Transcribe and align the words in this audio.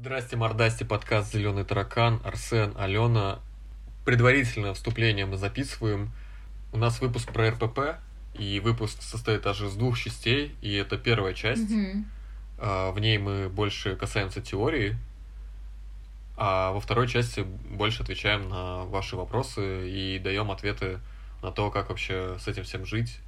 Здрасте, 0.00 0.36
мордасти, 0.36 0.84
подкаст 0.84 1.32
«Зеленый 1.32 1.64
таракан», 1.64 2.20
Арсен, 2.22 2.72
Алена. 2.78 3.40
Предварительное 4.04 4.72
вступление 4.72 5.26
мы 5.26 5.36
записываем. 5.38 6.12
У 6.72 6.78
нас 6.78 7.00
выпуск 7.00 7.32
про 7.32 7.50
РПП, 7.50 7.98
и 8.34 8.60
выпуск 8.60 9.02
состоит 9.02 9.44
аж 9.44 9.60
из 9.60 9.74
двух 9.74 9.98
частей, 9.98 10.54
и 10.62 10.72
это 10.74 10.98
первая 10.98 11.34
часть. 11.34 11.68
А, 12.60 12.92
В 12.92 13.00
ней 13.00 13.18
мы 13.18 13.48
больше 13.48 13.96
касаемся 13.96 14.40
теории, 14.40 14.96
а 16.36 16.70
во 16.70 16.78
второй 16.78 17.08
части 17.08 17.40
больше 17.40 18.04
отвечаем 18.04 18.48
на 18.48 18.84
ваши 18.84 19.16
вопросы 19.16 19.90
и 19.90 20.20
даем 20.20 20.52
ответы 20.52 21.00
на 21.42 21.50
то, 21.50 21.72
как 21.72 21.88
вообще 21.88 22.36
с 22.38 22.46
этим 22.46 22.62
всем 22.62 22.86
жить, 22.86 23.18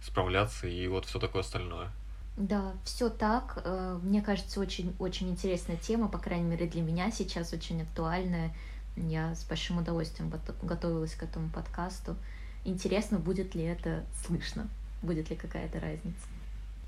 справляться 0.00 0.68
и 0.68 0.86
вот 0.86 1.06
все 1.06 1.18
такое 1.18 1.42
остальное. 1.42 1.90
Да, 2.36 2.74
все 2.84 3.08
так. 3.08 3.62
Э, 3.64 3.98
Мне 4.02 4.20
кажется, 4.20 4.60
очень-очень 4.60 5.30
интересная 5.30 5.76
тема, 5.76 6.08
по 6.08 6.18
крайней 6.18 6.44
мере, 6.44 6.66
для 6.66 6.82
меня 6.82 7.10
сейчас 7.10 7.52
очень 7.52 7.82
актуальная. 7.82 8.54
Я 8.96 9.34
с 9.34 9.44
большим 9.44 9.78
удовольствием 9.78 10.30
гото- 10.30 10.54
готовилась 10.62 11.14
к 11.14 11.22
этому 11.22 11.48
подкасту. 11.50 12.16
Интересно, 12.64 13.18
будет 13.18 13.54
ли 13.54 13.62
это 13.64 14.04
слышно, 14.26 14.68
будет 15.02 15.30
ли 15.30 15.36
какая-то 15.36 15.80
разница. 15.80 16.26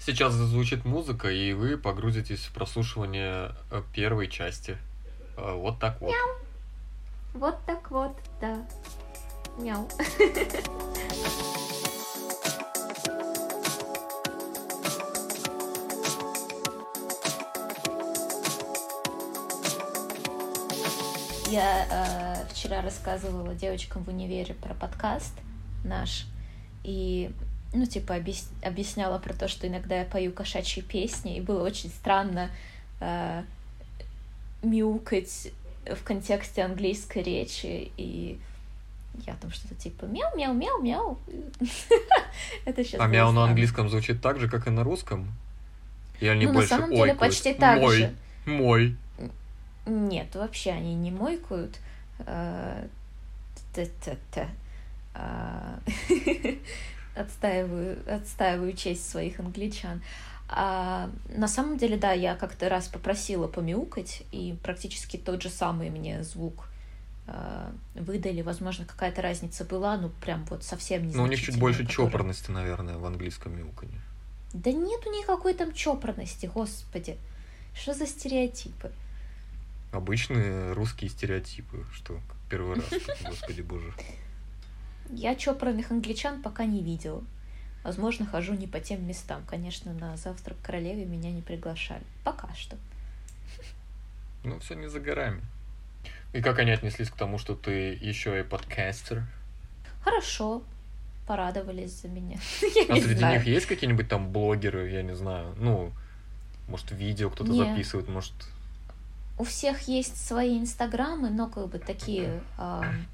Сейчас 0.00 0.32
зазвучит 0.34 0.84
музыка, 0.84 1.28
и 1.30 1.52
вы 1.54 1.76
погрузитесь 1.76 2.40
в 2.40 2.52
прослушивание 2.52 3.52
э, 3.70 3.82
первой 3.94 4.28
части. 4.28 4.76
Э, 5.36 5.54
Вот 5.54 5.78
так 5.80 6.00
вот. 6.00 6.12
Вот 7.34 7.58
так 7.66 7.90
вот, 7.90 8.16
да. 8.40 8.66
Мяу. 9.58 9.88
Я 21.50 21.86
э, 21.90 22.52
вчера 22.52 22.82
рассказывала 22.82 23.54
девочкам 23.54 24.04
в 24.04 24.08
универе 24.08 24.54
про 24.54 24.74
подкаст 24.74 25.32
наш 25.82 26.26
и 26.84 27.30
ну 27.72 27.86
типа 27.86 28.12
объяс- 28.16 28.50
объясняла 28.62 29.18
про 29.18 29.32
то, 29.32 29.48
что 29.48 29.66
иногда 29.66 30.00
я 30.00 30.04
пою 30.04 30.32
кошачьи 30.32 30.82
песни 30.82 31.36
и 31.36 31.40
было 31.40 31.64
очень 31.64 31.88
странно 31.88 32.50
э, 33.00 33.42
мяукать 34.62 35.48
в 35.86 36.02
контексте 36.04 36.62
английской 36.62 37.22
речи 37.22 37.90
и 37.96 38.38
я 39.26 39.34
там 39.40 39.50
что-то 39.50 39.74
типа 39.74 40.04
мяу 40.04 40.36
мяу 40.36 40.52
мяу 40.52 40.82
мяу 40.82 41.18
это 42.66 42.84
сейчас 42.84 43.00
А 43.00 43.06
мяу 43.06 43.32
на 43.32 43.44
английском 43.44 43.88
звучит 43.88 44.20
так 44.20 44.38
же, 44.38 44.50
как 44.50 44.66
и 44.66 44.70
на 44.70 44.84
русском? 44.84 45.32
Или 46.20 46.28
они 46.28 46.46
Ну, 46.46 46.52
на 46.52 46.54
больше 46.58 46.68
самом 46.68 46.90
деле, 46.90 47.14
почти 47.14 47.54
так 47.54 47.80
же. 47.90 48.14
Мой. 48.44 48.96
Нет, 49.88 50.34
вообще 50.34 50.70
они 50.70 50.94
не 50.94 51.10
мойкают. 51.10 51.78
Э. 52.20 52.86
А, 55.14 55.78
Отстаиваю, 57.16 57.98
отстаиваю 58.08 58.72
честь 58.74 59.08
своих 59.08 59.40
англичан. 59.40 60.02
А, 60.48 61.10
на 61.28 61.48
самом 61.48 61.76
деле, 61.76 61.96
да, 61.96 62.12
я 62.12 62.36
как-то 62.36 62.68
раз 62.68 62.88
попросила 62.88 63.48
помяукать, 63.48 64.22
и 64.30 64.56
практически 64.62 65.16
тот 65.16 65.42
же 65.42 65.50
самый 65.50 65.90
мне 65.90 66.22
звук 66.22 66.68
э, 67.26 67.70
выдали. 67.94 68.42
Возможно, 68.42 68.84
какая-то 68.86 69.20
разница 69.20 69.64
была, 69.64 69.96
ну 69.96 70.10
прям 70.22 70.44
вот 70.46 70.62
совсем 70.62 71.06
не 71.06 71.14
Ну, 71.14 71.24
у 71.24 71.26
них 71.26 71.40
чуть 71.40 71.58
больше 71.58 71.86
чопорности, 71.86 72.50
наверное, 72.50 72.96
в 72.96 73.04
английском 73.04 73.58
мяуканье. 73.58 74.00
Да 74.54 74.72
нету 74.72 75.10
никакой 75.10 75.54
там 75.54 75.72
чопорности, 75.72 76.46
господи. 76.46 77.18
Что 77.74 77.92
за 77.92 78.06
стереотипы? 78.06 78.90
Обычные 79.92 80.72
русские 80.72 81.10
стереотипы, 81.10 81.84
что 81.92 82.20
первый 82.50 82.76
раз, 82.76 82.86
господи 83.24 83.62
боже. 83.62 83.92
Я 85.10 85.34
чопорных 85.34 85.90
англичан 85.90 86.42
пока 86.42 86.66
не 86.66 86.82
видела. 86.82 87.24
Возможно, 87.84 88.26
хожу 88.26 88.54
не 88.54 88.66
по 88.66 88.80
тем 88.80 89.06
местам. 89.06 89.42
Конечно, 89.46 89.94
на 89.94 90.16
завтрак 90.16 90.58
королеве 90.62 91.06
меня 91.06 91.30
не 91.30 91.40
приглашали. 91.40 92.02
Пока 92.24 92.52
что. 92.54 92.76
Ну, 94.44 94.58
все 94.60 94.74
не 94.74 94.88
за 94.88 95.00
горами. 95.00 95.42
И 96.32 96.42
как 96.42 96.58
они 96.58 96.70
отнеслись 96.70 97.08
к 97.08 97.16
тому, 97.16 97.38
что 97.38 97.54
ты 97.54 97.94
еще 97.94 98.38
и 98.38 98.42
подкастер? 98.42 99.24
Хорошо. 100.02 100.62
Порадовались 101.26 102.02
за 102.02 102.08
меня. 102.08 102.36
А 102.88 102.96
среди 102.96 103.16
знаю. 103.16 103.38
них 103.38 103.46
есть 103.46 103.66
какие-нибудь 103.66 104.08
там 104.08 104.30
блогеры, 104.32 104.90
я 104.90 105.02
не 105.02 105.14
знаю, 105.14 105.54
ну, 105.58 105.92
может, 106.68 106.90
видео 106.90 107.30
кто-то 107.30 107.54
записывает, 107.54 108.08
может... 108.08 108.32
У 109.38 109.44
всех 109.44 109.88
есть 109.88 110.26
свои 110.26 110.58
инстаграмы, 110.58 111.30
но 111.30 111.48
как 111.48 111.68
бы 111.68 111.78
такие 111.78 112.40
ам, 112.58 113.06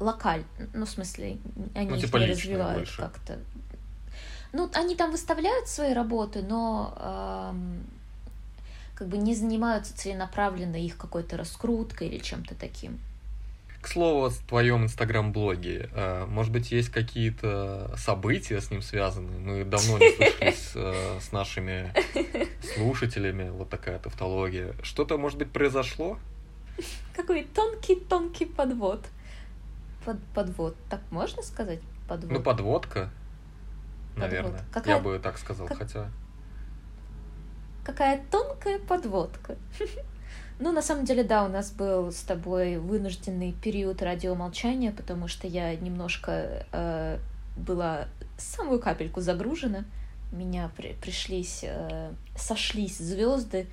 локаль, 0.00 0.42
ну, 0.72 0.86
в 0.86 0.90
смысле, 0.90 1.38
они 1.74 1.90
Ну, 1.90 1.96
их 1.96 2.00
типа 2.02 2.16
не 2.16 2.26
личные 2.26 2.56
развивают 2.56 2.90
как-то. 2.96 3.38
Ну, 4.52 4.70
они 4.72 4.96
там 4.96 5.10
выставляют 5.10 5.68
свои 5.68 5.92
работы, 5.92 6.42
но 6.42 6.94
ам, 6.96 7.80
как 8.94 9.08
бы 9.08 9.18
не 9.18 9.34
занимаются 9.34 9.96
целенаправленно 9.96 10.76
их 10.76 10.96
какой-то 10.96 11.36
раскруткой 11.36 12.08
или 12.08 12.18
чем-то 12.18 12.54
таким. 12.54 12.98
К 13.80 13.86
слову, 13.86 14.26
о 14.26 14.30
твоем 14.48 14.84
инстаграм-блоге, 14.84 15.88
э, 15.94 16.26
может 16.26 16.52
быть, 16.52 16.72
есть 16.72 16.88
какие-то 16.90 17.94
события 17.96 18.60
с 18.60 18.70
ним 18.72 18.82
связаны? 18.82 19.30
Мы 19.38 19.64
давно 19.64 19.98
не 19.98 20.10
слышались 20.16 20.72
э, 20.74 21.20
с 21.20 21.30
нашими 21.32 21.92
слушателями, 22.74 23.50
вот 23.50 23.70
такая 23.70 23.98
тавтология. 24.00 24.74
Что-то, 24.82 25.16
может 25.16 25.38
быть, 25.38 25.52
произошло? 25.52 26.18
Какой 27.14 27.44
тонкий-тонкий 27.44 28.46
подвод. 28.46 29.06
Под, 30.04 30.22
подвод, 30.34 30.76
так 30.90 31.00
можно 31.10 31.42
сказать? 31.42 31.80
Подвод. 32.08 32.32
Ну, 32.32 32.42
подводка, 32.42 33.10
наверное. 34.16 34.64
Какая- 34.72 34.96
Я 34.96 35.00
бы 35.02 35.18
так 35.18 35.38
сказал, 35.38 35.66
как- 35.68 35.78
хотя... 35.78 36.10
Какая 37.84 38.20
тонкая 38.30 38.78
подводка. 38.80 39.56
Ну, 40.60 40.72
на 40.72 40.82
самом 40.82 41.04
деле, 41.04 41.22
да, 41.22 41.44
у 41.44 41.48
нас 41.48 41.70
был 41.70 42.10
с 42.10 42.22
тобой 42.22 42.78
вынужденный 42.78 43.52
период 43.52 44.02
радиомолчания, 44.02 44.90
потому 44.90 45.28
что 45.28 45.46
я 45.46 45.74
немножко 45.76 46.66
э, 46.72 47.18
была 47.56 48.08
самую 48.36 48.80
капельку 48.80 49.20
загружена. 49.20 49.84
Меня 50.32 50.70
при- 50.76 50.94
пришлись, 50.94 51.60
э, 51.62 52.12
сошлись 52.36 52.98
звезды 52.98 53.66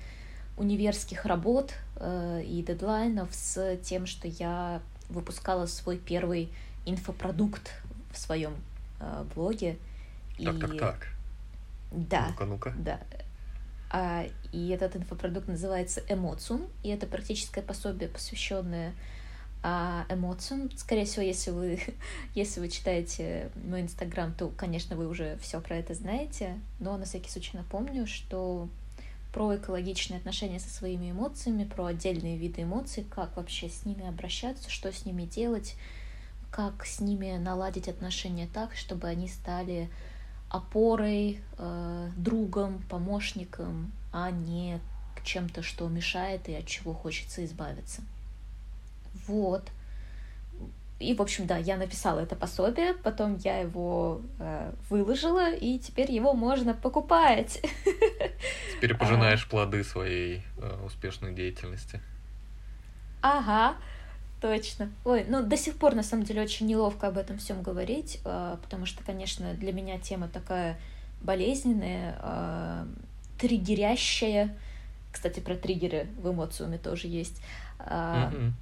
универских 0.56 1.26
работ 1.26 1.74
э, 1.96 2.42
и 2.44 2.62
дедлайнов 2.62 3.28
с 3.32 3.76
тем, 3.78 4.06
что 4.06 4.28
я 4.28 4.80
выпускала 5.08 5.66
свой 5.66 5.98
первый 5.98 6.50
инфопродукт 6.86 7.70
в 8.12 8.18
своем 8.18 8.54
э, 9.00 9.24
блоге. 9.34 9.76
Так, 10.38 10.54
И- 10.54 10.60
так, 10.60 10.78
так. 10.78 11.06
Да. 11.90 12.26
Ну-ка, 12.28 12.44
ну-ка. 12.44 12.72
Да. 12.78 13.00
А, 13.90 14.26
и 14.52 14.68
этот 14.68 14.96
инфопродукт 14.96 15.48
называется 15.48 16.02
Эмоциум, 16.08 16.68
и 16.82 16.88
это 16.88 17.06
практическое 17.06 17.62
пособие, 17.62 18.08
посвященное 18.08 18.94
а, 19.62 20.06
эмоциям. 20.08 20.70
Скорее 20.76 21.04
всего, 21.04 21.22
если 21.22 21.50
вы, 21.50 21.80
если 22.34 22.60
вы 22.60 22.68
читаете 22.68 23.50
мой 23.64 23.82
инстаграм, 23.82 24.32
то, 24.32 24.48
конечно, 24.48 24.96
вы 24.96 25.08
уже 25.08 25.38
все 25.40 25.60
про 25.60 25.76
это 25.76 25.94
знаете, 25.94 26.58
но 26.78 26.96
на 26.96 27.04
всякий 27.04 27.30
случай 27.30 27.56
напомню, 27.56 28.06
что 28.06 28.68
про 29.32 29.56
экологичные 29.56 30.18
отношения 30.18 30.60
со 30.60 30.70
своими 30.70 31.10
эмоциями, 31.10 31.64
про 31.64 31.86
отдельные 31.86 32.38
виды 32.38 32.62
эмоций, 32.62 33.04
как 33.10 33.36
вообще 33.36 33.68
с 33.68 33.84
ними 33.84 34.06
обращаться, 34.06 34.70
что 34.70 34.92
с 34.92 35.04
ними 35.04 35.24
делать, 35.24 35.76
как 36.50 36.86
с 36.86 37.00
ними 37.00 37.36
наладить 37.36 37.88
отношения 37.88 38.48
так, 38.52 38.74
чтобы 38.74 39.08
они 39.08 39.28
стали 39.28 39.90
опорой, 40.50 41.40
э, 41.58 42.10
другом, 42.16 42.82
помощником, 42.88 43.92
а 44.12 44.30
не 44.30 44.80
к 45.16 45.22
чем-то, 45.24 45.62
что 45.62 45.88
мешает 45.88 46.48
и 46.48 46.54
от 46.54 46.66
чего 46.66 46.94
хочется 46.94 47.44
избавиться. 47.44 48.02
Вот. 49.26 49.70
И, 50.98 51.14
в 51.14 51.20
общем, 51.20 51.46
да, 51.46 51.58
я 51.58 51.76
написала 51.76 52.20
это 52.20 52.36
пособие, 52.36 52.94
потом 52.94 53.36
я 53.44 53.58
его 53.58 54.22
э, 54.38 54.72
выложила, 54.88 55.52
и 55.54 55.78
теперь 55.78 56.10
его 56.10 56.32
можно 56.32 56.72
покупать. 56.72 57.60
Теперь 58.76 58.96
пожинаешь 58.96 59.46
плоды 59.46 59.84
своей 59.84 60.42
э, 60.56 60.84
успешной 60.86 61.34
деятельности. 61.34 62.00
Ага, 63.20 63.76
точно. 64.40 64.90
Ой, 65.04 65.24
ну 65.28 65.42
до 65.42 65.56
сих 65.56 65.76
пор 65.76 65.94
на 65.94 66.02
самом 66.02 66.24
деле 66.24 66.42
очень 66.42 66.66
неловко 66.66 67.08
об 67.08 67.18
этом 67.18 67.38
всем 67.38 67.62
говорить, 67.62 68.20
э, 68.24 68.56
потому 68.62 68.86
что, 68.86 69.02
конечно, 69.04 69.54
для 69.54 69.72
меня 69.72 69.98
тема 69.98 70.28
такая 70.28 70.78
болезненная, 71.22 72.18
э, 72.20 72.86
триггерящая. 73.38 74.56
Кстати, 75.12 75.40
про 75.40 75.56
триггеры 75.56 76.08
в 76.20 76.30
эмоциуме 76.30 76.78
тоже 76.78 77.08
есть. 77.08 77.40
А, 77.78 78.30
Мгм. 78.30 78.54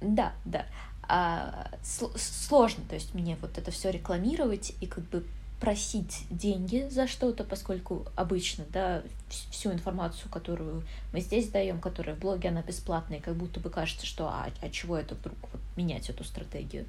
Да, 0.00 0.32
да. 0.44 0.66
А, 1.08 1.68
сл- 1.82 2.16
сложно, 2.16 2.84
то 2.88 2.94
есть 2.94 3.14
мне 3.14 3.36
вот 3.40 3.58
это 3.58 3.70
все 3.70 3.90
рекламировать 3.90 4.72
и 4.80 4.86
как 4.86 5.04
бы 5.04 5.24
просить 5.60 6.26
деньги 6.30 6.88
за 6.90 7.06
что-то, 7.06 7.44
поскольку 7.44 8.06
обычно, 8.16 8.64
да, 8.70 9.02
всю 9.28 9.72
информацию, 9.72 10.30
которую 10.30 10.82
мы 11.12 11.20
здесь 11.20 11.48
даем, 11.48 11.80
которая 11.80 12.14
в 12.14 12.18
блоге, 12.18 12.50
она 12.50 12.62
бесплатная, 12.62 13.20
как 13.20 13.34
будто 13.34 13.60
бы 13.60 13.70
кажется, 13.70 14.04
что 14.04 14.28
а, 14.28 14.48
а 14.60 14.68
чего 14.70 14.96
это 14.96 15.14
вдруг 15.14 15.36
вот, 15.52 15.60
менять 15.76 16.10
эту 16.10 16.24
стратегию. 16.24 16.86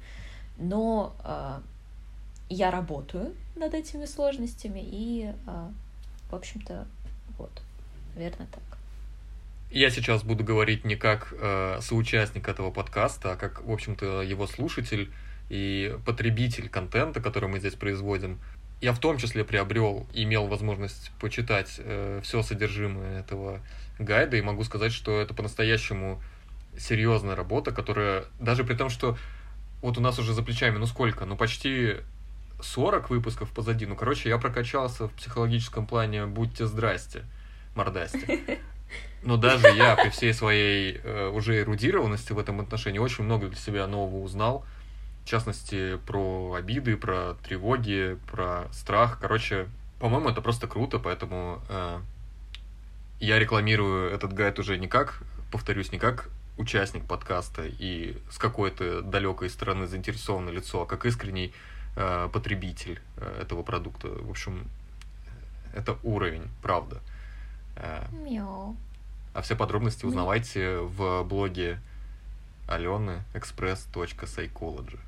Но 0.58 1.14
э, 1.24 1.60
я 2.48 2.70
работаю 2.70 3.34
над 3.54 3.74
этими 3.74 4.04
сложностями, 4.04 4.80
и, 4.82 5.32
э, 5.46 5.68
в 6.30 6.34
общем-то, 6.34 6.86
вот, 7.38 7.62
наверное, 8.14 8.46
так. 8.48 8.62
Я 9.70 9.90
сейчас 9.90 10.22
буду 10.22 10.44
говорить 10.44 10.84
не 10.84 10.96
как 10.96 11.34
э, 11.38 11.78
соучастник 11.80 12.48
этого 12.48 12.70
подкаста, 12.70 13.32
а 13.32 13.36
как, 13.36 13.64
в 13.64 13.70
общем-то, 13.70 14.22
его 14.22 14.46
слушатель 14.46 15.10
и 15.48 15.96
потребитель 16.04 16.68
контента, 16.68 17.20
который 17.20 17.48
мы 17.48 17.58
здесь 17.58 17.74
производим. 17.74 18.38
Я 18.80 18.92
в 18.92 18.98
том 18.98 19.16
числе 19.18 19.44
приобрел, 19.44 20.06
имел 20.12 20.46
возможность 20.46 21.10
почитать 21.18 21.76
э, 21.78 22.20
все 22.22 22.42
содержимое 22.42 23.20
этого 23.20 23.60
гайда, 23.98 24.36
и 24.36 24.42
могу 24.42 24.64
сказать, 24.64 24.92
что 24.92 25.20
это 25.20 25.32
по-настоящему 25.32 26.22
серьезная 26.78 27.34
работа, 27.34 27.72
которая 27.72 28.24
даже 28.38 28.64
при 28.64 28.74
том, 28.74 28.90
что 28.90 29.16
вот 29.80 29.96
у 29.96 30.00
нас 30.00 30.18
уже 30.18 30.34
за 30.34 30.42
плечами, 30.42 30.76
ну 30.76 30.86
сколько, 30.86 31.24
ну 31.24 31.36
почти 31.36 31.96
40 32.60 33.10
выпусков 33.10 33.50
позади. 33.50 33.86
Ну, 33.86 33.96
короче, 33.96 34.28
я 34.28 34.38
прокачался 34.38 35.08
в 35.08 35.12
психологическом 35.12 35.86
плане, 35.86 36.26
будьте 36.26 36.66
здрасте, 36.66 37.24
мордасти. 37.74 38.58
Но 39.22 39.36
даже 39.36 39.68
я 39.68 39.96
при 39.96 40.10
всей 40.10 40.32
своей 40.32 41.00
э, 41.02 41.28
уже 41.28 41.60
эрудированности 41.60 42.32
в 42.32 42.38
этом 42.38 42.60
отношении 42.60 42.98
очень 42.98 43.24
много 43.24 43.48
для 43.48 43.56
себя 43.56 43.86
нового 43.86 44.22
узнал. 44.22 44.64
В 45.26 45.28
частности, 45.28 45.96
про 46.06 46.54
обиды, 46.54 46.96
про 46.96 47.34
тревоги, 47.42 48.16
про 48.30 48.68
страх. 48.72 49.18
Короче, 49.20 49.66
по-моему, 49.98 50.28
это 50.28 50.40
просто 50.40 50.68
круто, 50.68 51.00
поэтому 51.00 51.60
э, 51.68 51.98
я 53.18 53.40
рекламирую 53.40 54.08
этот 54.12 54.32
гайд 54.32 54.60
уже 54.60 54.78
не 54.78 54.86
как, 54.86 55.24
повторюсь, 55.50 55.90
не 55.90 55.98
как 55.98 56.30
участник 56.58 57.06
подкаста 57.06 57.64
и 57.66 58.16
с 58.30 58.38
какой-то 58.38 59.02
далекой 59.02 59.50
стороны 59.50 59.88
заинтересованное 59.88 60.52
лицо, 60.52 60.82
а 60.82 60.86
как 60.86 61.04
искренний 61.04 61.52
э, 61.96 62.28
потребитель 62.32 63.00
э, 63.16 63.40
этого 63.42 63.64
продукта. 63.64 64.06
В 64.06 64.30
общем, 64.30 64.68
это 65.74 65.98
уровень, 66.04 66.48
правда. 66.62 67.00
Э, 67.74 68.06
Мяу. 68.12 68.76
А 69.34 69.42
все 69.42 69.56
подробности 69.56 70.06
узнавайте 70.06 70.78
в 70.78 71.24
блоге 71.24 71.80
Алены 72.68 73.24
express.psychology. 73.34 75.00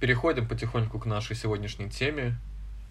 Переходим 0.00 0.46
потихоньку 0.46 0.98
к 0.98 1.06
нашей 1.06 1.36
сегодняшней 1.36 1.88
теме. 1.88 2.36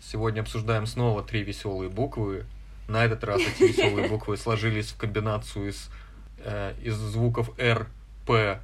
Сегодня 0.02 0.42
обсуждаем 0.42 0.88
снова 0.88 1.24
три 1.24 1.44
веселые 1.44 1.90
буквы. 1.90 2.46
На 2.88 3.06
этот 3.06 3.24
раз 3.24 3.42
эти 3.42 3.64
веселые 3.64 4.08
буквы 4.10 4.38
сложились 4.38 4.92
в 4.92 4.98
комбинацию 4.98 5.70
из, 5.70 5.90
э, 6.40 6.74
из 6.82 6.96
звуков 6.96 7.52
R, 7.60 7.88
P 8.26 8.60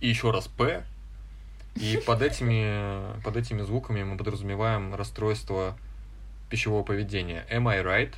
и 0.00 0.08
еще 0.08 0.30
раз 0.30 0.48
P. 0.48 0.84
И 1.76 2.02
под 2.06 2.22
этими, 2.22 3.20
под 3.22 3.36
этими 3.36 3.62
звуками 3.62 4.02
мы 4.02 4.16
подразумеваем 4.16 4.94
расстройство 4.94 5.76
пищевого 6.48 6.82
поведения. 6.82 7.46
Am 7.50 7.68
I 7.68 7.82
right? 7.82 8.14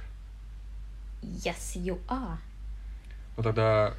Yes, 1.22 1.74
you 1.74 1.98
are. 2.08 2.38
Ну 3.36 3.42
тогда, 3.42 3.94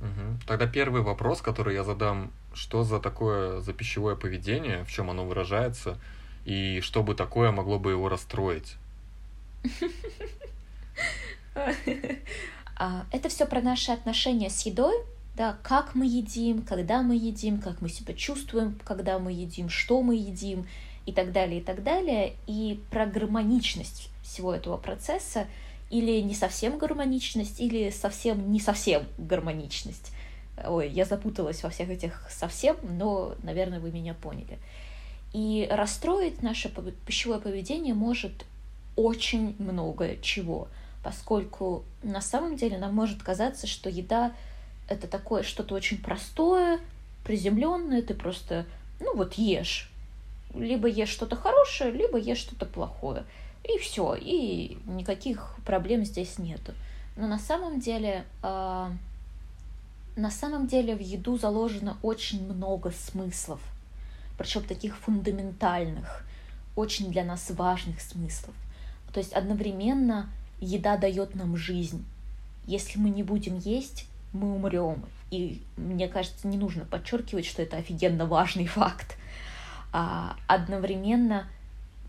угу. 0.00 0.38
тогда 0.46 0.66
первый 0.66 1.02
вопрос, 1.02 1.40
который 1.40 1.74
я 1.74 1.84
задам, 1.84 2.30
что 2.54 2.84
за 2.84 3.00
такое 3.00 3.60
за 3.60 3.72
пищевое 3.72 4.16
поведение, 4.16 4.84
в 4.84 4.90
чем 4.90 5.10
оно 5.10 5.24
выражается, 5.24 5.98
и 6.44 6.80
что 6.80 7.02
бы 7.02 7.14
такое 7.14 7.50
могло 7.52 7.78
бы 7.78 7.90
его 7.90 8.08
расстроить? 8.08 8.76
А, 12.80 13.06
это 13.10 13.28
все 13.28 13.44
про 13.44 13.60
наши 13.60 13.90
отношения 13.90 14.50
с 14.50 14.64
едой, 14.64 14.94
да, 15.36 15.58
как 15.64 15.96
мы 15.96 16.06
едим, 16.06 16.62
когда 16.62 17.02
мы 17.02 17.16
едим, 17.16 17.60
как 17.60 17.80
мы 17.80 17.88
себя 17.88 18.14
чувствуем, 18.14 18.78
когда 18.84 19.18
мы 19.18 19.32
едим, 19.32 19.68
что 19.68 20.00
мы 20.00 20.14
едим 20.14 20.64
и 21.04 21.12
так 21.12 21.32
далее, 21.32 21.60
и 21.60 21.62
так 21.62 21.82
далее. 21.82 22.34
И 22.46 22.80
про 22.90 23.06
гармоничность 23.06 24.10
всего 24.22 24.54
этого 24.54 24.76
процесса 24.76 25.48
или 25.90 26.20
не 26.20 26.34
совсем 26.34 26.78
гармоничность, 26.78 27.60
или 27.60 27.90
совсем 27.90 28.52
не 28.52 28.60
совсем 28.60 29.04
гармоничность. 29.16 30.12
Ой, 30.66 30.88
я 30.88 31.04
запуталась 31.04 31.62
во 31.62 31.70
всех 31.70 31.90
этих 31.90 32.22
совсем, 32.30 32.76
но, 32.82 33.34
наверное, 33.42 33.80
вы 33.80 33.90
меня 33.90 34.14
поняли. 34.14 34.58
И 35.32 35.68
расстроить 35.70 36.42
наше 36.42 36.72
пищевое 37.06 37.38
поведение 37.38 37.94
может 37.94 38.46
очень 38.96 39.54
много 39.58 40.16
чего, 40.22 40.68
поскольку 41.04 41.84
на 42.02 42.20
самом 42.20 42.56
деле 42.56 42.78
нам 42.78 42.94
может 42.94 43.22
казаться, 43.22 43.66
что 43.66 43.88
еда 43.88 44.32
это 44.88 45.06
такое 45.06 45.42
что-то 45.42 45.74
очень 45.74 45.98
простое, 45.98 46.80
приземленное, 47.24 48.02
ты 48.02 48.14
просто, 48.14 48.64
ну 49.00 49.14
вот 49.14 49.34
ешь. 49.34 49.90
Либо 50.54 50.88
ешь 50.88 51.10
что-то 51.10 51.36
хорошее, 51.36 51.92
либо 51.92 52.18
ешь 52.18 52.38
что-то 52.38 52.64
плохое. 52.64 53.24
И 53.64 53.78
все, 53.78 54.16
и 54.18 54.78
никаких 54.86 55.56
проблем 55.66 56.04
здесь 56.04 56.38
нету. 56.38 56.72
Но 57.16 57.26
на 57.26 57.38
самом 57.38 57.80
деле, 57.80 58.24
э, 58.42 58.90
на 60.18 60.30
самом 60.32 60.66
деле 60.66 60.96
в 60.96 61.00
еду 61.00 61.38
заложено 61.38 61.96
очень 62.02 62.44
много 62.44 62.90
смыслов, 62.90 63.60
причем 64.36 64.64
таких 64.64 64.96
фундаментальных, 64.98 66.24
очень 66.74 67.10
для 67.10 67.24
нас 67.24 67.50
важных 67.50 68.00
смыслов. 68.00 68.54
То 69.12 69.20
есть 69.20 69.32
одновременно 69.32 70.28
еда 70.60 70.96
дает 70.96 71.34
нам 71.36 71.56
жизнь. 71.56 72.04
Если 72.66 72.98
мы 72.98 73.10
не 73.10 73.22
будем 73.22 73.58
есть, 73.58 74.06
мы 74.32 74.54
умрем. 74.54 75.04
И 75.30 75.62
мне 75.76 76.08
кажется, 76.08 76.48
не 76.48 76.56
нужно 76.56 76.84
подчеркивать, 76.84 77.46
что 77.46 77.62
это 77.62 77.76
офигенно 77.76 78.26
важный 78.26 78.66
факт. 78.66 79.16
А 79.92 80.36
одновременно 80.48 81.48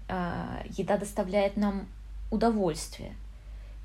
а, 0.07 0.63
еда 0.77 0.97
доставляет 0.97 1.57
нам 1.57 1.87
удовольствие. 2.31 3.13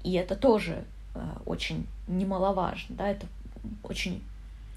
И 0.02 0.14
это 0.14 0.34
тоже 0.34 0.84
а, 1.14 1.42
очень 1.44 1.86
немаловажно, 2.08 2.96
да, 2.96 3.08
это 3.08 3.26
очень 3.82 4.22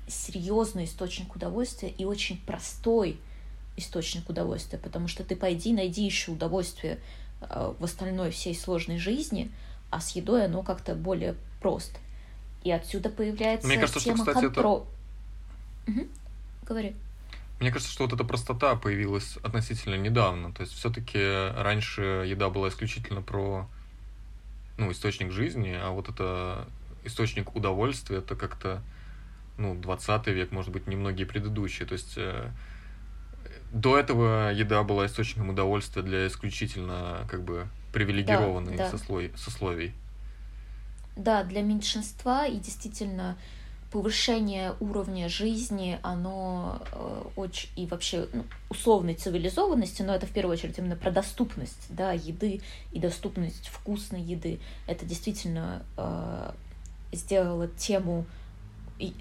серьезный 0.07 0.85
источник 0.85 1.35
удовольствия 1.35 1.89
и 1.89 2.05
очень 2.05 2.39
простой 2.45 3.19
источник 3.75 4.29
удовольствия, 4.29 4.79
потому 4.79 5.07
что 5.07 5.23
ты 5.23 5.35
пойди, 5.35 5.73
найди 5.73 6.03
еще 6.03 6.31
удовольствие 6.31 6.99
а, 7.41 7.75
в 7.77 7.83
остальной 7.83 8.31
всей 8.31 8.55
сложной 8.55 8.97
жизни, 8.97 9.51
а 9.89 10.01
с 10.01 10.15
едой 10.15 10.45
оно 10.45 10.63
как-то 10.63 10.95
более 10.95 11.35
просто. 11.61 11.99
И 12.63 12.71
отсюда 12.71 13.09
появляется 13.09 13.67
Мне 13.67 13.77
кажется, 13.77 13.99
тема 13.99 14.17
что, 14.17 14.25
кстати, 14.25 14.45
контроля. 14.45 14.83
Это... 15.85 15.91
Угу. 15.91 16.07
Говори. 16.67 16.95
Мне 17.59 17.71
кажется, 17.71 17.91
что 17.91 18.03
вот 18.03 18.13
эта 18.13 18.23
простота 18.23 18.75
появилась 18.75 19.37
относительно 19.37 19.95
недавно. 19.95 20.51
То 20.53 20.61
есть 20.61 20.73
все-таки 20.73 21.19
раньше 21.55 22.01
еда 22.27 22.49
была 22.49 22.69
исключительно 22.69 23.21
про 23.21 23.67
ну, 24.77 24.91
источник 24.91 25.31
жизни, 25.31 25.71
а 25.71 25.91
вот 25.91 26.09
это 26.09 26.67
источник 27.07 27.55
удовольствия, 27.55 28.17
это 28.17 28.35
как-то 28.35 28.81
ну, 29.57 29.75
20 29.75 30.27
век, 30.27 30.51
может 30.51 30.71
быть, 30.71 30.87
немногие 30.87 31.25
предыдущие. 31.25 31.87
То 31.87 31.93
есть 31.93 32.13
э, 32.17 32.51
до 33.71 33.97
этого 33.97 34.51
еда 34.51 34.83
была 34.83 35.07
источником 35.07 35.49
удовольствия 35.49 36.03
для 36.03 36.27
исключительно 36.27 37.27
как 37.29 37.43
бы 37.43 37.67
привилегированных 37.93 38.77
да, 38.77 38.85
да. 38.85 38.91
сослой, 38.91 39.31
сословий. 39.35 39.93
Да, 41.15 41.43
для 41.43 41.63
меньшинства 41.63 42.45
и 42.45 42.57
действительно 42.57 43.37
повышение 43.91 44.75
уровня 44.79 45.29
жизни, 45.29 45.97
оно 46.03 46.81
э, 46.91 47.23
очень 47.35 47.69
и 47.75 47.85
вообще 47.87 48.27
ну, 48.33 48.43
условной 48.69 49.13
цивилизованности, 49.13 50.01
но 50.01 50.13
это 50.13 50.25
в 50.25 50.31
первую 50.31 50.53
очередь 50.53 50.77
именно 50.77 50.97
про 50.97 51.09
доступность 51.09 51.87
да, 51.89 52.11
еды 52.11 52.61
и 52.91 52.99
доступность 52.99 53.69
вкусной 53.69 54.21
еды. 54.21 54.59
Это 54.87 55.05
действительно 55.05 55.83
э, 55.95 56.51
сделало 57.11 57.67
тему 57.67 58.25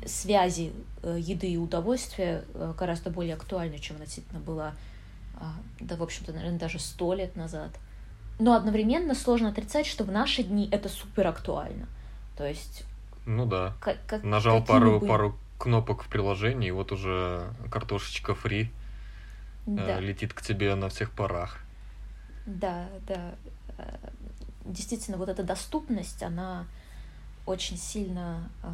связи 0.07 0.73
э, 1.03 1.19
еды 1.21 1.49
и 1.49 1.57
удовольствия 1.57 2.45
э, 2.55 2.75
гораздо 2.79 3.11
более 3.11 3.35
актуальной, 3.35 3.79
чем 3.79 3.97
она 3.97 4.07
действительно 4.07 4.41
была, 4.41 4.75
э, 5.35 5.45
да, 5.81 5.97
в 5.97 6.03
общем-то, 6.03 6.33
наверное, 6.33 6.59
даже 6.59 6.79
сто 6.79 7.13
лет 7.13 7.37
назад. 7.37 7.71
Но 8.39 8.55
одновременно 8.55 9.15
сложно 9.15 9.51
отрицать, 9.51 9.87
что 9.87 10.05
в 10.05 10.11
наши 10.11 10.43
дни 10.43 10.69
это 10.71 10.89
супер 10.89 11.27
актуально. 11.27 11.87
То 12.37 12.47
есть 12.47 12.85
ну 13.27 13.45
да. 13.45 13.75
Как, 13.81 13.99
как, 14.07 14.23
Нажал 14.23 14.65
пару, 14.65 15.01
бы... 15.01 15.07
пару 15.07 15.37
кнопок 15.59 16.05
в 16.05 16.09
приложении, 16.09 16.69
и 16.69 16.71
вот 16.71 16.93
уже 16.93 17.53
картошечка 17.71 18.35
фри 18.35 18.71
э, 19.67 19.77
да. 19.77 20.01
летит 20.01 20.33
к 20.33 20.41
тебе 20.41 20.75
на 20.77 20.89
всех 20.89 21.11
парах. 21.11 21.59
Да, 22.47 22.89
да. 23.07 23.35
Действительно, 24.65 25.17
вот 25.17 25.29
эта 25.29 25.43
доступность, 25.43 26.23
она 26.23 26.67
очень 27.47 27.79
сильно, 27.79 28.51
э, 28.63 28.69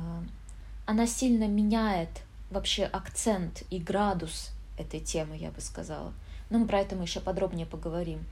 она 0.86 1.06
сильно 1.06 1.46
меняет 1.46 2.08
вообще 2.50 2.84
акцент 2.84 3.62
и 3.70 3.78
градус 3.78 4.50
этой 4.78 5.00
темы, 5.00 5.36
я 5.36 5.50
бы 5.50 5.60
сказала. 5.60 6.12
Но 6.50 6.58
мы 6.58 6.66
про 6.66 6.80
это 6.80 6.96
мы 6.96 7.04
еще 7.04 7.20
подробнее 7.20 7.66
поговорим. 7.66 8.24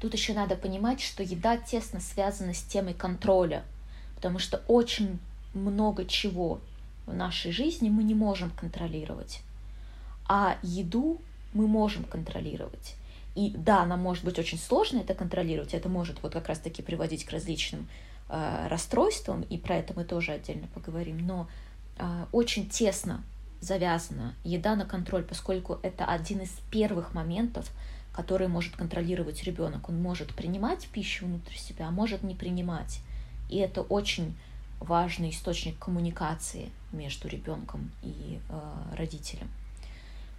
тут 0.00 0.12
еще 0.12 0.34
надо 0.34 0.56
понимать, 0.56 1.00
что 1.00 1.22
еда 1.22 1.56
тесно 1.56 2.00
связана 2.00 2.52
с 2.52 2.62
темой 2.62 2.92
контроля, 2.92 3.64
потому 4.14 4.38
что 4.38 4.62
очень 4.68 5.18
много 5.54 6.04
чего 6.04 6.60
в 7.06 7.14
нашей 7.14 7.50
жизни 7.50 7.88
мы 7.88 8.04
не 8.04 8.14
можем 8.14 8.50
контролировать, 8.50 9.40
а 10.28 10.58
еду 10.62 11.20
мы 11.54 11.66
можем 11.66 12.04
контролировать. 12.04 12.94
И 13.34 13.50
да, 13.56 13.84
нам 13.86 14.00
может 14.00 14.24
быть 14.24 14.38
очень 14.38 14.58
сложно 14.58 15.00
это 15.00 15.14
контролировать, 15.14 15.74
это 15.74 15.88
может 15.88 16.22
вот 16.22 16.32
как 16.32 16.48
раз-таки 16.48 16.82
приводить 16.82 17.24
к 17.24 17.30
различным 17.30 17.88
э, 18.28 18.66
расстройствам, 18.68 19.42
и 19.42 19.58
про 19.58 19.76
это 19.76 19.94
мы 19.94 20.04
тоже 20.04 20.32
отдельно 20.32 20.66
поговорим, 20.74 21.18
но 21.18 21.48
э, 21.98 22.26
очень 22.32 22.68
тесно 22.68 23.22
завязана 23.60 24.34
еда 24.44 24.76
на 24.76 24.84
контроль, 24.84 25.24
поскольку 25.24 25.78
это 25.82 26.04
один 26.04 26.40
из 26.40 26.50
первых 26.70 27.14
моментов, 27.14 27.70
который 28.12 28.48
может 28.48 28.76
контролировать 28.76 29.44
ребенок. 29.44 29.88
Он 29.88 30.00
может 30.00 30.34
принимать 30.34 30.86
пищу 30.88 31.26
внутрь 31.26 31.54
себя, 31.56 31.88
а 31.88 31.90
может 31.90 32.22
не 32.22 32.34
принимать. 32.34 33.00
И 33.50 33.58
это 33.58 33.82
очень 33.82 34.36
важный 34.80 35.30
источник 35.30 35.78
коммуникации 35.78 36.70
между 36.92 37.28
ребенком 37.28 37.90
и 38.02 38.40
э, 38.48 38.60
родителем. 38.96 39.48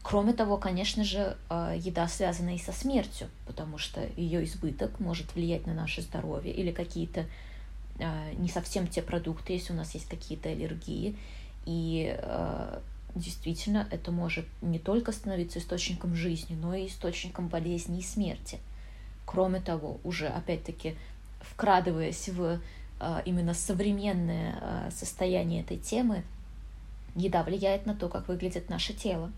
Кроме 0.08 0.32
того, 0.32 0.56
конечно 0.56 1.03
же, 1.03 1.36
а, 1.50 1.75
еда 1.75 2.08
связана 2.08 2.56
и 2.56 2.58
со 2.58 2.72
смертью, 2.72 3.27
потому 3.46 3.77
что 3.77 4.08
ее 4.15 4.46
избыток 4.46 5.01
может 5.01 5.36
влиять 5.36 5.67
на 5.67 5.74
наше 5.74 6.01
здоровье 6.01 6.53
или 6.53 6.72
какие-то 6.72 7.25
не 8.38 8.50
совсем 8.50 8.88
те 8.88 9.01
продукты, 9.01 9.54
если 9.54 9.74
у 9.74 9.75
нас 9.75 9.94
есть 9.94 10.08
какие-то 10.08 10.50
аллергии. 10.50 11.16
И 11.66 12.16
а, 12.20 12.82
действительно 13.16 13.88
это 13.92 14.12
может 14.12 14.46
не 14.62 14.80
только 14.80 15.12
становиться 15.12 15.60
источником 15.60 16.16
жизни, 16.16 16.56
но 16.56 16.75
и 16.75 16.88
источником 16.88 17.48
болезни 17.48 18.00
и 18.00 18.04
смерти. 18.04 18.60
Кроме 19.25 19.60
того, 19.60 20.00
уже 20.04 20.27
опять-таки 20.27 20.96
вкрадываясь 21.42 22.30
в 22.30 22.60
именно 23.25 23.54
современное 23.54 24.89
состояние 24.89 25.62
этой 25.62 25.77
темы, 25.77 26.24
еда 27.18 27.44
влияет 27.44 27.86
на 27.86 27.96
то, 27.96 28.10
как 28.10 28.27
выглядит 28.27 28.70
наше 28.70 28.94
тело. 28.94 29.32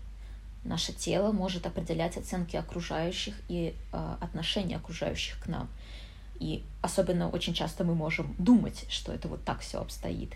Наше 0.64 0.92
тело 0.92 1.32
может 1.32 1.66
определять 1.66 2.16
оценки 2.18 2.56
окружающих 2.56 3.34
и 3.48 3.74
э, 3.92 4.16
отношения 4.20 4.76
окружающих 4.76 5.42
к 5.42 5.46
нам. 5.46 5.68
И 6.40 6.64
особенно 6.80 7.28
очень 7.28 7.54
часто 7.54 7.84
мы 7.84 7.94
можем 7.94 8.34
думать, 8.38 8.86
что 8.88 9.12
это 9.12 9.28
вот 9.28 9.44
так 9.44 9.60
все 9.60 9.80
обстоит. 9.80 10.32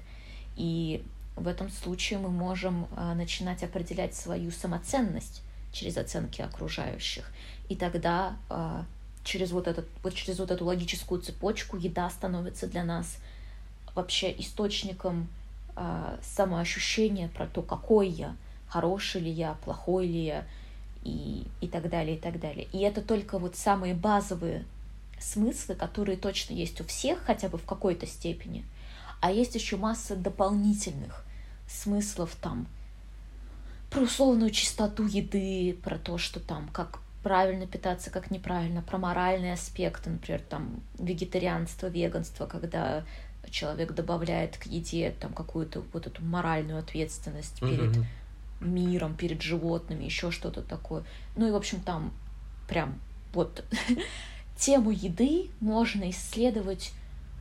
И 0.54 1.02
в 1.34 1.48
этом 1.48 1.70
случае 1.70 2.18
мы 2.18 2.28
можем 2.28 2.86
э, 2.96 3.14
начинать 3.14 3.64
определять 3.64 4.14
свою 4.14 4.50
самоценность 4.50 5.42
через 5.72 5.96
оценки 5.96 6.42
окружающих. 6.42 7.32
И 7.68 7.74
тогда 7.74 8.36
э, 8.50 8.82
через 9.24 9.50
вот, 9.50 9.66
этот, 9.66 9.88
вот 10.02 10.14
через 10.14 10.38
вот 10.38 10.50
эту 10.50 10.66
логическую 10.66 11.20
цепочку 11.20 11.76
еда 11.76 12.08
становится 12.10 12.66
для 12.66 12.84
нас 12.84 13.16
вообще 13.94 14.30
источником 14.38 15.28
э, 15.74 16.18
самоощущения 16.22 17.28
про 17.28 17.46
то, 17.46 17.62
какой 17.62 18.08
я, 18.08 18.36
хороший 18.68 19.22
ли 19.22 19.30
я, 19.30 19.54
плохой 19.64 20.06
ли 20.06 20.24
я, 20.26 20.44
и, 21.02 21.46
и 21.60 21.68
так 21.68 21.88
далее, 21.88 22.16
и 22.16 22.20
так 22.20 22.38
далее. 22.40 22.68
И 22.72 22.78
это 22.80 23.00
только 23.00 23.38
вот 23.38 23.56
самые 23.56 23.94
базовые 23.94 24.64
смыслы, 25.24 25.74
которые 25.74 26.16
точно 26.16 26.54
есть 26.54 26.80
у 26.80 26.84
всех, 26.84 27.18
хотя 27.24 27.48
бы 27.48 27.58
в 27.58 27.64
какой-то 27.64 28.06
степени. 28.06 28.64
А 29.20 29.30
есть 29.30 29.54
еще 29.54 29.76
масса 29.76 30.16
дополнительных 30.16 31.24
смыслов 31.68 32.36
там 32.40 32.66
про 33.90 34.02
условную 34.02 34.50
чистоту 34.50 35.06
еды, 35.06 35.78
про 35.82 35.98
то, 35.98 36.18
что 36.18 36.40
там 36.40 36.68
как 36.68 36.98
правильно 37.22 37.66
питаться, 37.66 38.10
как 38.10 38.30
неправильно, 38.30 38.82
про 38.82 38.98
моральные 38.98 39.54
аспекты, 39.54 40.10
например, 40.10 40.42
там 40.42 40.82
вегетарианство, 40.98 41.86
веганство, 41.86 42.46
когда 42.46 43.04
человек 43.50 43.92
добавляет 43.92 44.58
к 44.58 44.64
еде 44.64 45.14
там 45.18 45.32
какую-то 45.32 45.82
вот 45.92 46.06
эту 46.06 46.22
моральную 46.22 46.78
ответственность 46.78 47.60
перед 47.60 47.96
mm-hmm 47.96 48.04
миром, 48.64 49.14
перед 49.14 49.42
животными, 49.42 50.04
еще 50.04 50.30
что-то 50.30 50.62
такое. 50.62 51.04
Ну 51.36 51.46
и, 51.46 51.50
в 51.50 51.56
общем, 51.56 51.80
там 51.80 52.12
прям 52.68 52.98
вот 53.32 53.64
тему 54.56 54.90
еды 54.90 55.50
можно 55.60 56.10
исследовать 56.10 56.92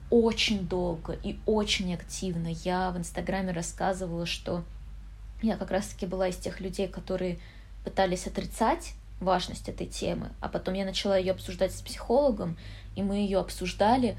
очень 0.09 0.67
долго 0.67 1.13
и 1.23 1.37
очень 1.45 1.93
активно. 1.93 2.47
Я 2.47 2.91
в 2.91 2.97
Инстаграме 2.97 3.51
рассказывала, 3.51 4.25
что 4.25 4.63
я 5.41 5.57
как 5.57 5.71
раз-таки 5.71 6.05
была 6.05 6.27
из 6.27 6.37
тех 6.37 6.59
людей, 6.59 6.87
которые 6.87 7.39
пытались 7.83 8.27
отрицать 8.27 8.93
важность 9.19 9.69
этой 9.69 9.87
темы, 9.87 10.31
а 10.41 10.49
потом 10.49 10.73
я 10.73 10.85
начала 10.85 11.17
ее 11.17 11.31
обсуждать 11.31 11.73
с 11.73 11.81
психологом, 11.81 12.57
и 12.95 13.03
мы 13.03 13.17
ее 13.17 13.39
обсуждали 13.39 14.17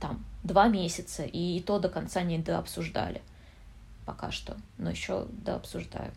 там 0.00 0.24
два 0.42 0.68
месяца, 0.68 1.24
и 1.24 1.60
то 1.60 1.78
до 1.78 1.88
конца 1.88 2.22
не 2.22 2.38
дообсуждали. 2.38 3.16
обсуждали 3.16 3.22
пока 4.04 4.30
что, 4.30 4.56
но 4.78 4.90
еще 4.90 5.26
да 5.44 5.56
обсуждаем. 5.56 6.12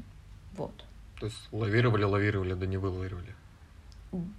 Вот. 0.56 0.74
То 1.20 1.28
есть 1.28 1.38
лавировали, 1.52 2.04
лавировали, 2.04 2.54
да 2.54 2.66
не 2.66 2.78
вылавировали. 2.78 3.34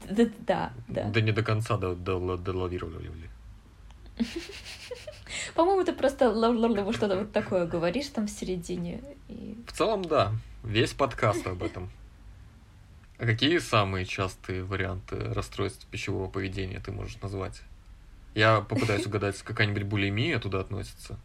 Да, 0.08 0.24
да, 0.46 0.72
да. 0.88 1.04
Да 1.04 1.20
не 1.20 1.32
до 1.32 1.42
конца 1.42 1.76
до, 1.76 1.94
до, 1.94 2.36
до 2.36 2.52
лавировали. 2.56 3.30
По-моему, 5.54 5.84
ты 5.84 5.92
просто 5.92 6.32
что-то 6.92 7.18
вот 7.18 7.32
такое 7.32 7.66
говоришь 7.66 8.08
там 8.08 8.26
в 8.26 8.30
середине. 8.30 9.00
В 9.66 9.72
целом, 9.72 10.04
да. 10.04 10.32
Весь 10.64 10.92
подкаст 10.92 11.46
об 11.46 11.62
этом. 11.62 11.90
А 13.18 13.26
какие 13.26 13.58
самые 13.58 14.04
частые 14.06 14.62
варианты 14.62 15.16
расстройств 15.34 15.86
пищевого 15.86 16.28
поведения 16.28 16.80
ты 16.80 16.92
можешь 16.92 17.20
назвать? 17.20 17.60
Я 18.34 18.60
попытаюсь 18.60 19.06
угадать, 19.06 19.40
какая-нибудь 19.42 19.84
булимия 19.84 20.38
туда 20.38 20.60
относится. 20.60 21.18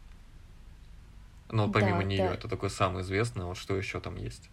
Но 1.50 1.70
помимо 1.70 1.98
да, 1.98 2.04
нее, 2.04 2.28
да. 2.28 2.34
это 2.34 2.48
такой 2.48 2.70
самый 2.70 3.02
известный, 3.02 3.44
вот 3.44 3.56
что 3.56 3.76
еще 3.76 4.00
там 4.00 4.16
есть? 4.16 4.50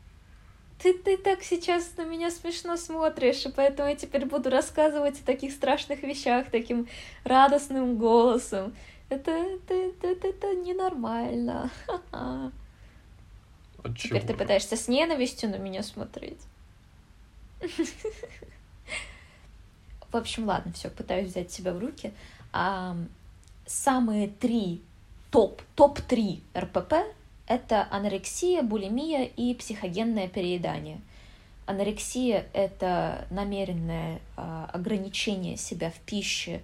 Ты, 0.82 0.98
ты 0.98 1.16
так 1.16 1.44
сейчас 1.44 1.96
на 1.98 2.06
меня 2.06 2.32
смешно 2.32 2.76
смотришь, 2.76 3.46
и 3.46 3.52
поэтому 3.52 3.90
я 3.90 3.96
теперь 3.96 4.26
буду 4.26 4.50
рассказывать 4.50 5.20
о 5.20 5.26
таких 5.26 5.52
страшных 5.52 6.02
вещах 6.02 6.50
таким 6.50 6.88
радостным 7.24 7.98
голосом. 7.98 8.76
Это, 9.10 9.30
это, 9.30 9.74
это, 9.76 10.08
это, 10.08 10.28
это 10.28 10.56
ненормально. 10.56 11.70
А 13.84 13.90
теперь 13.98 14.24
ты 14.24 14.36
пытаешься 14.36 14.76
с 14.76 14.88
ненавистью 14.88 15.50
на 15.50 15.56
меня 15.56 15.82
смотреть. 15.82 16.40
В 20.12 20.16
общем, 20.16 20.46
ладно, 20.46 20.72
все, 20.74 20.92
пытаюсь 20.92 21.30
взять 21.30 21.52
себя 21.52 21.74
в 21.74 21.80
руки. 21.80 22.14
А, 22.54 22.96
самые 23.66 24.28
три 24.28 24.84
топ, 25.32 25.64
топ-3 25.76 26.42
РПП– 26.56 26.94
это 27.52 27.86
анорексия, 27.92 28.64
булимия 28.64 29.26
и 29.26 29.54
психогенное 29.54 30.30
переедание. 30.30 31.02
Анорексия– 31.66 32.48
это 32.54 33.28
намеренное 33.30 34.22
э, 34.38 34.68
ограничение 34.72 35.58
себя 35.58 35.92
в 35.92 36.00
пище 36.00 36.62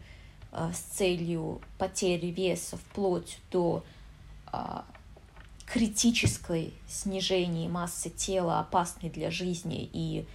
э, 0.53 0.71
с 0.73 0.79
целью 0.79 1.61
потери 1.77 2.27
веса 2.27 2.77
вплоть 2.77 3.39
до 3.51 3.83
э, 4.53 4.57
критической 5.65 6.73
снижения 6.87 7.67
массы 7.67 8.09
тела, 8.09 8.61
опасной 8.61 9.09
для 9.09 9.29
жизни 9.29 9.89
и 9.91 10.25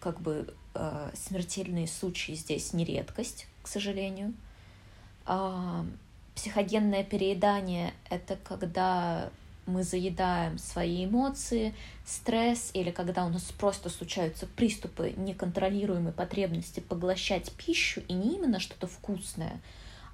как 0.00 0.20
бы 0.20 0.52
э, 0.74 1.10
смертельные 1.14 1.86
случаи 1.86 2.32
здесь 2.32 2.72
не 2.72 2.84
редкость, 2.84 3.46
к 3.62 3.68
сожалению. 3.68 4.34
Психогенное 6.34 7.04
переедание— 7.04 7.94
это 8.10 8.34
когда 8.34 9.30
мы 9.66 9.82
заедаем 9.84 10.58
свои 10.58 11.04
эмоции, 11.04 11.74
стресс, 12.04 12.70
или 12.74 12.90
когда 12.90 13.24
у 13.24 13.28
нас 13.28 13.42
просто 13.42 13.90
случаются 13.90 14.46
приступы 14.46 15.14
неконтролируемой 15.16 16.12
потребности 16.12 16.80
поглощать 16.80 17.52
пищу, 17.52 18.02
и 18.08 18.12
не 18.12 18.36
именно 18.36 18.58
что-то 18.58 18.86
вкусное, 18.86 19.60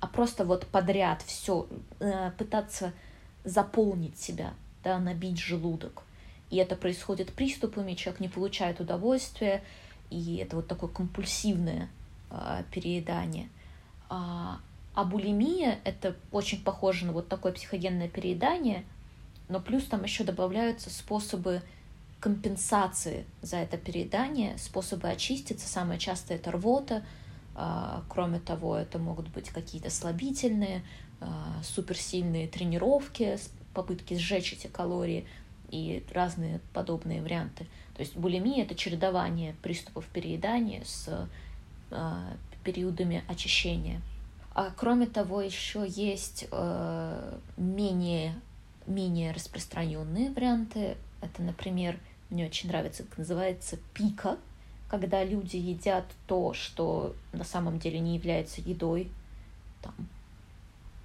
а 0.01 0.07
просто 0.07 0.45
вот 0.45 0.67
подряд 0.67 1.23
все 1.23 1.67
э, 2.01 2.31
пытаться 2.37 2.93
заполнить 3.45 4.19
себя, 4.19 4.55
да, 4.85 4.99
набить 4.99 5.39
желудок. 5.39 6.03
И 6.51 6.57
это 6.57 6.77
происходит 6.77 7.33
приступами, 7.33 7.95
человек 7.95 8.21
не 8.21 8.29
получает 8.29 8.81
удовольствия, 8.81 9.63
и 10.11 10.37
это 10.37 10.57
вот 10.57 10.69
такое 10.69 10.91
компульсивное 10.91 11.89
э, 12.31 12.63
переедание. 12.71 13.49
А, 14.09 14.61
а 14.95 15.05
булимия— 15.05 15.79
это 15.85 16.17
очень 16.33 16.63
похоже 16.63 17.07
на 17.07 17.13
вот 17.13 17.29
такое 17.29 17.53
психогенное 17.53 18.09
переедание, 18.09 18.85
но 19.49 19.61
плюс 19.61 19.85
там 19.85 20.05
еще 20.05 20.25
добавляются 20.25 20.91
способы 20.91 21.63
компенсации 22.21 23.25
за 23.43 23.59
это 23.59 23.77
переедание, 23.77 24.59
способы 24.59 25.09
очиститься. 25.09 25.69
Самое 25.69 25.99
часто 25.99 26.35
это 26.35 26.51
рвота. 26.51 27.05
А, 27.55 28.03
кроме 28.09 28.41
того, 28.41 28.77
это 28.77 28.99
могут 28.99 29.29
быть 29.29 29.51
какие-то 29.51 29.91
слабительные, 29.91 30.83
а, 31.21 31.61
суперсильные 31.63 32.49
тренировки, 32.49 33.39
попытки 33.75 34.15
сжечь 34.15 34.53
эти 34.53 34.67
калории 34.67 35.27
и 35.71 36.05
разные 36.13 36.61
подобные 36.73 37.23
варианты. 37.23 37.67
То 37.95 38.01
есть 38.01 38.17
булимия— 38.17 38.65
это 38.65 38.75
чередование 38.75 39.55
приступов 39.63 40.07
переедания 40.07 40.83
с 40.85 41.29
а, 41.91 42.37
периодами 42.65 43.25
очищения. 43.29 44.01
А 44.55 44.73
кроме 44.77 45.07
того, 45.07 45.41
еще 45.41 45.87
есть 45.87 46.49
э, 46.51 47.39
менее, 47.57 48.35
менее 48.89 49.33
распространенные 49.33 50.31
варианты. 50.31 50.97
Это, 51.21 51.43
например, 51.43 51.99
мне 52.31 52.47
очень 52.47 52.69
нравится, 52.69 53.05
как 53.05 53.19
называется 53.19 53.79
пика, 53.95 54.39
когда 54.89 55.25
люди 55.25 55.57
едят 55.57 56.05
то, 56.27 56.55
что 56.55 57.15
на 57.33 57.45
самом 57.45 57.79
деле 57.79 58.01
не 58.01 58.17
является 58.17 58.61
едой. 58.61 59.11
Там, 59.83 59.95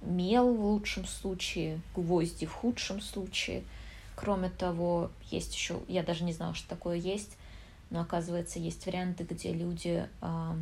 мел 0.02 0.54
в 0.54 0.64
лучшем 0.64 1.06
случае, 1.06 1.80
гвозди 1.94 2.46
в 2.46 2.52
худшем 2.52 3.00
случае. 3.00 3.64
Кроме 4.16 4.48
того, 4.48 5.10
есть 5.30 5.54
еще, 5.54 5.80
я 5.88 6.02
даже 6.02 6.24
не 6.24 6.32
знала, 6.32 6.54
что 6.54 6.68
такое 6.68 6.96
есть, 6.96 7.36
но 7.90 8.00
оказывается, 8.00 8.58
есть 8.58 8.86
варианты, 8.86 9.24
где 9.24 9.52
люди 9.52 10.08
э, 10.20 10.56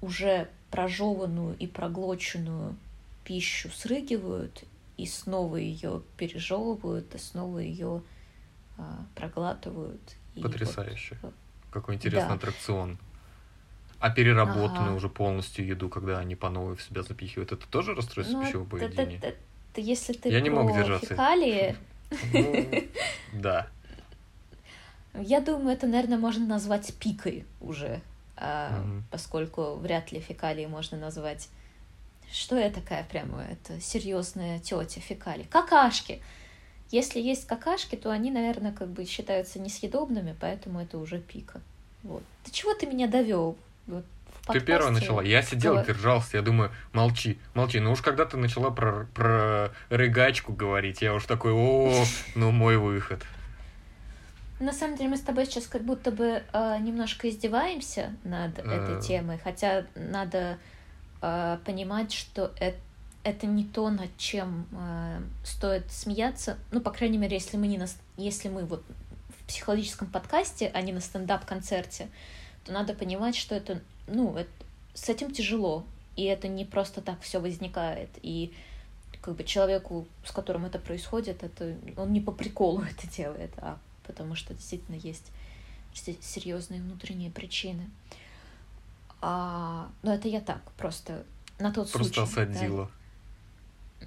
уже 0.00 0.48
прожеванную 0.70 1.56
и 1.58 1.66
проглоченную 1.66 2.76
пищу 3.24 3.70
срыгивают 3.70 4.64
и 4.98 5.06
снова 5.06 5.56
ее 5.56 6.02
пережевывают, 6.16 7.14
и 7.14 7.18
снова 7.18 7.60
ее 7.60 8.02
э, 8.76 8.82
проглатывают. 9.14 10.16
Потрясающе. 10.42 11.16
Вот, 11.22 11.34
Какой 11.70 11.94
интересный 11.94 12.28
да. 12.30 12.34
аттракцион. 12.34 12.98
А 14.00 14.10
переработанную 14.10 14.90
ага. 14.90 14.94
уже 14.96 15.08
полностью 15.08 15.66
еду, 15.66 15.88
когда 15.88 16.18
они 16.18 16.36
по 16.36 16.50
новой 16.50 16.76
в 16.76 16.82
себя 16.82 17.02
запихивают, 17.02 17.52
это 17.52 17.66
тоже 17.68 17.94
расстройство 17.94 18.38
ну, 18.38 18.44
пищевого 18.44 18.68
поведения? 18.68 19.16
Это, 19.16 19.26
это, 19.28 19.36
это, 19.72 19.80
если 19.80 20.12
ты 20.12 20.28
Я 20.28 20.40
не 20.40 20.50
мог 20.50 20.72
держаться. 20.74 21.06
фекалии... 21.06 21.76
Ну, 22.32 22.88
да. 23.34 23.68
Я 25.14 25.40
думаю, 25.40 25.76
это, 25.76 25.86
наверное, 25.86 26.18
можно 26.18 26.46
назвать 26.46 26.94
пикой 26.94 27.44
уже, 27.60 28.00
угу. 28.36 29.02
поскольку 29.10 29.74
вряд 29.76 30.10
ли 30.12 30.20
фекалии 30.20 30.66
можно 30.66 30.96
назвать. 30.96 31.48
Что 32.32 32.58
я 32.58 32.70
такая 32.70 33.04
прямо? 33.04 33.42
Это 33.42 33.80
серьезная 33.80 34.58
тетя 34.58 35.00
фекалий. 35.00 35.46
Какашки. 35.50 36.22
Если 36.90 37.20
есть 37.20 37.46
какашки, 37.46 37.96
то 37.96 38.10
они, 38.10 38.30
наверное, 38.30 38.72
как 38.72 38.88
бы 38.88 39.04
считаются 39.04 39.58
несъедобными, 39.58 40.34
поэтому 40.40 40.80
это 40.80 40.98
уже 40.98 41.18
пика. 41.18 41.60
Вот. 42.02 42.22
Ты 42.44 42.50
чего 42.50 42.74
ты 42.74 42.86
меня 42.86 43.06
довел? 43.06 43.56
Вот 43.86 44.04
ты 44.52 44.60
первая 44.60 44.90
начала. 44.90 45.20
Я 45.20 45.42
сидел, 45.42 45.72
Давай. 45.74 45.86
держался, 45.86 46.38
я 46.38 46.42
думаю, 46.42 46.70
молчи, 46.92 47.38
молчи. 47.54 47.80
Ну 47.80 47.92
уж 47.92 48.00
когда 48.00 48.24
ты 48.24 48.36
начала 48.36 48.70
про, 48.70 49.06
про 49.14 49.70
рыгачку 49.90 50.52
говорить, 50.52 51.02
я 51.02 51.14
уж 51.14 51.24
такой, 51.24 51.52
о, 51.52 51.92
ну 52.34 52.50
мой 52.50 52.76
выход. 52.78 53.22
На 54.60 54.72
самом 54.72 54.96
деле 54.96 55.10
мы 55.10 55.16
с 55.16 55.20
тобой 55.20 55.46
сейчас 55.46 55.66
как 55.66 55.82
будто 55.82 56.10
бы 56.10 56.42
э, 56.52 56.76
немножко 56.80 57.28
издеваемся 57.28 58.14
над 58.24 58.58
этой 58.58 58.98
э. 58.98 59.00
темой, 59.00 59.38
хотя 59.42 59.84
надо 59.94 60.58
понимать, 61.20 62.12
что 62.12 62.52
это 62.58 62.78
это 63.24 63.46
не 63.46 63.64
то, 63.64 63.90
над 63.90 64.16
чем 64.16 64.66
э, 64.72 65.20
стоит 65.44 65.90
смеяться. 65.90 66.58
Ну, 66.70 66.80
по 66.80 66.90
крайней 66.90 67.18
мере, 67.18 67.36
если 67.36 67.56
мы 67.56 67.66
не 67.66 67.76
на, 67.76 67.86
если 68.16 68.48
мы 68.48 68.64
вот 68.64 68.82
в 69.28 69.46
психологическом 69.48 70.08
подкасте, 70.08 70.70
а 70.72 70.80
не 70.80 70.92
на 70.92 71.00
стендап-концерте, 71.00 72.08
то 72.64 72.72
надо 72.72 72.94
понимать, 72.94 73.36
что 73.36 73.54
это, 73.54 73.82
ну, 74.06 74.36
это, 74.36 74.50
с 74.94 75.08
этим 75.08 75.30
тяжело, 75.32 75.84
и 76.16 76.24
это 76.24 76.48
не 76.48 76.64
просто 76.64 77.00
так 77.00 77.20
все 77.20 77.40
возникает, 77.40 78.08
и 78.22 78.52
как 79.20 79.36
бы 79.36 79.44
человеку, 79.44 80.06
с 80.24 80.30
которым 80.30 80.64
это 80.64 80.78
происходит, 80.78 81.42
это 81.42 81.76
он 81.96 82.12
не 82.12 82.20
по 82.20 82.32
приколу 82.32 82.82
это 82.98 83.06
делает, 83.08 83.50
а 83.58 83.78
потому 84.06 84.34
что 84.34 84.54
действительно 84.54 84.96
есть 84.96 85.26
серьезные 86.20 86.80
внутренние 86.80 87.30
причины. 87.30 87.90
А, 89.20 89.90
но 90.02 90.14
это 90.14 90.28
я 90.28 90.40
так, 90.40 90.62
просто 90.72 91.24
на 91.58 91.72
тот 91.72 91.90
просто 91.90 91.98
случай. 91.98 92.14
Просто 92.14 92.42
осадила. 92.42 92.90
Да. 94.00 94.06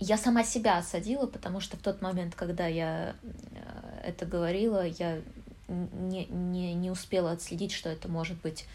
Я 0.00 0.18
сама 0.18 0.44
себя 0.44 0.78
осадила, 0.78 1.26
потому 1.26 1.60
что 1.60 1.76
в 1.76 1.80
тот 1.80 2.02
момент, 2.02 2.34
когда 2.34 2.66
я 2.66 3.16
э, 3.22 4.00
это 4.04 4.26
говорила, 4.26 4.86
я 4.86 5.20
не, 5.68 6.26
не, 6.26 6.74
не 6.74 6.90
успела 6.90 7.32
отследить, 7.32 7.72
что 7.72 7.88
это 7.88 8.08
может 8.08 8.40
быть 8.42 8.66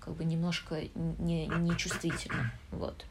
как 0.00 0.14
бы 0.14 0.24
немножко 0.24 0.82
не, 0.94 1.46
нечувствительно. 1.46 2.52
Вот. 2.70 3.04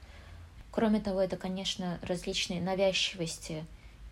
Кроме 0.71 1.00
того, 1.00 1.21
это, 1.21 1.38
конечно, 1.38 2.00
различные 2.02 2.62
навязчивости 2.62 3.65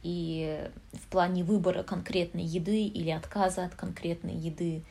и 0.03 0.69
в 0.93 1.07
плане 1.07 1.43
выбора 1.43 1.83
конкретной 1.83 2.43
еды 2.43 2.85
или 2.85 3.09
отказа 3.09 3.65
от 3.65 3.75
конкретной 3.75 4.35
еды. 4.35 4.83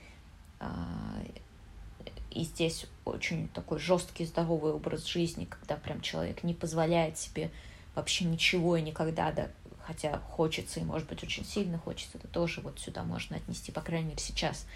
И 2.35 2.43
здесь 2.43 2.87
очень 3.05 3.49
такой 3.49 3.79
жесткий 3.79 4.27
здоровый 4.27 4.73
образ 4.73 5.07
жизни, 5.07 5.45
когда 5.45 5.77
прям 5.77 6.01
человек 6.01 6.43
не 6.43 6.53
позволяет 6.53 7.17
себе 7.17 7.51
вообще 7.95 8.25
ничего 8.25 8.77
и 8.77 8.83
никогда, 8.83 9.31
да, 9.31 9.49
хотя 9.87 10.19
хочется 10.19 10.81
и, 10.81 10.85
может 10.85 11.09
быть, 11.09 11.23
очень 11.23 11.45
сильно 11.45 11.79
хочется, 11.79 12.19
это 12.19 12.27
тоже 12.27 12.61
вот 12.61 12.81
сюда 12.81 13.05
можно 13.05 13.37
отнести, 13.37 13.71
по 13.71 13.81
крайней 13.81 14.09
мере, 14.09 14.19
сейчас. 14.19 14.67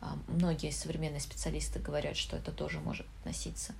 А, 0.00 0.16
многие 0.26 0.70
современные 0.70 1.20
специалисты 1.20 1.78
говорят, 1.78 2.16
что 2.16 2.36
это 2.36 2.50
тоже 2.50 2.80
может 2.80 3.06
относиться. 3.20 3.72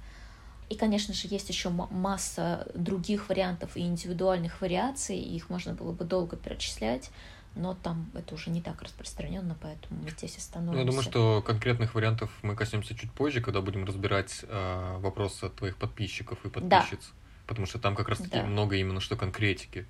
И, 0.69 0.77
конечно 0.77 1.15
же, 1.15 1.29
есть 1.29 1.49
еще 1.49 1.69
масса 1.69 2.69
других 2.75 3.29
вариантов 3.29 3.77
и 3.77 3.81
индивидуальных 3.81 4.61
вариаций, 4.61 5.19
их 5.19 5.51
можно 5.51 5.75
было 5.75 5.93
бы 5.93 6.05
долго 6.05 6.37
перечислять, 6.37 7.11
но 7.57 7.75
там 7.75 8.11
это 8.15 8.35
уже 8.35 8.51
не 8.51 8.61
так 8.61 8.83
распространенно, 8.83 9.57
поэтому 9.61 10.03
мы 10.03 10.11
здесь 10.11 10.37
остановимся. 10.37 10.75
Ну, 10.75 10.81
я 10.81 10.87
думаю, 10.87 11.03
что 11.03 11.43
конкретных 11.43 11.95
вариантов 11.95 12.31
мы 12.43 12.55
коснемся 12.55 12.95
чуть 12.95 13.11
позже, 13.11 13.41
когда 13.41 13.63
будем 13.63 13.85
разбирать 13.85 14.45
э, 14.47 14.97
вопросы 14.99 15.45
от 15.45 15.57
твоих 15.57 15.77
подписчиков 15.77 16.39
и 16.45 16.51
подписчиц. 16.51 17.01
Да. 17.01 17.47
Потому 17.47 17.67
что 17.67 17.79
там 17.79 17.97
как 17.97 18.09
раз 18.09 18.19
таки 18.19 18.39
да. 18.39 18.45
много 18.45 18.77
именно 18.77 19.01
что 19.01 19.17
конкретики. 19.17 19.87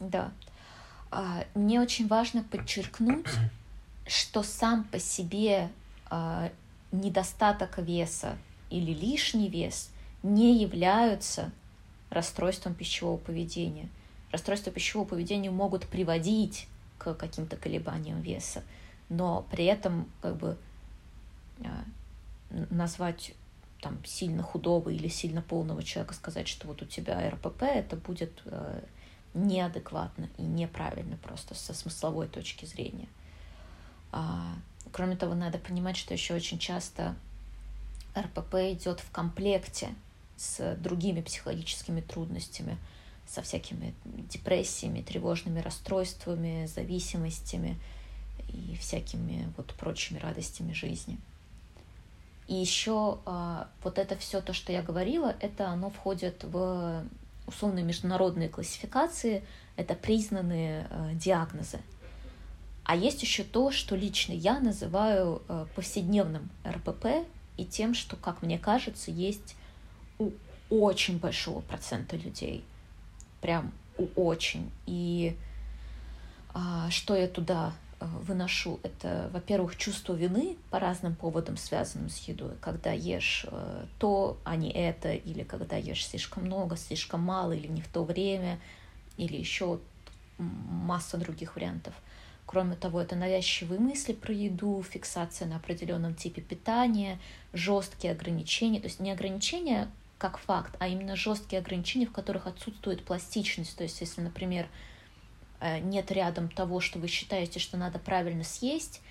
Да. 0.00 0.32
А, 1.10 1.44
мне 1.54 1.80
очень 1.80 2.08
важно 2.08 2.42
подчеркнуть, 2.42 3.28
что 4.06 4.42
сам 4.42 4.84
по 4.84 4.98
себе 4.98 5.70
а, 6.10 6.50
недостаток 6.90 7.78
веса 7.78 8.36
или 8.70 8.92
лишний 8.92 9.48
вес 9.48 9.90
не 10.24 10.60
являются 10.60 11.52
расстройством 12.10 12.74
пищевого 12.74 13.16
поведения. 13.16 13.88
Расстройства 14.34 14.72
пищевого 14.72 15.06
поведения 15.06 15.52
могут 15.52 15.86
приводить 15.86 16.66
к 16.98 17.14
каким-то 17.14 17.56
колебаниям 17.56 18.20
веса, 18.20 18.64
но 19.08 19.46
при 19.48 19.64
этом 19.64 20.10
как 20.20 20.36
бы 20.36 20.58
а, 21.64 21.84
назвать 22.50 23.32
там 23.80 24.04
сильно 24.04 24.42
худого 24.42 24.90
или 24.90 25.06
сильно 25.06 25.40
полного 25.40 25.84
человека, 25.84 26.14
сказать, 26.14 26.48
что 26.48 26.66
вот 26.66 26.82
у 26.82 26.84
тебя 26.84 27.30
РПП, 27.30 27.62
это 27.62 27.94
будет 27.94 28.42
э, 28.46 28.80
неадекватно 29.34 30.28
и 30.36 30.42
неправильно 30.42 31.16
просто 31.18 31.54
со 31.54 31.72
смысловой 31.72 32.26
точки 32.26 32.64
зрения. 32.64 33.06
А, 34.10 34.56
кроме 34.90 35.14
того, 35.14 35.34
надо 35.34 35.58
понимать, 35.58 35.96
что 35.96 36.12
еще 36.12 36.34
очень 36.34 36.58
часто 36.58 37.14
РПП 38.18 38.54
идет 38.72 38.98
в 38.98 39.12
комплекте 39.12 39.94
с 40.36 40.74
другими 40.74 41.20
психологическими 41.20 42.00
трудностями, 42.00 42.78
со 43.26 43.42
всякими 43.42 43.94
депрессиями, 44.04 45.02
тревожными 45.02 45.60
расстройствами, 45.60 46.66
зависимостями 46.66 47.78
и 48.48 48.76
всякими 48.76 49.52
вот 49.56 49.74
прочими 49.74 50.18
радостями 50.18 50.72
жизни. 50.72 51.18
И 52.46 52.54
еще 52.54 53.18
а, 53.24 53.68
вот 53.82 53.98
это 53.98 54.16
все 54.16 54.40
то, 54.40 54.52
что 54.52 54.72
я 54.72 54.82
говорила, 54.82 55.34
это 55.40 55.68
оно 55.68 55.90
входит 55.90 56.44
в 56.44 57.04
условные 57.46 57.84
международные 57.84 58.48
классификации, 58.48 59.42
это 59.76 59.94
признанные 59.94 60.86
а, 60.90 61.12
диагнозы. 61.14 61.80
А 62.84 62.96
есть 62.96 63.22
еще 63.22 63.44
то, 63.44 63.70
что 63.70 63.96
лично 63.96 64.32
я 64.32 64.60
называю 64.60 65.42
а, 65.48 65.66
повседневным 65.74 66.50
РПП 66.66 67.26
и 67.56 67.64
тем, 67.64 67.94
что, 67.94 68.16
как 68.16 68.42
мне 68.42 68.58
кажется, 68.58 69.10
есть 69.10 69.56
у 70.18 70.30
очень 70.70 71.18
большого 71.18 71.60
процента 71.60 72.16
людей. 72.16 72.62
Прям 73.44 73.72
очень. 74.16 74.70
И 74.86 75.36
а, 76.54 76.88
что 76.88 77.14
я 77.14 77.28
туда 77.28 77.74
а, 78.00 78.06
выношу? 78.22 78.80
Это, 78.82 79.28
во-первых, 79.34 79.76
чувство 79.76 80.14
вины 80.14 80.56
по 80.70 80.78
разным 80.78 81.14
поводам, 81.14 81.58
связанным 81.58 82.08
с 82.08 82.26
едой. 82.26 82.52
Когда 82.62 82.92
ешь 82.92 83.44
а, 83.50 83.84
то, 83.98 84.38
а 84.44 84.56
не 84.56 84.70
это, 84.70 85.12
или 85.12 85.42
когда 85.42 85.76
ешь 85.76 86.06
слишком 86.06 86.46
много, 86.46 86.78
слишком 86.78 87.20
мало, 87.20 87.52
или 87.52 87.66
не 87.66 87.82
в 87.82 87.88
то 87.88 88.02
время, 88.04 88.58
или 89.18 89.36
еще 89.36 89.78
масса 90.38 91.18
других 91.18 91.56
вариантов. 91.56 91.92
Кроме 92.46 92.76
того, 92.76 92.98
это 92.98 93.14
навязчивые 93.14 93.78
мысли 93.78 94.14
про 94.14 94.32
еду, 94.32 94.82
фиксация 94.82 95.46
на 95.46 95.56
определенном 95.56 96.14
типе 96.14 96.40
питания, 96.40 97.18
жесткие 97.52 98.14
ограничения, 98.14 98.80
то 98.80 98.86
есть 98.86 99.00
не 99.00 99.12
ограничения 99.12 99.90
как 100.24 100.38
факт, 100.38 100.74
а 100.78 100.88
именно 100.88 101.16
жесткие 101.16 101.60
ограничения, 101.60 102.06
в 102.06 102.12
которых 102.12 102.46
отсутствует 102.46 103.04
пластичность. 103.04 103.76
То 103.76 103.82
есть, 103.82 104.00
если, 104.00 104.22
например, 104.22 104.68
э, 105.60 105.80
нет 105.80 106.10
рядом 106.10 106.48
того, 106.48 106.80
что 106.80 106.98
вы 106.98 107.08
считаете, 107.08 107.58
что 107.60 107.76
надо 107.76 107.98
правильно 107.98 108.42
съесть, 108.42 109.02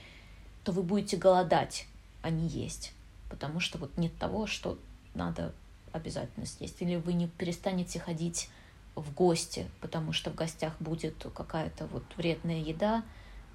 то 0.63 0.71
вы 0.71 0.81
будете 0.81 1.17
голодать, 1.17 1.85
а 2.23 2.31
не 2.31 2.47
есть. 2.47 2.93
потому 3.29 3.59
что 3.59 3.77
вот 3.77 3.95
нет 3.95 4.15
того, 4.17 4.47
что 4.47 4.79
надо 5.13 5.53
обязательно 5.91 6.47
съесть. 6.47 6.81
Или 6.81 6.95
вы 6.95 7.13
не 7.13 7.27
перестанете 7.27 7.99
ходить 7.99 8.49
в 8.95 9.13
гости, 9.13 9.69
потому 9.81 10.13
что 10.13 10.31
в 10.31 10.35
гостях 10.35 10.73
будет 10.79 11.27
какая-то 11.35 11.85
вот 11.87 12.03
вредная 12.17 12.59
еда, 12.59 13.03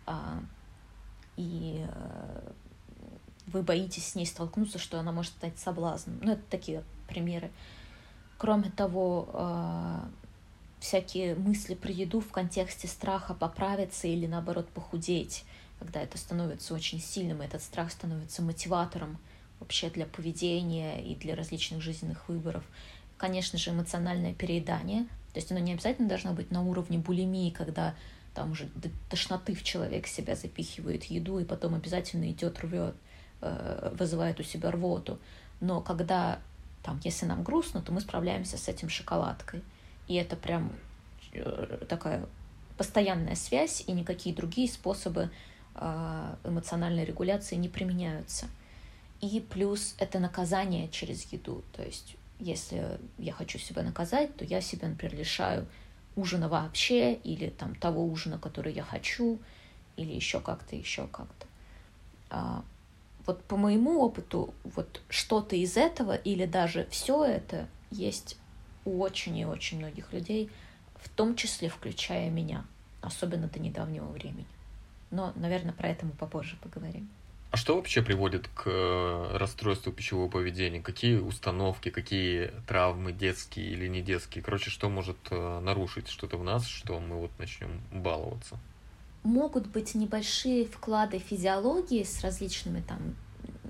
а, 0.07 0.41
и 1.37 1.85
а, 1.89 2.53
вы 3.47 3.63
боитесь 3.63 4.09
с 4.09 4.15
ней 4.15 4.27
столкнуться, 4.27 4.79
что 4.79 5.01
она 5.01 5.11
может 5.11 5.33
стать 5.33 5.59
соблазном. 5.59 6.19
Ну, 6.23 6.33
это 6.33 6.43
такие 6.51 6.83
примеры. 7.09 7.51
Кроме 8.37 8.71
того, 8.71 9.29
а, 9.33 10.09
всякие 10.81 11.35
мысли 11.35 11.75
про 11.75 11.91
еду 11.91 12.21
в 12.21 12.31
контексте 12.31 12.87
страха 12.87 13.35
поправиться 13.35 14.07
или 14.07 14.27
наоборот 14.27 14.69
похудеть, 14.69 15.45
когда 15.79 16.01
это 16.01 16.19
становится 16.19 16.75
очень 16.75 17.01
сильным, 17.01 17.43
и 17.43 17.47
этот 17.47 17.63
страх 17.63 17.91
становится 17.91 18.43
мотиватором 18.43 19.19
вообще 19.61 19.91
для 19.91 20.07
поведения 20.07 21.03
и 21.05 21.15
для 21.17 21.35
различных 21.35 21.83
жизненных 21.83 22.29
выборов. 22.29 22.65
Конечно 23.17 23.59
же, 23.59 23.71
эмоциональное 23.71 24.35
переедание, 24.35 25.05
то 25.33 25.41
есть 25.41 25.51
оно 25.51 25.61
не 25.61 25.73
обязательно 25.73 26.09
должно 26.09 26.33
быть 26.33 26.51
на 26.51 26.63
уровне 26.63 26.99
булимии, 26.99 27.51
когда 27.51 27.95
там 28.35 28.53
уже 28.53 28.67
до 28.77 28.89
тошноты 29.11 29.55
в 29.55 29.65
человек 29.65 30.07
себя 30.07 30.37
запихивает 30.37 31.05
еду 31.05 31.41
и 31.41 31.45
потом 31.45 31.75
обязательно 31.75 32.31
идет 32.31 32.61
рвет, 32.61 32.95
э, 33.41 33.93
вызывает 33.99 34.39
у 34.39 34.45
себя 34.45 34.71
рвоту. 34.71 35.19
Но 35.61 35.81
когда 35.81 36.39
там, 36.83 37.01
если 37.05 37.27
нам 37.27 37.43
грустно, 37.43 37.83
то 37.83 37.93
мы 37.93 38.01
справляемся 38.01 38.57
с 38.59 38.69
этим 38.69 38.89
шоколадкой. 38.89 39.63
И 40.07 40.15
это 40.15 40.37
прям 40.37 40.73
э, 41.33 41.85
такая 41.89 42.27
постоянная 42.77 43.35
связь, 43.35 43.85
и 43.87 43.93
никакие 43.93 44.35
другие 44.35 44.69
способы 44.69 45.31
э, 45.75 46.35
эмоциональной 46.45 47.05
регуляции 47.05 47.57
не 47.57 47.69
применяются. 47.69 48.47
И 49.21 49.41
плюс 49.41 49.95
это 49.99 50.21
наказание 50.21 50.89
через 50.89 51.25
еду. 51.33 51.63
То 51.73 51.83
есть, 51.83 52.17
если 52.39 52.99
я 53.19 53.33
хочу 53.33 53.59
себя 53.59 53.83
наказать, 53.83 54.35
то 54.37 54.45
я 54.45 54.61
себя, 54.61 54.89
например, 54.89 55.17
лишаю 55.17 55.67
ужина 56.15 56.49
вообще, 56.49 57.15
или 57.15 57.49
там 57.51 57.75
того 57.75 58.05
ужина, 58.05 58.39
который 58.39 58.73
я 58.73 58.83
хочу, 58.83 59.39
или 59.97 60.13
еще 60.13 60.41
как-то, 60.41 60.77
еще 60.77 61.07
как-то. 61.09 61.47
Вот 63.29 63.45
по 63.45 63.59
моему 63.59 64.01
опыту, 64.01 64.55
вот 64.65 65.03
что-то 65.11 65.55
из 65.55 65.77
этого, 65.77 66.15
или 66.15 66.47
даже 66.47 66.89
все 66.91 67.25
это 67.25 67.69
есть 67.91 68.39
у 68.87 69.03
очень 69.03 69.37
и 69.37 69.45
очень 69.45 69.77
многих 69.77 70.15
людей, 70.15 70.49
в 70.97 71.11
том 71.11 71.37
числе 71.37 71.69
включая 71.69 72.31
меня, 72.31 72.65
особенно 73.03 73.47
до 73.47 73.59
недавнего 73.59 74.07
времени. 74.07 74.47
Но, 75.11 75.35
наверное, 75.37 75.75
про 75.75 75.91
это 75.91 76.07
мы 76.07 76.13
попозже 76.13 76.57
поговорим. 76.63 77.11
А 77.51 77.59
что 77.59 77.77
вообще 77.77 78.01
приводит 78.01 78.49
к 78.49 78.63
э, 78.65 79.37
расстройству 79.37 79.93
пищевого 79.93 80.31
поведения? 80.31 80.81
Какие 80.81 81.19
установки, 81.19 81.91
какие 81.91 82.51
травмы 82.67 83.13
детские 83.13 83.67
или 83.67 83.89
не 83.89 84.01
детские? 84.01 84.43
Короче, 84.43 84.71
что 84.71 84.89
может 84.89 85.19
э, 85.31 85.61
нарушить 85.61 86.09
что-то 86.09 86.39
в 86.39 86.45
нас, 86.45 86.67
что 86.67 86.99
мы 86.99 87.17
вот 87.17 87.31
начнем 87.39 87.83
баловаться? 87.93 88.59
Могут 89.23 89.67
быть 89.67 89.95
небольшие 89.95 90.65
вклады 90.67 91.19
физиологии 91.19 92.03
с 92.03 92.21
различными 92.23 92.81
там 92.81 93.17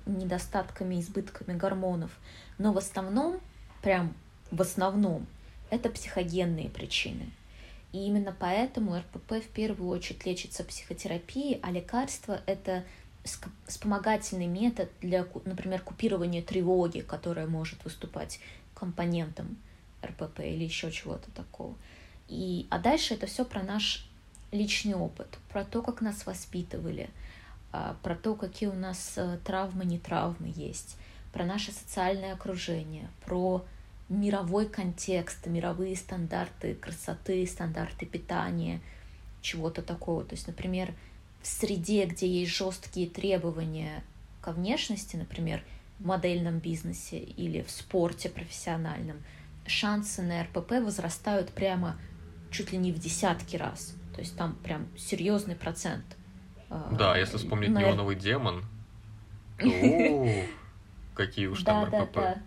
недостатками, 0.07 1.01
избытками 1.01 1.57
гормонов, 1.57 2.11
но 2.59 2.73
в 2.73 2.79
основном, 2.79 3.41
прям 3.83 4.15
в 4.51 4.61
основном, 4.63 5.27
это 5.71 5.91
психогенные 5.91 6.71
причины. 6.71 7.31
И 7.93 8.07
именно 8.07 8.35
поэтому 8.39 8.99
РПП 8.99 9.45
в 9.45 9.49
первую 9.49 9.91
очередь 9.91 10.25
лечится 10.27 10.65
психотерапией, 10.65 11.59
а 11.63 11.71
лекарство— 11.71 12.41
это 12.47 12.85
вспомогательный 13.67 14.47
метод 14.47 14.91
для, 15.01 15.27
например, 15.45 15.83
купирования 15.83 16.43
тревоги, 16.43 17.01
которая 17.01 17.47
может 17.47 17.85
выступать 17.85 18.41
компонентом 18.75 19.57
РПП 20.05 20.41
или 20.41 20.65
еще 20.65 20.91
чего-то 20.91 21.31
такого. 21.33 21.75
И, 22.29 22.67
а 22.71 22.79
дальше 22.79 23.15
это 23.15 23.27
все 23.27 23.45
про 23.45 23.63
наш 23.63 24.08
личный 24.51 24.95
опыт, 24.95 25.39
про 25.51 25.65
то, 25.65 25.83
как 25.83 26.01
нас 26.01 26.27
воспитывали, 26.27 27.11
а, 27.73 27.97
про 28.03 28.15
то, 28.15 28.35
какие 28.35 28.69
у 28.69 28.75
нас 28.75 29.15
э, 29.17 29.39
травмы, 29.45 29.85
не 29.85 29.99
травмы 29.99 30.53
есть, 30.55 30.97
про 31.33 31.45
наше 31.45 31.73
социальное 31.73 32.33
окружение, 32.33 33.09
про 33.25 33.65
мировой 34.09 34.67
контекст, 34.67 35.47
мировые 35.47 35.95
стандарты 35.97 36.75
красоты, 36.75 37.47
стандарты 37.47 38.07
питания, 38.07 38.81
чего-то 39.43 39.83
такого. 39.83 40.25
То 40.25 40.35
есть, 40.35 40.47
например, 40.47 40.95
в 41.43 41.47
среде, 41.47 42.07
где 42.07 42.27
есть 42.27 42.53
жесткие 42.53 43.09
требования 43.09 44.03
ко 44.41 44.53
внешности, 44.53 45.17
например, 45.17 45.63
в 45.99 46.07
модельном 46.07 46.59
бизнесе 46.59 47.19
или 47.19 47.63
в 47.63 47.71
спорте 47.71 48.31
профессиональном, 48.31 49.23
шансы 49.67 50.23
на 50.23 50.45
РПП 50.45 50.73
возрастают 50.83 51.51
прямо 51.51 51.99
чуть 52.51 52.73
ли 52.73 52.79
не 52.79 52.93
в 52.93 52.99
десятки 52.99 53.57
раз. 53.57 53.95
То 54.19 54.23
есть 54.23 54.37
там 54.37 54.57
прям 54.65 54.89
серьезный 54.99 55.55
процент. 55.55 56.05
А, 56.71 56.91
да, 56.91 57.17
если 57.17 57.37
вспомнить 57.37 57.71
на... 57.71 57.79
неоновый 57.79 58.17
демон, 58.17 58.65
то 59.59 59.65
какие 61.15 61.47
уж 61.47 61.63
там 61.63 61.85
РПП. 61.85 62.17
Да, 62.17 62.43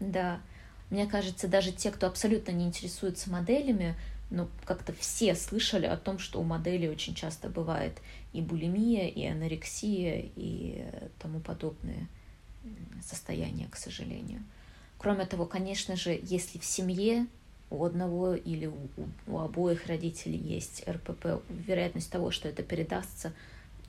да. 0.00 0.40
Мне 0.90 1.06
кажется, 1.06 1.48
даже 1.48 1.72
те, 1.72 1.90
кто 1.90 2.06
абсолютно 2.06 2.50
не 2.50 2.66
интересуется 2.66 3.30
моделями, 3.30 3.96
но 4.28 4.50
как-то 4.66 4.92
все 4.92 5.34
слышали 5.34 5.86
о 5.86 5.96
том, 5.96 6.18
что 6.18 6.42
у 6.42 6.44
моделей 6.44 6.90
очень 6.90 7.14
часто 7.14 7.48
бывает 7.48 8.02
и 8.34 8.42
булимия, 8.42 9.08
и 9.08 9.26
анорексия, 9.26 10.26
и 10.36 10.84
тому 11.20 11.40
подобные 11.40 12.06
состояния, 13.02 13.66
к 13.70 13.76
сожалению. 13.76 14.42
Кроме 14.98 15.24
того, 15.24 15.46
конечно 15.46 15.96
же, 15.96 16.20
если 16.22 16.58
в 16.58 16.66
семье 16.66 17.28
у 17.74 17.84
одного 17.84 18.34
или 18.34 18.66
у, 18.66 18.76
у 19.26 19.38
обоих 19.38 19.86
родителей 19.86 20.38
есть 20.38 20.86
РПП, 20.88 21.42
вероятность 21.48 22.10
того, 22.10 22.30
что 22.30 22.48
это 22.48 22.62
передастся 22.62 23.32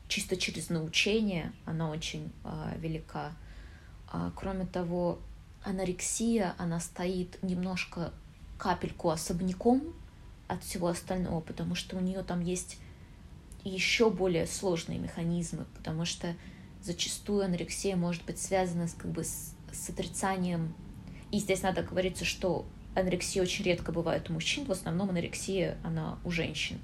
чисто 0.08 0.38
через 0.38 0.70
научение, 0.70 1.52
она 1.66 1.90
очень 1.90 2.32
а, 2.44 2.74
велика. 2.78 3.32
А, 4.08 4.32
кроме 4.36 4.66
того, 4.66 5.20
анорексия, 5.64 6.54
она 6.58 6.80
стоит 6.80 7.42
немножко 7.42 8.14
капельку 8.58 9.10
особняком 9.10 9.82
от 10.48 10.64
всего 10.64 10.88
остального, 10.88 11.42
потому 11.42 11.76
что 11.76 11.98
у 11.98 12.00
нее 12.00 12.24
там 12.24 12.42
есть 12.42 12.78
еще 13.64 14.12
более 14.12 14.46
сложные 14.46 15.00
механизмы, 15.00 15.66
потому 15.76 16.06
что 16.06 16.36
зачастую 16.84 17.44
анорексия 17.44 17.96
может 17.96 18.24
быть 18.26 18.40
связана 18.40 18.88
с, 18.88 18.94
как 18.94 19.12
бы, 19.12 19.24
с, 19.24 19.56
с 19.72 19.90
отрицанием. 19.90 20.74
И 21.32 21.40
здесь 21.40 21.64
надо 21.64 21.82
говориться, 21.82 22.26
что 22.26 22.66
анорексия 22.96 23.42
очень 23.42 23.66
редко 23.66 23.92
бывает 23.92 24.30
у 24.30 24.34
мужчин, 24.34 24.66
в 24.66 24.72
основном 24.72 25.10
анорексия 25.10 25.78
она 25.84 26.18
у 26.24 26.32
женщин. 26.32 26.80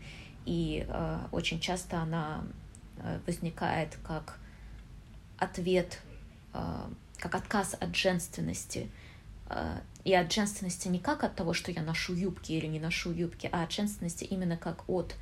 И 0.45 0.85
э, 0.87 1.19
очень 1.31 1.59
часто 1.59 1.99
она 1.99 2.43
э, 2.97 3.19
возникает 3.25 3.97
как 4.03 4.39
ответ, 5.37 5.99
э, 6.53 6.89
как 7.17 7.35
отказ 7.35 7.75
от 7.79 7.95
женственности, 7.95 8.89
э, 9.49 9.79
и 10.03 10.13
от 10.13 10.31
женственности 10.31 10.87
не 10.87 10.99
как 10.99 11.23
от 11.23 11.35
того, 11.35 11.53
что 11.53 11.71
я 11.71 11.81
ношу 11.81 12.13
юбки 12.13 12.51
или 12.51 12.65
не 12.65 12.79
ношу 12.79 13.11
юбки, 13.11 13.49
а 13.51 13.63
от 13.63 13.71
женственности 13.71 14.23
именно 14.23 14.57
как 14.57 14.89
от 14.89 15.15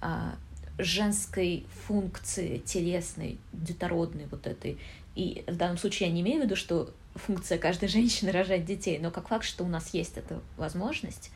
а, 0.00 0.36
женской 0.78 1.66
функции 1.86 2.58
телесной, 2.58 3.38
детородной 3.52 4.26
вот 4.26 4.46
этой. 4.46 4.78
И 5.14 5.44
в 5.46 5.56
данном 5.56 5.78
случае 5.78 6.08
я 6.08 6.14
не 6.14 6.20
имею 6.20 6.40
в 6.40 6.44
виду, 6.44 6.56
что 6.56 6.92
функция 7.18 7.58
каждой 7.58 7.88
женщины 7.88 8.30
рожать 8.32 8.64
детей, 8.64 8.98
но 8.98 9.10
как 9.10 9.28
факт, 9.28 9.44
что 9.44 9.64
у 9.64 9.68
нас 9.68 9.92
есть 9.94 10.16
эта 10.16 10.40
возможность, 10.56 11.30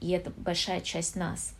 и 0.00 0.10
это 0.10 0.30
большая 0.30 0.80
часть 0.80 1.16
нас. 1.16 1.54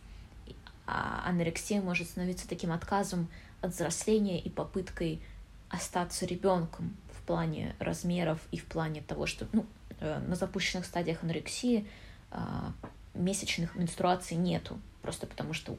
А 0.87 1.23
анорексия 1.27 1.81
может 1.81 2.09
становиться 2.09 2.47
таким 2.47 2.71
отказом 2.71 3.27
от 3.61 3.73
взросления 3.73 4.39
и 4.39 4.49
попыткой 4.49 5.21
остаться 5.69 6.25
ребенком 6.25 6.97
в 7.13 7.21
плане 7.21 7.75
размеров 7.79 8.39
и 8.51 8.57
в 8.57 8.65
плане 8.65 9.01
того, 9.01 9.25
что, 9.25 9.47
ну, 9.53 9.65
Э, 10.01 10.17
на 10.17 10.35
запущенных 10.35 10.85
стадиях 10.85 11.23
анорексии 11.23 11.87
а, 12.31 12.73
месячных 13.13 13.75
менструаций 13.75 14.35
нету, 14.35 14.79
просто 15.03 15.27
потому 15.27 15.53
что 15.53 15.77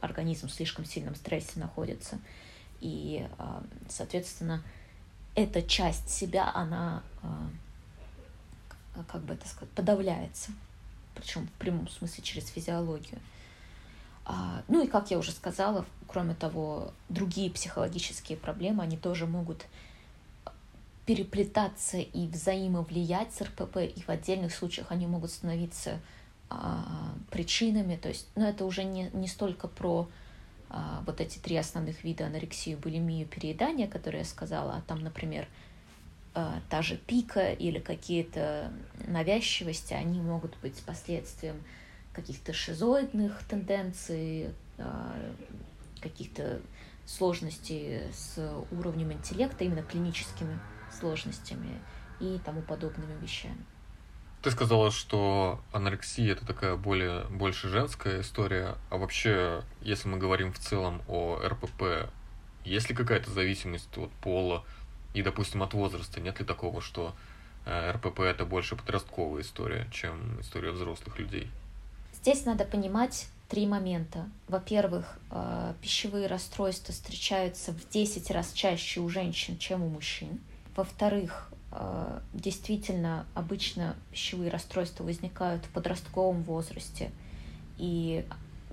организм 0.00 0.46
в 0.46 0.52
слишком 0.52 0.84
сильном 0.84 1.16
стрессе 1.16 1.58
находится. 1.58 2.20
И, 2.80 3.26
а, 3.38 3.64
соответственно, 3.88 4.62
эта 5.36 5.62
часть 5.62 6.10
себя, 6.10 6.50
она, 6.52 7.04
а, 7.22 7.48
как 9.06 9.22
бы 9.22 9.34
это 9.34 9.46
сказать, 9.46 9.70
подавляется. 9.70 10.50
Причем 11.14 11.46
в 11.46 11.52
прямом 11.52 11.88
смысле 11.88 12.24
через 12.24 12.48
физиологию. 12.48 13.20
Ну 14.68 14.84
и, 14.84 14.88
как 14.88 15.12
я 15.12 15.18
уже 15.18 15.30
сказала, 15.30 15.86
кроме 16.08 16.34
того, 16.34 16.92
другие 17.08 17.48
психологические 17.48 18.36
проблемы, 18.36 18.82
они 18.82 18.96
тоже 18.96 19.24
могут 19.24 19.66
переплетаться 21.06 21.98
и 21.98 22.26
взаимовлиять 22.26 23.32
с 23.32 23.40
РПП, 23.40 23.76
и 23.76 24.02
в 24.02 24.08
отдельных 24.08 24.52
случаях 24.52 24.90
они 24.90 25.06
могут 25.06 25.30
становиться 25.30 26.00
а, 26.50 27.14
причинами. 27.30 27.96
То 27.96 28.08
есть, 28.08 28.26
ну, 28.34 28.44
это 28.44 28.64
уже 28.64 28.82
не, 28.82 29.10
не 29.12 29.28
столько 29.28 29.68
про 29.68 30.02
а, 30.02 30.08
вот 31.06 31.20
эти 31.20 31.38
три 31.38 31.56
основных 31.56 32.04
вида 32.04 32.26
анорексию, 32.26 32.78
булимию, 32.78 33.26
переедания, 33.26 33.86
которые 33.86 34.20
я 34.20 34.24
сказала, 34.24 34.74
а 34.76 34.80
там, 34.82 35.00
например, 35.00 35.46
э, 36.34 36.60
та 36.68 36.82
же 36.82 36.96
пика 36.96 37.52
или 37.52 37.78
какие-то 37.78 38.72
навязчивости, 39.06 39.94
они 39.94 40.20
могут 40.20 40.56
быть 40.58 40.82
последствием 40.82 41.62
каких-то 42.12 42.52
шизоидных 42.52 43.44
тенденций, 43.44 44.50
э, 44.78 45.32
каких-то 46.00 46.60
сложностей 47.06 48.10
с 48.12 48.38
уровнем 48.72 49.12
интеллекта, 49.12 49.64
именно 49.64 49.82
клиническими 49.82 50.58
сложностями 50.90 51.80
и 52.20 52.40
тому 52.44 52.62
подобными 52.62 53.18
вещами. 53.20 53.64
Ты 54.42 54.50
сказала, 54.50 54.90
что 54.90 55.60
анорексия 55.72 56.32
это 56.32 56.46
такая 56.46 56.76
более 56.76 57.24
больше 57.24 57.68
женская 57.68 58.20
история, 58.20 58.76
а 58.90 58.96
вообще, 58.96 59.64
если 59.80 60.08
мы 60.08 60.18
говорим 60.18 60.52
в 60.52 60.58
целом 60.58 61.02
о 61.08 61.40
РПП, 61.44 62.10
есть 62.64 62.88
ли 62.88 62.94
какая-то 62.94 63.30
зависимость 63.30 63.96
от 63.96 64.10
пола 64.12 64.64
и, 65.14 65.22
допустим, 65.22 65.62
от 65.62 65.74
возраста? 65.74 66.20
Нет 66.20 66.38
ли 66.38 66.44
такого, 66.44 66.80
что 66.80 67.14
э, 67.64 67.92
РПП 67.92 68.20
это 68.20 68.44
больше 68.44 68.76
подростковая 68.76 69.42
история, 69.42 69.88
чем 69.90 70.40
история 70.40 70.72
взрослых 70.72 71.18
людей? 71.18 71.50
Здесь 72.12 72.44
надо 72.44 72.64
понимать 72.64 73.28
три 73.48 73.66
момента. 73.66 74.28
Во-первых, 74.48 75.18
э, 75.30 75.74
пищевые 75.80 76.26
расстройства 76.26 76.92
встречаются 76.92 77.72
в 77.72 77.88
10 77.88 78.30
раз 78.30 78.52
чаще 78.52 79.00
у 79.00 79.08
женщин, 79.08 79.58
чем 79.58 79.82
у 79.82 79.88
мужчин. 79.88 80.40
Во-вторых, 80.74 81.50
действительно, 82.32 83.26
обычно 83.34 83.96
пищевые 84.10 84.50
расстройства 84.50 85.04
возникают 85.04 85.64
в 85.64 85.68
подростковом 85.70 86.42
возрасте, 86.42 87.10
и 87.76 88.24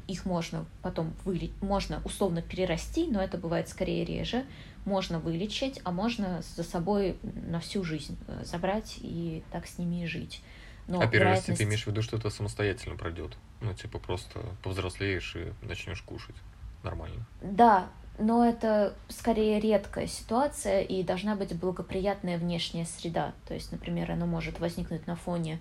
их 0.08 0.26
можно 0.26 0.66
потом 0.82 1.14
вылечить, 1.24 1.62
можно 1.62 2.02
условно 2.04 2.42
перерасти, 2.42 3.08
но 3.08 3.22
это 3.22 3.38
бывает 3.38 3.70
скорее 3.70 4.04
реже. 4.06 4.46
Можно 4.86 5.20
вылечить, 5.20 5.80
а 5.86 5.92
можно 5.92 6.42
за 6.56 6.64
собой 6.64 7.16
на 7.24 7.62
всю 7.62 7.86
жизнь 7.86 8.18
э, 8.28 8.44
забрать 8.44 8.98
и 9.02 9.44
так 9.52 9.66
с 9.66 9.78
ними 9.78 10.04
и 10.04 10.06
жить. 10.08 10.42
Но 10.88 11.00
а 11.00 11.08
перерасти 11.08 11.18
вероятность... 11.18 11.58
ты 11.58 11.64
имеешь 11.64 11.84
в 11.84 11.88
виду, 11.88 12.02
что 12.02 12.18
это 12.18 12.30
самостоятельно 12.30 12.98
пройдет? 12.98 13.38
Ну, 13.62 13.74
типа 13.74 14.00
просто 14.00 14.42
повзрослеешь 14.62 15.38
и 15.38 15.54
начнешь 15.66 16.02
кушать 16.02 16.36
нормально. 16.84 17.26
Да, 17.42 17.88
но 18.20 18.46
это 18.48 18.94
скорее 19.10 19.60
редкая 19.60 20.08
ситуация 20.08 20.82
и 20.82 21.04
должна 21.04 21.36
быть 21.36 21.56
благоприятная 21.56 22.38
внешняя 22.38 22.86
среда. 22.86 23.34
То 23.48 23.54
есть, 23.54 23.72
например, 23.72 24.12
она 24.12 24.26
может 24.26 24.60
возникнуть 24.60 25.08
на 25.08 25.16
фоне 25.16 25.60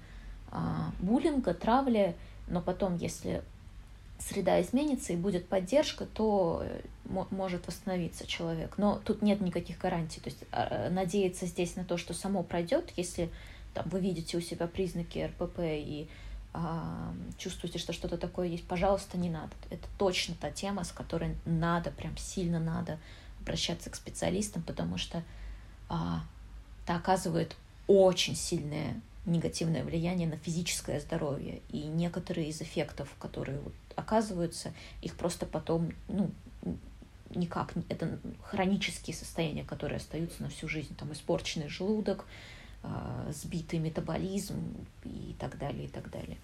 а, 0.50 0.90
буллинга, 1.00 1.54
травли, 1.54 2.14
но 2.48 2.60
потом, 2.60 2.96
если 2.96 3.42
среда 4.18 4.60
изменится 4.60 5.12
и 5.12 5.16
будет 5.16 5.48
поддержка, 5.48 6.06
то 6.06 6.62
э, 6.64 6.80
может 7.30 7.66
восстановиться 7.66 8.26
человек. 8.26 8.74
Но 8.76 9.00
тут 9.04 9.22
нет 9.22 9.40
никаких 9.40 9.78
гарантий. 9.78 10.20
То 10.20 10.28
есть 10.28 10.44
а, 10.52 10.90
надеяться 10.90 11.46
здесь 11.46 11.74
на 11.76 11.84
то, 11.84 11.96
что 11.96 12.12
само 12.14 12.42
пройдет, 12.42 12.92
если 12.96 13.30
там, 13.74 13.88
вы 13.88 14.00
видите 14.00 14.36
у 14.36 14.40
себя 14.40 14.66
признаки 14.66 15.18
РПП 15.18 15.60
и 15.60 16.08
чувствуете, 17.38 17.78
что 17.78 17.92
что-то 17.92 18.18
такое 18.18 18.48
есть, 18.48 18.66
пожалуйста, 18.66 19.16
не 19.16 19.30
надо. 19.30 19.52
Это 19.70 19.86
точно 19.98 20.34
та 20.40 20.50
тема, 20.50 20.84
с 20.84 20.92
которой 20.92 21.36
надо, 21.44 21.90
прям 21.90 22.16
сильно 22.16 22.60
надо 22.60 22.98
обращаться 23.40 23.90
к 23.90 23.96
специалистам, 23.96 24.62
потому 24.62 24.98
что 24.98 25.22
а, 25.88 26.22
это 26.84 26.96
оказывает 26.96 27.56
очень 27.86 28.36
сильное 28.36 29.00
негативное 29.24 29.84
влияние 29.84 30.28
на 30.28 30.36
физическое 30.36 31.00
здоровье. 31.00 31.62
И 31.70 31.82
некоторые 31.82 32.48
из 32.48 32.60
эффектов, 32.60 33.14
которые 33.18 33.60
вот 33.60 33.74
оказываются, 33.94 34.72
их 35.00 35.16
просто 35.16 35.46
потом, 35.46 35.92
ну, 36.08 36.30
никак, 37.34 37.72
это 37.88 38.18
хронические 38.42 39.14
состояния, 39.14 39.64
которые 39.64 39.98
остаются 39.98 40.42
на 40.42 40.48
всю 40.48 40.68
жизнь. 40.68 40.94
Там 40.96 41.12
испорченный 41.12 41.68
желудок, 41.68 42.26
сбитый 43.30 43.78
метаболизм 43.78 44.56
и 45.04 45.34
так 45.38 45.58
далее, 45.58 45.84
и 45.84 45.88
так 45.88 46.10
далее. 46.10 46.38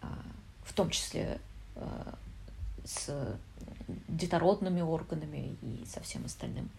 А, 0.00 0.18
в 0.64 0.72
том 0.72 0.90
числе 0.90 1.40
а, 1.76 2.14
с 2.84 3.36
детородными 4.08 4.80
органами 4.80 5.56
и 5.62 5.84
со 5.86 6.00
всем 6.00 6.24
остальным. 6.24 6.70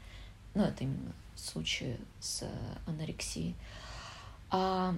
Но 0.53 0.65
это 0.65 0.83
именно 0.83 1.13
случаи 1.36 1.97
с 2.19 2.47
анорексией. 2.86 3.55
А, 4.49 4.95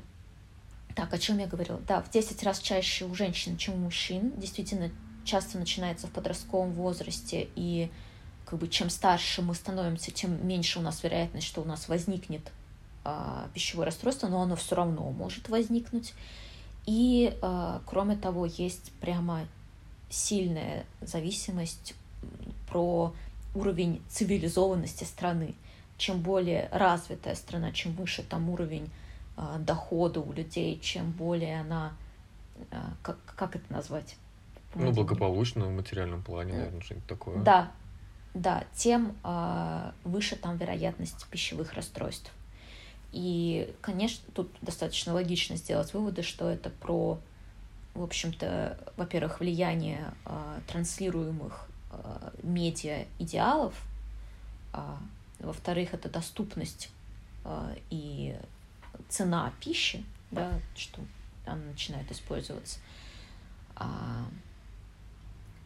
так, 0.95 1.13
о 1.13 1.17
чем 1.17 1.38
я 1.39 1.47
говорила? 1.47 1.79
Да, 1.88 2.01
в 2.01 2.09
10 2.09 2.41
раз 2.43 2.59
чаще 2.59 3.05
у 3.05 3.13
женщин, 3.13 3.57
чем 3.57 3.75
у 3.75 3.77
мужчин. 3.77 4.31
Действительно, 4.38 4.91
часто 5.23 5.57
начинается 5.57 6.07
в 6.07 6.11
подростковом 6.11 6.71
возрасте, 6.73 7.49
и 7.55 7.89
как 8.45 8.59
бы 8.59 8.67
чем 8.67 8.89
старше 8.89 9.41
мы 9.41 9.55
становимся, 9.55 10.11
тем 10.11 10.47
меньше 10.47 10.79
у 10.79 10.81
нас 10.81 11.03
вероятность, 11.03 11.47
что 11.47 11.61
у 11.61 11.65
нас 11.65 11.88
возникнет 11.89 12.41
а, 12.47 12.64
пищевое 13.53 13.85
расстройство, 13.85 14.27
но 14.27 14.41
оно 14.41 14.55
все 14.55 14.75
равно 14.75 15.11
может 15.11 15.49
возникнуть. 15.49 16.13
И, 16.85 17.37
а, 17.41 17.81
кроме 17.85 18.15
того, 18.15 18.45
есть 18.45 18.91
прямо 19.01 19.47
сильная 20.09 20.85
зависимость 21.01 21.95
про 22.69 23.13
уровень 23.55 24.01
цивилизованности 24.09 25.03
страны. 25.03 25.55
Чем 25.97 26.21
более 26.21 26.69
развитая 26.71 27.35
страна, 27.35 27.71
чем 27.71 27.93
выше 27.93 28.21
там 28.23 28.49
уровень 28.49 28.89
а, 29.37 29.57
дохода 29.59 30.19
у 30.19 30.31
людей, 30.33 30.79
чем 30.79 31.11
более 31.11 31.61
она, 31.61 31.93
а, 32.71 32.93
как, 33.01 33.17
как 33.25 33.55
это 33.55 33.71
назвать? 33.71 34.17
Ну, 34.75 34.91
благополучно 34.91 35.65
в 35.65 35.71
материальном 35.71 36.21
плане, 36.21 36.53
наверное, 36.53 36.81
что-нибудь 36.81 37.07
такое. 37.07 37.37
Да, 37.37 37.71
да, 38.33 38.65
тем 38.75 39.15
а, 39.23 39.93
выше 40.03 40.35
там 40.35 40.57
вероятность 40.57 41.25
пищевых 41.27 41.73
расстройств. 41.73 42.31
И, 43.15 43.73
конечно, 43.80 44.25
тут 44.34 44.51
достаточно 44.62 45.13
логично 45.13 45.56
сделать 45.56 45.93
выводы, 45.93 46.21
что 46.21 46.49
это 46.49 46.69
про, 46.69 47.17
в 47.93 48.04
общем-то, 48.04 48.78
во-первых, 48.97 49.39
влияние 49.39 50.13
э, 50.25 50.60
транслируемых 50.67 51.69
э, 51.91 52.32
медиа 52.43 53.06
идеалов, 53.17 53.73
э, 54.73 54.80
во-вторых, 55.39 55.93
это 55.93 56.10
доступность 56.10 56.89
э, 57.45 57.78
и 57.89 58.36
цена 59.08 59.54
пищи, 59.62 60.04
да, 60.32 60.51
что 60.75 60.99
она 61.45 61.63
начинает 61.63 62.12
использоваться. 62.12 62.80
А, 63.78 64.25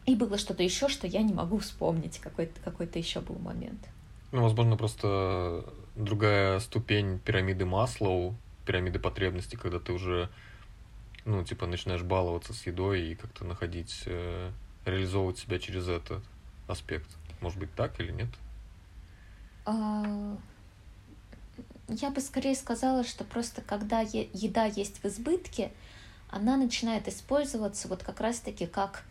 и 0.06 0.14
было 0.14 0.38
что-то 0.38 0.62
еще, 0.62 0.88
что 0.88 1.08
я 1.08 1.22
не 1.22 1.32
могу 1.32 1.58
вспомнить, 1.58 2.20
какой-то 2.20 2.60
какой 2.60 2.88
еще 2.94 3.20
был 3.20 3.40
момент. 3.40 3.88
Ну, 4.32 4.42
возможно, 4.42 4.76
просто 4.76 5.64
другая 5.96 6.60
ступень 6.60 7.18
пирамиды 7.18 7.64
Маслоу, 7.66 8.36
пирамиды 8.64 8.98
потребностей, 8.98 9.56
когда 9.56 9.80
ты 9.80 9.92
уже, 9.92 10.30
ну, 11.24 11.44
типа, 11.44 11.66
начинаешь 11.66 12.02
баловаться 12.02 12.52
с 12.52 12.66
едой 12.66 13.02
и 13.02 13.14
как-то 13.16 13.44
находить, 13.44 14.02
э, 14.06 14.50
реализовывать 14.84 15.38
себя 15.38 15.58
через 15.58 15.88
этот 15.88 16.22
аспект. 16.68 17.08
Может 17.40 17.58
быть, 17.58 17.74
так 17.74 17.98
или 18.00 18.12
нет? 18.12 18.28
А... 19.64 20.36
Я 21.88 22.10
бы 22.10 22.20
скорее 22.20 22.54
сказала, 22.54 23.02
что 23.02 23.24
просто 23.24 23.62
когда 23.62 23.98
еда 24.00 24.64
есть 24.64 25.02
в 25.02 25.06
избытке, 25.06 25.72
она 26.28 26.56
начинает 26.56 27.08
использоваться 27.08 27.88
вот 27.88 28.04
как 28.04 28.20
раз-таки 28.20 28.66
как 28.66 29.02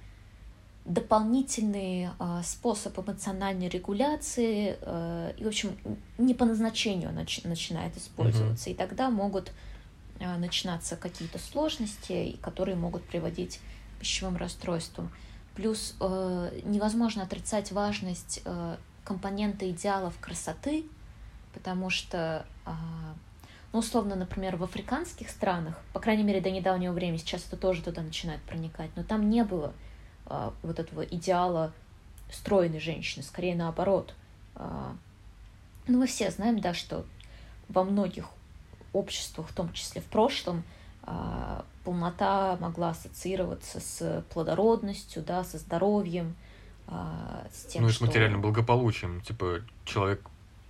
дополнительный 0.85 2.09
э, 2.19 2.41
способ 2.43 2.97
эмоциональной 2.97 3.69
регуляции, 3.69 4.77
э, 4.81 5.33
и, 5.37 5.43
в 5.43 5.47
общем, 5.47 5.77
не 6.17 6.33
по 6.33 6.45
назначению 6.45 7.11
нач- 7.11 7.47
начинает 7.47 7.95
использоваться. 7.97 8.69
Mm-hmm. 8.69 8.73
И 8.73 8.75
тогда 8.75 9.09
могут 9.09 9.51
э, 10.19 10.37
начинаться 10.37 10.95
какие-то 10.95 11.37
сложности, 11.37 12.37
которые 12.41 12.75
могут 12.75 13.03
приводить 13.03 13.59
к 13.97 13.99
пищевым 13.99 14.37
расстройствам. 14.37 15.11
Плюс 15.55 15.95
э, 15.99 16.61
невозможно 16.63 17.23
отрицать 17.23 17.71
важность 17.71 18.41
э, 18.45 18.77
компонента 19.03 19.69
идеалов 19.69 20.17
красоты, 20.19 20.85
потому 21.53 21.89
что, 21.89 22.45
э, 22.65 22.71
ну, 23.73 23.79
условно, 23.79 24.15
например, 24.15 24.55
в 24.55 24.63
африканских 24.63 25.29
странах, 25.29 25.77
по 25.93 25.99
крайней 25.99 26.23
мере, 26.23 26.41
до 26.41 26.49
недавнего 26.49 26.93
времени, 26.93 27.17
сейчас 27.17 27.45
это 27.47 27.57
тоже 27.57 27.83
туда 27.83 28.01
начинает 28.01 28.41
проникать, 28.41 28.89
но 28.95 29.03
там 29.03 29.29
не 29.29 29.43
было 29.43 29.73
вот 30.61 30.79
этого 30.79 31.01
идеала 31.01 31.73
стройной 32.31 32.79
женщины, 32.79 33.23
скорее 33.23 33.55
наоборот. 33.55 34.13
А, 34.55 34.95
ну, 35.87 35.99
мы 35.99 36.07
все 36.07 36.29
знаем, 36.31 36.59
да, 36.59 36.73
что 36.73 37.05
во 37.67 37.83
многих 37.83 38.29
обществах, 38.93 39.49
в 39.49 39.53
том 39.53 39.73
числе 39.73 40.01
в 40.01 40.05
прошлом, 40.05 40.63
а, 41.03 41.65
полнота 41.83 42.57
могла 42.59 42.91
ассоциироваться 42.91 43.79
с 43.79 44.23
плодородностью, 44.31 45.23
да, 45.23 45.43
со 45.43 45.57
здоровьем, 45.57 46.35
с 46.87 47.65
тем, 47.65 47.83
ну, 47.83 47.89
и 47.89 47.91
с 47.91 47.95
что... 47.95 48.05
материальным 48.05 48.41
благополучием. 48.41 49.21
Типа, 49.21 49.61
человек 49.85 50.21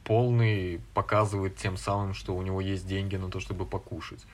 полный 0.03 0.81
показывает 0.93 1.55
тем 1.55 1.77
самым, 1.77 2.13
что 2.13 2.35
у 2.35 2.41
него 2.41 2.59
есть 2.61 2.87
деньги 2.87 3.15
на 3.15 3.29
то, 3.29 3.39
чтобы 3.39 3.65
покушать. 3.65 4.25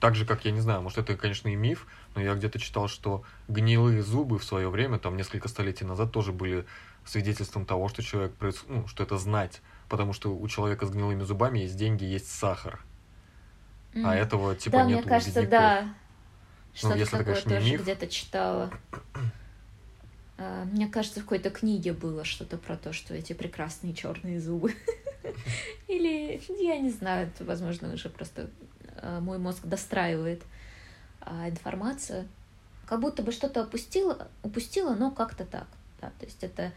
Так 0.00 0.14
же, 0.14 0.24
как, 0.24 0.44
я 0.46 0.50
не 0.50 0.60
знаю, 0.60 0.80
может, 0.80 0.98
это, 0.98 1.14
конечно, 1.16 1.48
и 1.48 1.54
миф, 1.54 1.86
но 2.14 2.22
я 2.22 2.34
где-то 2.34 2.58
читал, 2.58 2.88
что 2.88 3.22
гнилые 3.48 4.02
зубы 4.02 4.38
в 4.38 4.44
свое 4.44 4.70
время, 4.70 4.98
там, 4.98 5.16
несколько 5.16 5.48
столетий 5.48 5.84
назад, 5.84 6.10
тоже 6.10 6.32
были 6.32 6.64
свидетельством 7.04 7.66
того, 7.66 7.88
что 7.88 8.02
человек, 8.02 8.32
ну, 8.68 8.86
что 8.88 9.02
это 9.02 9.18
знать, 9.18 9.60
потому 9.88 10.12
что 10.12 10.34
у 10.34 10.48
человека 10.48 10.86
с 10.86 10.90
гнилыми 10.90 11.22
зубами 11.22 11.60
есть 11.60 11.76
деньги, 11.76 12.04
есть 12.04 12.30
сахар. 12.30 12.80
Mm. 13.92 14.02
А 14.06 14.14
этого 14.14 14.54
типа 14.54 14.78
да, 14.78 14.84
нет 14.84 15.00
мне 15.00 15.08
кажется, 15.08 15.46
да. 15.46 15.82
Ну, 15.82 15.94
Что-то 16.74 16.96
ну, 16.96 17.04
такое 17.04 17.24
конечно, 17.24 17.50
тоже 17.50 17.76
где-то 17.76 18.06
читала. 18.06 18.70
А, 20.38 20.64
мне 20.64 20.86
кажется, 20.86 21.20
в 21.20 21.24
какой-то 21.24 21.50
книге 21.50 21.92
было 21.92 22.24
что-то 22.24 22.56
про 22.56 22.76
то, 22.76 22.92
что 22.92 23.14
эти 23.14 23.32
прекрасные 23.32 23.92
черные 23.92 24.40
зубы. 24.40 24.74
Или, 25.88 26.40
я 26.62 26.78
не 26.78 26.90
знаю, 26.90 27.26
это, 27.28 27.44
возможно, 27.44 27.92
уже 27.92 28.08
просто 28.08 28.48
мой 29.02 29.38
мозг 29.38 29.64
достраивает 29.64 30.42
а, 31.20 31.48
информацию. 31.48 32.28
Как 32.86 33.00
будто 33.00 33.22
бы 33.22 33.32
что-то 33.32 33.64
упустила, 33.64 34.28
упустила, 34.42 34.94
но 34.94 35.10
как-то 35.10 35.44
так. 35.44 35.66
Да, 36.00 36.10
то 36.18 36.26
есть 36.26 36.42
это 36.42 36.72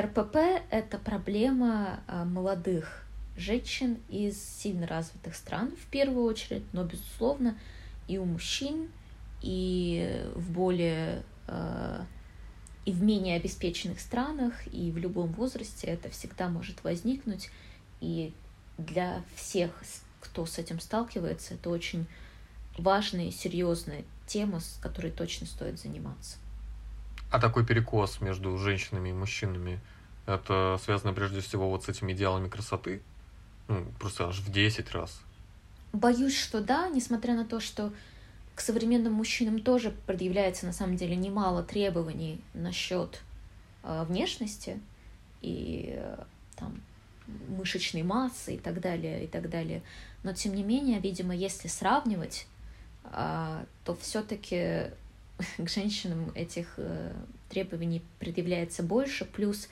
РПП— 0.00 0.36
это 0.70 0.98
проблема 0.98 2.00
молодых 2.26 3.04
женщин 3.36 3.98
из 4.08 4.42
сильно 4.42 4.86
развитых 4.86 5.34
стран 5.34 5.72
в 5.72 5.90
первую 5.90 6.24
очередь, 6.24 6.64
но, 6.72 6.84
безусловно, 6.84 7.56
и 8.08 8.18
у 8.18 8.24
мужчин, 8.24 8.90
и 9.42 10.24
в 10.34 10.50
более 10.50 11.22
и 12.88 12.92
в 12.92 13.02
менее 13.02 13.36
обеспеченных 13.36 14.00
странах, 14.00 14.54
и 14.72 14.90
в 14.90 14.96
любом 14.96 15.30
возрасте 15.32 15.88
это 15.88 16.08
всегда 16.08 16.48
может 16.48 16.82
возникнуть. 16.84 17.50
И 18.00 18.32
для 18.78 19.22
всех, 19.36 19.72
кто 20.20 20.46
с 20.46 20.58
этим 20.58 20.80
сталкивается, 20.80 21.54
это 21.54 21.70
очень 21.70 22.06
важная 22.76 23.26
и 23.26 23.30
серьезная 23.30 24.04
тема, 24.26 24.60
с 24.60 24.78
которой 24.80 25.10
точно 25.10 25.46
стоит 25.46 25.78
заниматься. 25.78 26.38
А 27.30 27.38
такой 27.38 27.66
перекос 27.66 28.20
между 28.20 28.56
женщинами 28.56 29.10
и 29.10 29.12
мужчинами, 29.12 29.80
это 30.26 30.78
связано 30.82 31.12
прежде 31.12 31.40
всего 31.40 31.68
вот 31.70 31.84
с 31.84 31.88
этими 31.88 32.12
идеалами 32.12 32.48
красоты? 32.48 33.02
Ну, 33.68 33.84
просто 33.98 34.28
аж 34.28 34.38
в 34.38 34.50
10 34.50 34.90
раз. 34.92 35.20
Боюсь, 35.92 36.38
что 36.38 36.60
да, 36.60 36.88
несмотря 36.88 37.34
на 37.34 37.44
то, 37.44 37.60
что 37.60 37.92
к 38.54 38.60
современным 38.60 39.12
мужчинам 39.12 39.60
тоже 39.60 39.94
предъявляется 40.06 40.66
на 40.66 40.72
самом 40.72 40.96
деле 40.96 41.16
немало 41.16 41.62
требований 41.62 42.42
насчет 42.54 43.20
э, 43.82 44.04
внешности 44.08 44.80
и 45.42 45.94
э, 45.96 46.24
там 46.56 46.80
мышечной 47.48 48.02
массы 48.02 48.56
и 48.56 48.58
так 48.58 48.80
далее, 48.80 49.24
и 49.24 49.26
так 49.26 49.48
далее. 49.48 49.82
Но 50.22 50.32
тем 50.32 50.54
не 50.54 50.62
менее, 50.62 51.00
видимо, 51.00 51.34
если 51.34 51.68
сравнивать, 51.68 52.46
э, 53.04 53.64
то 53.84 53.96
все-таки 53.96 54.90
к 55.58 55.68
женщинам 55.68 56.32
этих 56.34 56.74
э, 56.76 57.12
требований 57.48 58.02
предъявляется 58.18 58.82
больше, 58.82 59.24
плюс 59.24 59.68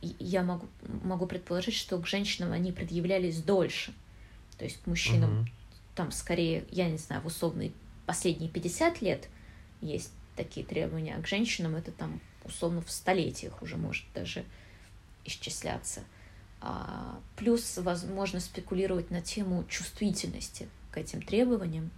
я 0.00 0.42
могу, 0.42 0.66
могу 1.04 1.26
предположить, 1.26 1.74
что 1.74 1.98
к 1.98 2.06
женщинам 2.06 2.52
они 2.52 2.72
предъявлялись 2.72 3.42
дольше. 3.42 3.92
То 4.56 4.64
есть 4.64 4.82
к 4.82 4.86
мужчинам 4.86 5.40
угу. 5.40 5.48
там 5.94 6.12
скорее, 6.12 6.64
я 6.70 6.88
не 6.88 6.98
знаю, 6.98 7.22
в 7.22 7.26
условной 7.26 7.72
последние 8.06 8.50
50 8.50 9.02
лет 9.02 9.28
есть 9.80 10.12
такие 10.36 10.64
требования, 10.64 11.16
а 11.16 11.22
к 11.22 11.26
женщинам 11.26 11.76
это 11.76 11.92
там 11.92 12.20
условно 12.44 12.80
в 12.80 12.90
столетиях 12.90 13.62
уже 13.62 13.76
может 13.76 14.06
даже 14.14 14.44
исчисляться. 15.24 16.02
А, 16.60 17.18
плюс 17.36 17.78
возможно 17.78 18.40
спекулировать 18.40 19.10
на 19.10 19.22
тему 19.22 19.64
чувствительности 19.68 20.68
к 20.90 20.98
этим 20.98 21.22
требованиям, 21.22 21.90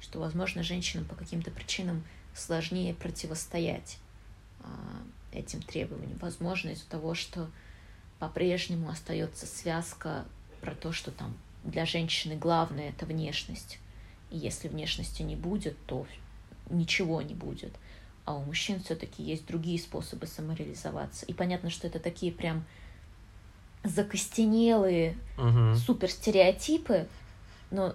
что, 0.00 0.18
возможно, 0.18 0.62
женщинам 0.62 1.06
по 1.06 1.14
каким-то 1.14 1.50
причинам 1.50 2.04
сложнее 2.34 2.94
противостоять 2.94 3.98
а, 4.62 4.68
этим 5.32 5.62
требованиям. 5.62 6.18
Возможно, 6.18 6.70
из-за 6.70 6.86
того, 6.86 7.14
что 7.14 7.50
по-прежнему 8.18 8.90
остается 8.90 9.46
связка 9.46 10.26
про 10.60 10.74
то, 10.74 10.92
что 10.92 11.10
там 11.10 11.34
для 11.64 11.86
женщины 11.86 12.36
главное 12.36 12.90
это 12.90 13.06
внешность, 13.06 13.78
и 14.30 14.36
если 14.36 14.68
внешности 14.68 15.22
не 15.22 15.36
будет, 15.36 15.76
то 15.86 16.06
ничего 16.68 17.22
не 17.22 17.34
будет. 17.34 17.72
А 18.24 18.34
у 18.34 18.42
мужчин 18.42 18.80
все-таки 18.80 19.22
есть 19.22 19.46
другие 19.46 19.78
способы 19.78 20.26
самореализоваться. 20.26 21.26
И 21.26 21.32
понятно, 21.32 21.70
что 21.70 21.86
это 21.86 21.98
такие 21.98 22.30
прям 22.32 22.64
закостенелые 23.84 25.16
угу. 25.38 25.74
суперстереотипы, 25.76 27.08
но 27.70 27.94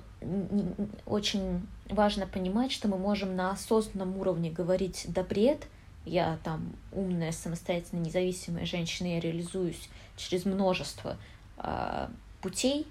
очень 1.06 1.66
важно 1.90 2.26
понимать, 2.26 2.72
что 2.72 2.88
мы 2.88 2.98
можем 2.98 3.36
на 3.36 3.52
осознанном 3.52 4.18
уровне 4.18 4.50
говорить 4.50 5.06
«да 5.10 5.24
бред», 5.24 5.68
я 6.06 6.38
там 6.44 6.74
умная, 6.92 7.32
самостоятельная, 7.32 8.06
независимая 8.06 8.66
женщина, 8.66 9.08
я 9.08 9.20
реализуюсь 9.20 9.90
через 10.18 10.46
множество 10.46 11.18
э, 11.58 12.08
путей, 12.42 12.88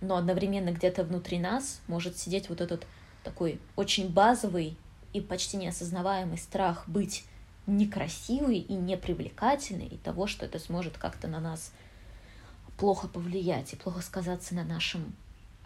но 0.00 0.16
одновременно 0.16 0.70
где-то 0.70 1.04
внутри 1.04 1.38
нас 1.38 1.80
может 1.88 2.18
сидеть 2.18 2.48
вот 2.48 2.60
этот 2.60 2.86
такой 3.24 3.60
очень 3.76 4.08
базовый 4.08 4.76
и 5.12 5.20
почти 5.20 5.56
неосознаваемый 5.56 6.38
страх 6.38 6.88
быть 6.88 7.24
некрасивой 7.66 8.58
и 8.58 8.74
непривлекательной, 8.74 9.86
и 9.86 9.96
того, 9.96 10.26
что 10.26 10.46
это 10.46 10.58
сможет 10.58 10.98
как-то 10.98 11.28
на 11.28 11.40
нас 11.40 11.72
плохо 12.76 13.08
повлиять 13.08 13.72
и 13.72 13.76
плохо 13.76 14.00
сказаться 14.02 14.54
на 14.54 14.64
нашем 14.64 15.14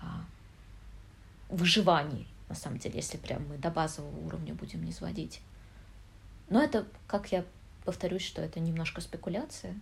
а, 0.00 0.24
выживании, 1.48 2.26
на 2.48 2.54
самом 2.54 2.78
деле, 2.78 2.96
если 2.96 3.16
прям 3.16 3.46
мы 3.48 3.58
до 3.58 3.70
базового 3.70 4.18
уровня 4.26 4.54
будем 4.54 4.84
не 4.84 4.92
сводить. 4.92 5.40
Но 6.48 6.62
это, 6.62 6.86
как 7.06 7.32
я 7.32 7.44
повторюсь, 7.84 8.24
что 8.24 8.42
это 8.42 8.60
немножко 8.60 9.00
спекуляция, 9.00 9.74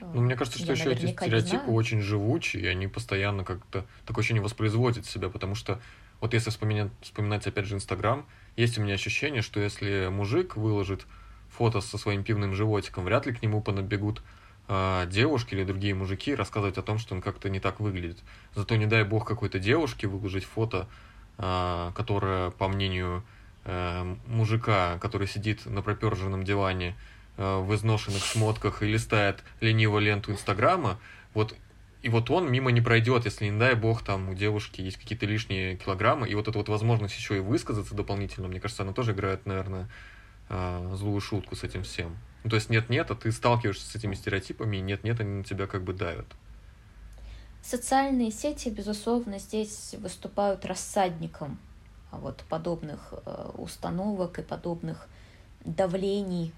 ну, 0.00 0.20
мне 0.20 0.34
кажется, 0.34 0.58
что 0.58 0.72
я 0.72 0.78
еще 0.78 0.92
эти 0.92 1.12
стереотипы 1.12 1.70
очень 1.70 2.00
живучие, 2.00 2.64
и 2.64 2.66
они 2.66 2.88
постоянно 2.88 3.44
как-то 3.44 3.86
такое 4.04 4.22
ощущение 4.22 4.42
воспроизводят 4.42 5.06
себя, 5.06 5.28
потому 5.28 5.54
что 5.54 5.80
вот 6.20 6.34
если 6.34 6.50
вспоминать, 6.50 6.90
вспоминать 7.02 7.46
опять 7.46 7.66
же 7.66 7.74
Инстаграм, 7.74 8.26
есть 8.56 8.78
у 8.78 8.82
меня 8.82 8.94
ощущение, 8.94 9.42
что 9.42 9.60
если 9.60 10.08
мужик 10.08 10.56
выложит 10.56 11.06
фото 11.50 11.80
со 11.80 11.98
своим 11.98 12.24
пивным 12.24 12.54
животиком, 12.54 13.04
вряд 13.04 13.26
ли 13.26 13.32
к 13.32 13.42
нему 13.42 13.60
понабегут 13.60 14.22
э, 14.68 15.06
девушки 15.08 15.54
или 15.54 15.64
другие 15.64 15.94
мужики 15.94 16.34
рассказывать 16.34 16.78
о 16.78 16.82
том, 16.82 16.98
что 16.98 17.14
он 17.14 17.22
как-то 17.22 17.48
не 17.48 17.60
так 17.60 17.80
выглядит. 17.80 18.18
Зато 18.54 18.76
не 18.76 18.86
дай 18.86 19.04
бог 19.04 19.26
какой-то 19.26 19.58
девушке 19.58 20.06
выложить 20.06 20.44
фото, 20.44 20.88
э, 21.38 21.92
которое, 21.94 22.50
по 22.50 22.68
мнению 22.68 23.24
э, 23.64 24.16
мужика, 24.26 24.98
который 24.98 25.26
сидит 25.26 25.66
на 25.66 25.82
проперженном 25.82 26.44
диване, 26.44 26.94
Э, 27.38 27.58
в 27.60 27.74
изношенных 27.74 28.24
шмотках 28.24 28.82
и 28.82 28.86
листает 28.86 29.44
лениво 29.60 29.98
ленту 29.98 30.32
Инстаграма, 30.32 30.98
вот 31.34 31.54
и 32.00 32.08
вот 32.08 32.30
он 32.30 32.50
мимо 32.50 32.70
не 32.70 32.80
пройдет, 32.80 33.26
если, 33.26 33.46
не 33.48 33.58
дай 33.58 33.74
бог, 33.74 34.02
там 34.02 34.30
у 34.30 34.34
девушки 34.34 34.80
есть 34.80 34.96
какие-то 34.96 35.26
лишние 35.26 35.76
килограммы, 35.76 36.28
и 36.28 36.34
вот 36.34 36.48
эта 36.48 36.56
вот 36.56 36.68
возможность 36.68 37.14
еще 37.16 37.36
и 37.36 37.40
высказаться 37.40 37.94
дополнительно, 37.94 38.48
мне 38.48 38.58
кажется, 38.58 38.84
она 38.84 38.92
тоже 38.92 39.12
играет, 39.12 39.44
наверное, 39.44 39.88
э, 40.48 40.92
злую 40.94 41.20
шутку 41.20 41.56
с 41.56 41.62
этим 41.62 41.82
всем. 41.82 42.16
Ну, 42.46 42.50
то 42.50 42.56
есть 42.56 42.70
нет-нет, 42.70 43.10
а 43.10 43.16
ты 43.16 43.32
сталкиваешься 43.32 43.90
с 43.90 43.96
этими 43.96 44.14
стереотипами, 44.14 44.76
и 44.76 44.80
нет-нет, 44.80 45.18
они 45.18 45.38
на 45.38 45.42
тебя 45.42 45.66
как 45.66 45.82
бы 45.82 45.92
давят. 45.92 46.26
Социальные 47.60 48.30
сети, 48.30 48.68
безусловно, 48.68 49.40
здесь 49.40 49.96
выступают 49.98 50.64
рассадником 50.64 51.58
а 52.12 52.18
вот 52.18 52.44
подобных 52.48 53.14
э, 53.24 53.50
установок 53.58 54.38
и 54.38 54.42
подобных 54.42 55.08
давлений 55.64 56.52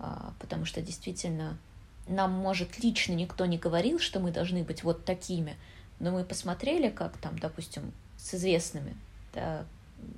а, 0.00 0.32
потому 0.40 0.64
что 0.64 0.82
действительно 0.82 1.56
нам, 2.08 2.32
может, 2.32 2.82
лично 2.82 3.12
никто 3.12 3.46
не 3.46 3.58
говорил, 3.58 4.00
что 4.00 4.18
мы 4.18 4.32
должны 4.32 4.64
быть 4.64 4.82
вот 4.82 5.04
такими, 5.04 5.56
но 6.00 6.10
мы 6.10 6.24
посмотрели, 6.24 6.90
как 6.90 7.16
там, 7.18 7.38
допустим, 7.38 7.92
с 8.16 8.34
известными 8.34 8.96
да, 9.34 9.64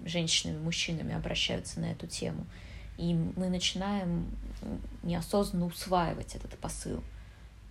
женщинами, 0.07 0.63
мужчинами 0.63 1.15
обращаются 1.15 1.79
на 1.79 1.93
эту 1.93 2.07
тему, 2.07 2.47
и 3.01 3.15
мы 3.15 3.49
начинаем 3.49 4.27
неосознанно 5.03 5.67
усваивать 5.67 6.35
этот 6.35 6.59
посыл 6.59 7.03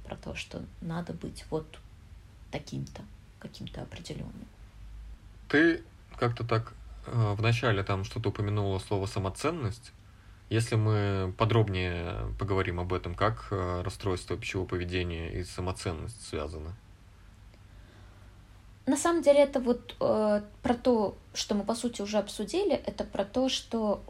про 0.06 0.16
то, 0.16 0.34
что 0.34 0.64
надо 0.82 1.14
быть 1.14 1.46
вот 1.52 1.80
таким-то, 2.50 3.04
каким-то 3.38 3.84
определенным. 3.84 4.48
Ты 5.48 5.84
как-то 6.18 6.44
так 6.44 6.74
э, 7.06 7.36
вначале 7.38 7.84
там 7.84 8.06
что-то 8.06 8.30
упомянула 8.30 8.80
слово 8.80 9.06
самоценность. 9.06 9.92
Если 10.50 10.76
мы 10.76 11.32
подробнее 11.38 12.34
поговорим 12.40 12.80
об 12.80 12.92
этом, 12.92 13.14
как 13.14 13.50
э, 13.52 13.84
расстройство 13.84 14.36
пищевого 14.36 14.68
поведения 14.68 15.32
и 15.32 15.44
самоценность 15.44 16.26
связаны? 16.28 16.72
На 18.88 18.98
самом 18.98 19.22
деле 19.22 19.42
это 19.42 19.60
вот 19.60 19.96
э, 20.00 20.42
про 20.64 20.74
то, 20.74 21.16
что 21.36 21.54
мы 21.54 21.64
по 21.64 21.76
сути 21.76 22.02
уже 22.02 22.18
обсудили, 22.18 22.74
это 22.74 23.04
про 23.04 23.24
то, 23.24 23.48
что 23.48 24.04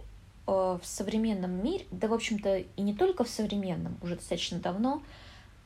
в 0.49 0.81
современном 0.83 1.63
мире, 1.63 1.85
да 1.91 2.07
в 2.07 2.13
общем-то 2.13 2.57
и 2.57 2.81
не 2.81 2.93
только 2.93 3.23
в 3.23 3.29
современном, 3.29 3.97
уже 4.01 4.15
достаточно 4.15 4.59
давно, 4.59 5.03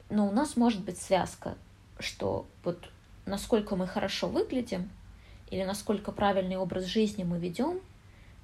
но 0.09 0.27
у 0.27 0.31
нас 0.31 0.57
может 0.57 0.83
быть 0.83 0.99
связка, 0.99 1.55
что 1.99 2.45
вот 2.63 2.89
насколько 3.25 3.75
мы 3.75 3.87
хорошо 3.87 4.27
выглядим 4.27 4.89
или 5.49 5.63
насколько 5.63 6.11
правильный 6.11 6.57
образ 6.57 6.85
жизни 6.85 7.23
мы 7.23 7.39
ведем, 7.39 7.79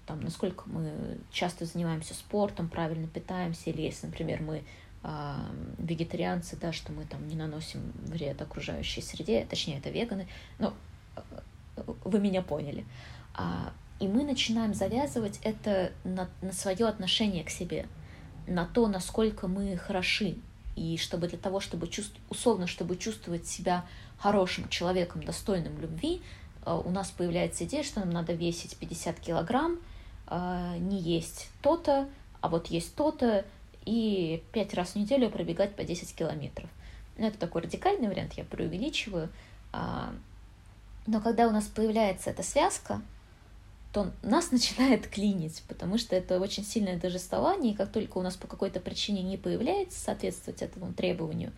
там, 0.05 0.21
насколько 0.21 0.63
мы 0.67 1.19
часто 1.31 1.65
занимаемся 1.65 2.13
спортом, 2.13 2.67
правильно 2.67 3.07
питаемся, 3.07 3.69
или 3.69 3.81
если, 3.81 4.07
например, 4.07 4.41
мы 4.41 4.63
э, 5.03 5.35
вегетарианцы, 5.77 6.57
да, 6.57 6.71
что 6.71 6.91
мы 6.91 7.05
там 7.05 7.27
не 7.27 7.35
наносим 7.35 7.91
вред 8.05 8.41
окружающей 8.41 9.01
среде, 9.01 9.45
точнее, 9.47 9.77
это 9.77 9.91
веганы, 9.91 10.27
но 10.57 10.73
вы 12.03 12.19
меня 12.19 12.41
поняли. 12.41 12.85
А, 13.35 13.71
и 13.99 14.07
мы 14.07 14.23
начинаем 14.23 14.73
завязывать 14.73 15.39
это 15.43 15.91
на, 16.03 16.29
на 16.41 16.53
свое 16.53 16.87
отношение 16.87 17.43
к 17.43 17.49
себе, 17.49 17.87
на 18.47 18.65
то, 18.65 18.87
насколько 18.87 19.47
мы 19.47 19.75
хороши. 19.77 20.37
И 20.75 20.97
чтобы 20.97 21.27
для 21.27 21.37
того, 21.37 21.59
чтобы 21.59 21.87
чувств... 21.87 22.15
условно, 22.29 22.65
чтобы 22.65 22.95
чувствовать 22.95 23.45
себя 23.47 23.85
хорошим 24.17 24.69
человеком, 24.69 25.23
достойным 25.23 25.79
любви, 25.79 26.21
а, 26.63 26.77
у 26.77 26.89
нас 26.89 27.09
появляется 27.11 27.65
идея, 27.65 27.83
что 27.83 27.99
нам 27.99 28.11
надо 28.11 28.33
весить 28.33 28.77
50 28.77 29.19
килограмм, 29.19 29.79
а, 30.27 30.77
не 30.77 30.99
есть 30.99 31.49
то-то, 31.61 32.07
а 32.39 32.47
вот 32.47 32.67
есть 32.67 32.95
то-то, 32.95 33.45
и 33.85 34.43
пять 34.53 34.73
раз 34.73 34.91
в 34.91 34.95
неделю 34.95 35.29
пробегать 35.29 35.75
по 35.75 35.83
10 35.83 36.15
километров. 36.15 36.69
Ну, 37.17 37.27
это 37.27 37.37
такой 37.37 37.63
радикальный 37.63 38.07
вариант, 38.07 38.33
я 38.33 38.45
преувеличиваю. 38.45 39.29
А, 39.73 40.13
но 41.07 41.19
когда 41.19 41.47
у 41.47 41.51
нас 41.51 41.65
появляется 41.65 42.29
эта 42.29 42.43
связка, 42.43 43.01
то 43.91 44.11
нас 44.21 44.51
начинает 44.51 45.07
клинить, 45.07 45.63
потому 45.67 45.97
что 45.97 46.15
это 46.15 46.39
очень 46.39 46.63
сильное 46.63 46.97
дожестование, 46.97 47.73
и 47.73 47.75
как 47.75 47.91
только 47.91 48.17
у 48.17 48.21
нас 48.21 48.35
по 48.35 48.47
какой-то 48.47 48.79
причине 48.79 49.23
не 49.23 49.37
появляется 49.37 49.99
соответствовать 49.99 50.61
этому 50.61 50.93
требованию, 50.93 51.51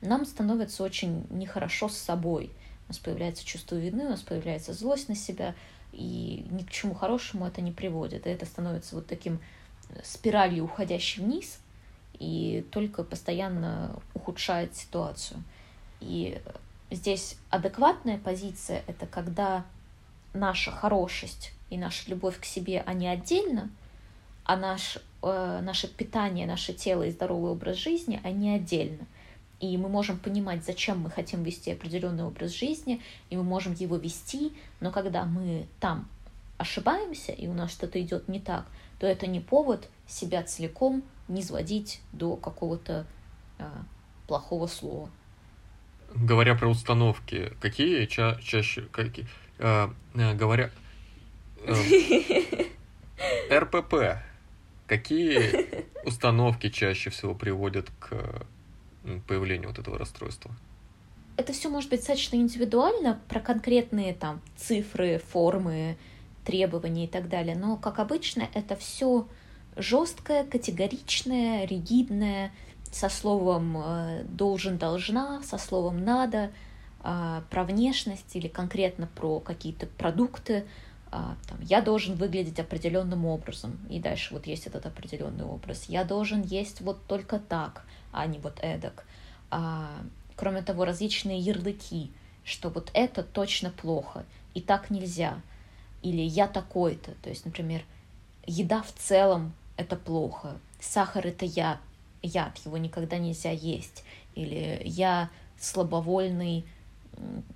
нам 0.00 0.24
становится 0.26 0.84
очень 0.84 1.26
нехорошо 1.30 1.88
с 1.88 1.96
собой. 1.96 2.50
У 2.86 2.92
нас 2.92 2.98
появляется 2.98 3.44
чувство 3.44 3.74
вины, 3.76 4.06
у 4.06 4.10
нас 4.10 4.20
появляется 4.20 4.72
злость 4.72 5.08
на 5.08 5.16
себя, 5.16 5.54
и 5.92 6.46
ни 6.50 6.62
к 6.62 6.70
чему 6.70 6.94
хорошему 6.94 7.46
это 7.46 7.60
не 7.60 7.72
приводит. 7.72 8.26
И 8.26 8.30
это 8.30 8.46
становится 8.46 8.94
вот 8.94 9.06
таким 9.06 9.40
э, 9.90 10.00
спиралью, 10.04 10.64
уходящей 10.64 11.22
вниз, 11.22 11.58
и 12.18 12.64
только 12.70 13.02
постоянно 13.02 14.00
ухудшает 14.14 14.76
ситуацию. 14.76 15.42
И 16.00 16.40
здесь 16.90 17.36
адекватная 17.50 18.18
позиция— 18.18 18.82
это 18.86 19.06
когда 19.06 19.64
наша 20.32 20.70
хорошесть 20.70 21.52
и 21.70 21.78
наша 21.78 22.10
любовь 22.10 22.40
к 22.40 22.44
себе, 22.44 22.82
они 22.86 23.08
отдельно, 23.08 23.70
а 24.44 24.56
наш, 24.56 24.98
э, 25.22 25.60
наше 25.62 25.88
питание, 25.88 26.46
наше 26.46 26.72
тело 26.72 27.02
и 27.02 27.10
здоровый 27.10 27.52
образ 27.52 27.76
жизни, 27.76 28.20
они 28.24 28.50
отдельно— 28.50 29.06
и 29.60 29.76
мы 29.76 29.88
можем 29.88 30.18
понимать, 30.18 30.64
зачем 30.64 31.00
мы 31.00 31.10
хотим 31.10 31.42
вести 31.42 31.72
определенный 31.72 32.24
образ 32.24 32.52
жизни, 32.52 33.00
и 33.28 33.36
мы 33.36 33.42
можем 33.42 33.74
его 33.74 33.96
вести, 33.96 34.52
но 34.80 34.92
когда 34.92 35.24
мы 35.24 35.66
там 35.80 36.08
ошибаемся, 36.58 37.32
и 37.32 37.48
у 37.48 37.54
нас 37.54 37.72
что-то 37.72 38.00
идет 38.00 38.28
не 38.28 38.38
так, 38.38 38.66
то 39.00 39.06
это 39.06 39.26
не 39.26 39.40
повод 39.40 39.88
себя 40.06 40.42
целиком 40.44 41.02
не 41.26 41.42
сводить 41.42 42.00
до 42.12 42.36
какого-то 42.36 43.04
э, 43.58 43.68
плохого 44.28 44.66
слова. 44.66 45.10
Говоря 46.14 46.54
про 46.54 46.68
установки, 46.68 47.52
какие 47.60 48.06
ча 48.06 48.38
чаще, 48.40 48.82
какие, 48.82 49.26
э, 49.58 49.88
э, 50.14 50.34
говоря, 50.34 50.70
РПП, 53.52 54.22
какие 54.86 55.84
установки 56.06 56.70
чаще 56.70 57.10
всего 57.10 57.34
приводят 57.34 57.90
к 57.98 58.46
появлению 59.26 59.68
вот 59.68 59.78
этого 59.78 59.98
расстройства? 59.98 60.54
Это 61.36 61.52
все 61.52 61.68
может 61.68 61.90
быть 61.90 62.00
достаточно 62.00 62.36
индивидуально, 62.36 63.20
про 63.28 63.40
конкретные 63.40 64.12
там 64.12 64.40
цифры, 64.56 65.22
формы, 65.30 65.96
требования 66.44 67.04
и 67.04 67.08
так 67.08 67.28
далее. 67.28 67.54
Но, 67.54 67.76
как 67.76 68.00
обычно, 68.00 68.48
это 68.54 68.74
все 68.74 69.28
жесткое, 69.76 70.44
категоричное, 70.44 71.64
ригидное, 71.66 72.52
со 72.90 73.08
словом 73.08 73.76
э, 73.76 74.24
должен, 74.24 74.78
должна, 74.78 75.42
со 75.42 75.58
словом 75.58 76.04
надо, 76.04 76.50
э, 77.04 77.42
про 77.50 77.64
внешность 77.64 78.34
или 78.34 78.48
конкретно 78.48 79.06
про 79.14 79.40
какие-то 79.40 79.86
продукты. 79.86 80.66
Э, 81.12 81.34
там, 81.46 81.60
я 81.62 81.80
должен 81.80 82.14
выглядеть 82.14 82.60
определенным 82.60 83.26
образом. 83.26 83.78
И 83.90 83.98
дальше 84.00 84.34
вот 84.34 84.46
есть 84.46 84.66
этот 84.66 84.86
определенный 84.86 85.44
образ. 85.44 85.84
Я 85.88 86.04
должен 86.04 86.42
есть 86.42 86.80
вот 86.80 87.04
только 87.06 87.38
так 87.38 87.84
а 88.12 88.26
не 88.26 88.38
вот 88.38 88.58
эдак. 88.60 89.04
А, 89.50 89.88
кроме 90.36 90.62
того, 90.62 90.84
различные 90.84 91.38
ярлыки, 91.38 92.10
что 92.44 92.68
вот 92.70 92.90
это 92.94 93.22
точно 93.22 93.70
плохо, 93.70 94.24
и 94.54 94.60
так 94.60 94.90
нельзя, 94.90 95.40
или 96.02 96.22
я 96.22 96.48
такой-то, 96.48 97.12
то 97.22 97.28
есть, 97.28 97.44
например, 97.44 97.82
еда 98.46 98.82
в 98.82 98.92
целом 98.92 99.52
это 99.76 99.96
плохо, 99.96 100.58
сахар 100.80 101.26
это 101.26 101.44
яд, 101.44 101.78
яд, 102.22 102.58
его 102.64 102.78
никогда 102.78 103.18
нельзя 103.18 103.50
есть, 103.50 104.04
или 104.34 104.80
я 104.84 105.30
слабовольный 105.58 106.64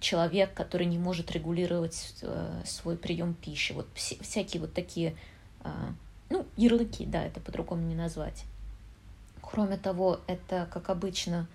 человек, 0.00 0.54
который 0.54 0.86
не 0.86 0.98
может 0.98 1.30
регулировать 1.30 2.14
э, 2.22 2.62
свой 2.64 2.96
прием 2.96 3.34
пищи, 3.34 3.72
вот 3.72 3.86
всякие 3.94 4.60
вот 4.60 4.72
такие, 4.72 5.14
а, 5.60 5.92
ну, 6.30 6.46
ярлыки, 6.56 7.06
да, 7.06 7.24
это 7.24 7.40
по-другому 7.40 7.82
не 7.82 7.94
назвать. 7.94 8.44
Кроме 9.40 9.76
того, 9.76 10.20
это, 10.26 10.68
как 10.72 10.90
обычно, 10.90 11.46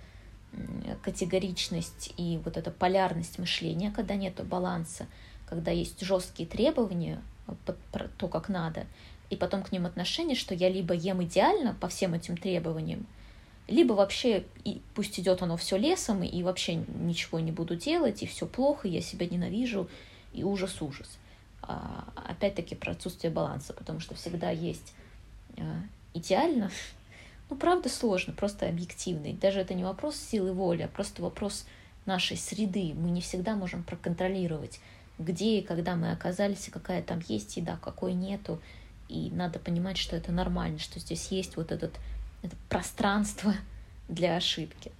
категоричность 1.03 2.13
и 2.17 2.39
вот 2.43 2.57
эта 2.57 2.71
полярность 2.71 3.37
мышления, 3.37 3.91
когда 3.91 4.15
нет 4.15 4.45
баланса, 4.45 5.07
когда 5.45 5.71
есть 5.71 6.01
жесткие 6.01 6.47
требования, 6.47 7.21
то, 8.17 8.27
как 8.27 8.49
надо, 8.49 8.85
и 9.29 9.35
потом 9.35 9.63
к 9.63 9.71
ним 9.71 9.85
отношение, 9.85 10.35
что 10.35 10.53
я 10.55 10.69
либо 10.69 10.93
ем 10.93 11.23
идеально 11.23 11.75
по 11.79 11.87
всем 11.87 12.13
этим 12.13 12.37
требованиям, 12.37 13.05
либо 13.67 13.93
вообще 13.93 14.45
и 14.63 14.81
пусть 14.95 15.19
идет 15.19 15.41
оно 15.41 15.57
все 15.57 15.77
лесом, 15.77 16.23
и 16.23 16.43
вообще 16.43 16.75
ничего 16.75 17.39
не 17.39 17.51
буду 17.51 17.75
делать, 17.75 18.23
и 18.23 18.27
все 18.27 18.45
плохо, 18.45 18.87
я 18.87 19.01
себя 19.01 19.27
ненавижу, 19.27 19.89
и 20.33 20.43
ужас-ужас. 20.43 21.17
А, 21.61 22.07
опять-таки 22.15 22.75
про 22.75 22.91
отсутствие 22.91 23.31
баланса, 23.31 23.73
потому 23.73 23.99
что 23.99 24.15
всегда 24.15 24.51
есть 24.51 24.93
а, 25.57 25.81
идеально, 26.13 26.71
ну, 27.49 27.55
правда, 27.55 27.89
сложно, 27.89 28.33
просто 28.33 28.67
объективный. 28.67 29.33
Даже 29.33 29.61
это 29.61 29.73
не 29.73 29.83
вопрос 29.83 30.17
силы 30.17 30.51
воли, 30.51 30.81
а 30.81 30.87
просто 30.87 31.21
вопрос 31.21 31.65
нашей 32.05 32.37
среды. 32.37 32.93
Мы 32.93 33.09
не 33.09 33.21
всегда 33.21 33.55
можем 33.55 33.83
проконтролировать, 33.83 34.79
где 35.17 35.59
и 35.59 35.61
когда 35.61 35.95
мы 35.95 36.11
оказались, 36.11 36.67
и 36.67 36.71
какая 36.71 37.01
там 37.01 37.21
есть 37.27 37.55
еда, 37.57 37.77
какой 37.81 38.13
нету. 38.13 38.61
И 39.07 39.31
надо 39.31 39.59
понимать, 39.59 39.97
что 39.97 40.17
это 40.17 40.33
нормально, 40.33 40.79
что 40.79 40.99
здесь 40.99 41.27
есть 41.31 41.55
вот 41.55 41.71
этот, 41.71 41.95
это 42.47 42.55
пространство 42.69 43.53
для 44.09 44.35
ошибки. 44.35 44.91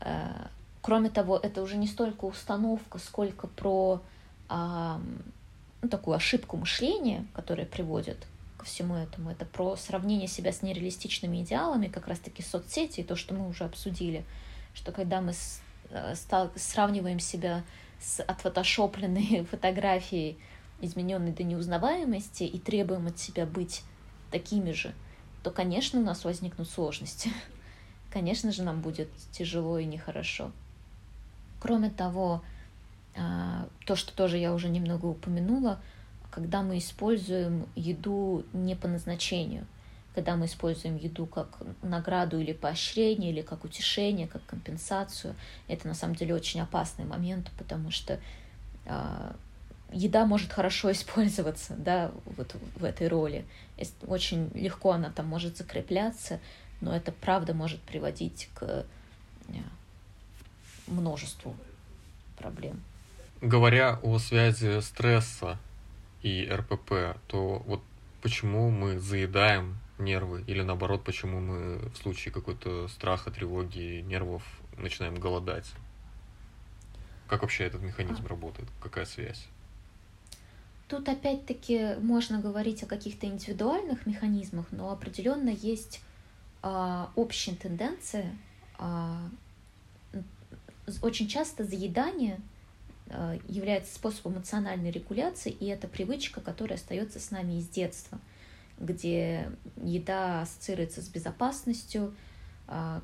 А, 0.00 0.48
кроме 0.80 1.10
того, 1.10 1.36
это 1.36 1.62
уже 1.62 1.76
не 1.76 1.86
столько 1.86 2.24
установка, 2.24 2.98
сколько 2.98 3.46
про 3.46 4.02
ну, 4.48 5.88
такую 5.88 6.16
ошибку 6.16 6.56
мышления, 6.56 7.26
которая 7.32 7.66
приводит 7.66 8.26
ко 8.56 8.64
всему 8.64 8.94
этому. 8.94 9.30
Это 9.30 9.44
про 9.44 9.76
сравнение 9.76 10.28
себя 10.28 10.52
с 10.52 10.62
нереалистичными 10.62 11.42
идеалами, 11.42 11.88
как 11.88 12.08
раз-таки 12.08 12.42
соцсети, 12.42 13.00
и 13.00 13.04
то, 13.04 13.16
что 13.16 13.34
мы 13.34 13.48
уже 13.48 13.64
обсудили, 13.64 14.24
что 14.74 14.92
когда 14.92 15.20
мы 15.20 15.32
э, 15.90 16.14
стал, 16.14 16.50
сравниваем 16.56 17.20
себя 17.20 17.64
с 18.00 18.22
отфотошопленной 18.22 19.46
фотографией, 19.50 20.38
измененной 20.80 21.32
до 21.32 21.42
неузнаваемости, 21.42 22.44
и 22.44 22.58
требуем 22.58 23.06
от 23.06 23.18
себя 23.18 23.46
быть 23.46 23.82
такими 24.30 24.72
же, 24.72 24.94
то, 25.44 25.50
конечно, 25.50 26.00
у 26.00 26.02
нас 26.02 26.24
возникнут 26.24 26.68
сложности. 26.68 27.30
Конечно 28.10 28.50
же, 28.50 28.62
нам 28.62 28.80
будет 28.80 29.08
тяжело 29.30 29.78
и 29.78 29.84
нехорошо. 29.84 30.50
Кроме 31.60 31.90
того, 31.90 32.42
а, 33.14 33.68
то, 33.86 33.94
что 33.94 34.14
тоже 34.14 34.38
я 34.38 34.54
уже 34.54 34.68
немного 34.68 35.06
упомянула, 35.06 35.78
когда 36.30 36.62
мы 36.62 36.78
используем 36.78 37.66
еду 37.76 38.44
не 38.52 38.74
по 38.74 38.88
назначению, 38.88 39.66
когда 40.14 40.34
мы 40.36 40.46
используем 40.46 40.96
еду 40.96 41.26
как 41.26 41.58
награду 41.82 42.40
или 42.40 42.52
поощрение, 42.52 43.30
или 43.30 43.42
как 43.42 43.64
утешение, 43.64 44.26
как 44.26 44.44
компенсацию, 44.46 45.34
это 45.68 45.86
на 45.86 45.94
самом 45.94 46.14
деле 46.16 46.34
очень 46.34 46.60
опасный 46.60 47.04
момент, 47.04 47.50
потому 47.58 47.90
что 47.90 48.18
э, 48.86 49.32
еда 49.94 50.26
может 50.26 50.52
хорошо 50.52 50.92
использоваться, 50.92 51.74
да, 51.78 52.10
вот 52.36 52.54
в 52.76 52.84
этой 52.84 53.08
роли. 53.08 53.46
Очень 54.06 54.50
легко 54.54 54.92
она 54.92 55.10
там 55.10 55.26
может 55.26 55.56
закрепляться, 55.56 56.40
но 56.80 56.94
это 56.94 57.12
правда 57.12 57.54
может 57.54 57.80
приводить 57.80 58.50
к 58.54 58.62
э, 59.48 59.54
множеству 60.86 61.56
проблем. 62.36 62.82
Говоря 63.40 63.98
о 64.02 64.18
связи 64.18 64.80
стресса 64.80 65.58
и 66.22 66.48
РПП, 66.50 67.18
то 67.26 67.62
вот 67.66 67.82
почему 68.22 68.70
мы 68.70 68.98
заедаем 68.98 69.76
нервы 69.98 70.42
или 70.46 70.62
наоборот, 70.62 71.04
почему 71.04 71.40
мы 71.40 71.78
в 71.90 71.96
случае 71.96 72.32
какой-то 72.32 72.88
страха, 72.88 73.30
тревоги, 73.30 74.00
нервов 74.00 74.42
начинаем 74.76 75.16
голодать? 75.16 75.70
Как 77.28 77.42
вообще 77.42 77.64
этот 77.64 77.82
механизм 77.82 78.24
а. 78.24 78.28
работает? 78.28 78.68
Какая 78.80 79.04
связь? 79.04 79.46
Тут 80.88 81.08
опять-таки 81.08 81.96
можно 82.00 82.40
говорить 82.40 82.82
о 82.82 82.86
каких-то 82.86 83.26
индивидуальных 83.26 84.04
механизмах, 84.06 84.66
но 84.70 84.90
определенно 84.90 85.48
есть 85.48 86.00
а, 86.62 87.10
общая 87.16 87.54
тенденция. 87.54 88.36
А, 88.78 89.18
очень 91.00 91.26
часто 91.26 91.64
заедание 91.64 92.38
а, 93.08 93.38
является 93.48 93.94
способом 93.94 94.34
эмоциональной 94.34 94.90
регуляции, 94.90 95.50
и 95.52 95.66
это 95.66 95.88
привычка, 95.88 96.42
которая 96.42 96.78
остается 96.78 97.18
с 97.18 97.30
нами 97.30 97.58
из 97.58 97.68
детства, 97.68 98.20
где 98.78 99.50
еда 99.82 100.42
ассоциируется 100.42 101.00
с 101.00 101.08
безопасностью, 101.08 102.14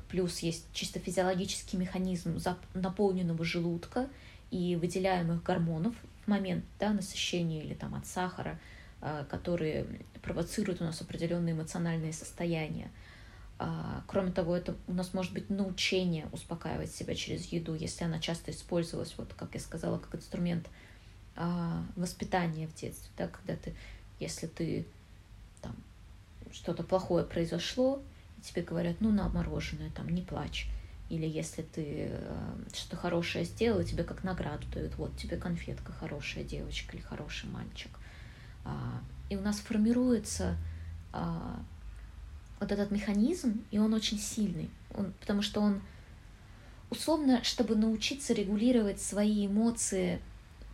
плюс 0.09 0.39
есть 0.39 0.65
чисто 0.73 0.99
физиологический 0.99 1.77
механизм 1.77 2.39
наполненного 2.73 3.45
желудка 3.45 4.09
и 4.49 4.75
выделяемых 4.75 5.43
гормонов 5.43 5.93
момент 6.31 6.65
да, 6.79 6.93
насыщения 6.93 7.61
или 7.61 7.73
там, 7.73 7.93
от 7.93 8.07
сахара, 8.07 8.59
а, 9.01 9.25
которые 9.25 9.85
провоцируют 10.21 10.81
у 10.81 10.85
нас 10.85 11.01
определенные 11.01 11.53
эмоциональные 11.53 12.13
состояния. 12.13 12.89
А, 13.59 14.03
кроме 14.07 14.31
того, 14.31 14.55
это 14.55 14.75
у 14.87 14.93
нас 14.93 15.13
может 15.13 15.33
быть 15.33 15.49
научение 15.49 16.27
успокаивать 16.31 16.91
себя 16.91 17.13
через 17.15 17.45
еду, 17.45 17.75
если 17.75 18.05
она 18.05 18.19
часто 18.19 18.51
использовалась, 18.51 19.13
вот 19.17 19.33
как 19.33 19.53
я 19.53 19.59
сказала, 19.59 19.99
как 19.99 20.15
инструмент 20.15 20.67
воспитания 21.95 22.67
в 22.67 22.75
детстве, 22.75 23.09
да, 23.17 23.27
когда 23.27 23.55
ты, 23.55 23.73
если 24.19 24.47
ты 24.47 24.85
там 25.61 25.73
что-то 26.51 26.83
плохое 26.83 27.23
произошло, 27.23 28.01
тебе 28.43 28.61
говорят, 28.63 28.97
ну, 28.99 29.11
на 29.11 29.29
мороженое, 29.29 29.91
там, 29.91 30.09
не 30.09 30.21
плачь. 30.21 30.67
Или 31.11 31.27
если 31.27 31.61
ты 31.61 32.07
э, 32.09 32.55
что-то 32.73 32.95
хорошее 32.95 33.43
сделал, 33.43 33.83
тебе 33.83 34.05
как 34.05 34.23
награду 34.23 34.65
дают, 34.73 34.95
вот 34.95 35.17
тебе 35.17 35.35
конфетка, 35.35 35.91
хорошая 35.91 36.45
девочка 36.45 36.95
или 36.95 37.03
хороший 37.03 37.49
мальчик. 37.49 37.91
А, 38.63 39.01
и 39.29 39.35
у 39.35 39.41
нас 39.41 39.59
формируется 39.59 40.55
а, 41.11 41.61
вот 42.61 42.71
этот 42.71 42.91
механизм, 42.91 43.61
и 43.71 43.77
он 43.77 43.93
очень 43.93 44.19
сильный, 44.19 44.69
он, 44.95 45.11
потому 45.19 45.41
что 45.41 45.59
он 45.59 45.81
условно, 46.89 47.43
чтобы 47.43 47.75
научиться 47.75 48.33
регулировать 48.33 49.01
свои 49.01 49.47
эмоции 49.47 50.21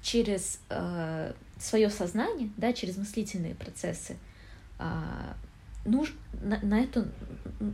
через 0.04 0.60
э, 0.70 1.34
свое 1.58 1.90
сознание, 1.90 2.52
да, 2.58 2.74
через 2.74 2.98
мыслительные 2.98 3.56
процессы, 3.56 4.18
э, 4.78 5.34
нуж, 5.88 6.14
на, 6.42 6.60
на 6.62 6.80
это 6.80 7.08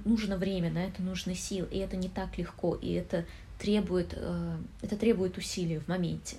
нужно 0.05 0.37
время, 0.37 0.71
на 0.71 0.85
это 0.85 1.01
нужны 1.01 1.35
силы, 1.35 1.67
и 1.71 1.79
это 1.79 1.97
не 1.97 2.09
так 2.09 2.37
легко, 2.37 2.75
и 2.75 2.93
это 2.93 3.25
требует, 3.59 4.13
э, 4.15 4.57
это 4.81 4.95
требует 4.95 5.37
усилий 5.37 5.79
в 5.79 5.87
моменте. 5.87 6.37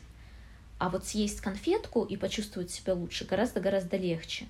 А 0.78 0.88
вот 0.88 1.06
съесть 1.06 1.40
конфетку 1.40 2.04
и 2.04 2.16
почувствовать 2.16 2.70
себя 2.70 2.94
лучше 2.94 3.24
гораздо-гораздо 3.24 3.96
легче. 3.96 4.46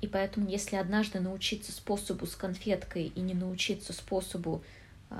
И 0.00 0.06
поэтому, 0.06 0.48
если 0.48 0.76
однажды 0.76 1.20
научиться 1.20 1.72
способу 1.72 2.26
с 2.26 2.34
конфеткой 2.34 3.06
и 3.06 3.20
не 3.20 3.34
научиться 3.34 3.92
способу 3.92 4.62
э, 5.10 5.16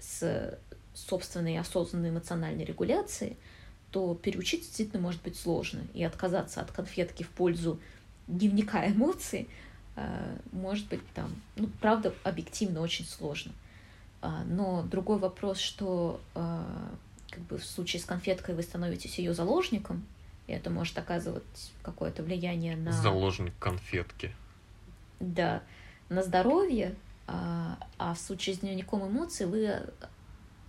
с 0.00 0.58
собственной 0.94 1.58
осознанной 1.58 2.10
эмоциональной 2.10 2.64
регуляции, 2.64 3.36
то 3.90 4.14
переучиться 4.14 4.68
действительно 4.68 5.02
может 5.02 5.22
быть 5.22 5.36
сложно. 5.36 5.82
И 5.92 6.02
отказаться 6.02 6.60
от 6.60 6.72
конфетки 6.72 7.22
в 7.22 7.28
пользу 7.28 7.78
дневника 8.26 8.86
эмоций 8.88 9.48
может 10.52 10.88
быть, 10.88 11.00
там, 11.14 11.30
ну, 11.56 11.68
правда, 11.80 12.14
объективно 12.24 12.80
очень 12.80 13.04
сложно. 13.04 13.52
А, 14.24 14.42
но 14.44 14.82
другой 14.82 15.18
вопрос, 15.18 15.58
что 15.58 16.20
э, 16.34 16.62
как 17.30 17.42
бы 17.42 17.58
в 17.58 17.64
случае 17.64 18.00
с 18.00 18.04
конфеткой 18.04 18.54
вы 18.54 18.62
становитесь 18.62 19.18
ее 19.18 19.34
заложником, 19.34 20.04
и 20.46 20.52
это 20.52 20.70
может 20.70 20.96
оказывать 20.98 21.72
какое-то 21.82 22.22
влияние 22.22 22.76
на... 22.76 22.92
Заложник 22.92 23.52
конфетки. 23.58 24.34
Да, 25.20 25.62
на 26.08 26.22
здоровье, 26.22 26.94
а, 27.26 27.78
а 27.98 28.14
в 28.14 28.18
случае 28.18 28.56
с 28.56 28.60
дневником 28.60 29.06
эмоций 29.06 29.46
вы, 29.46 29.82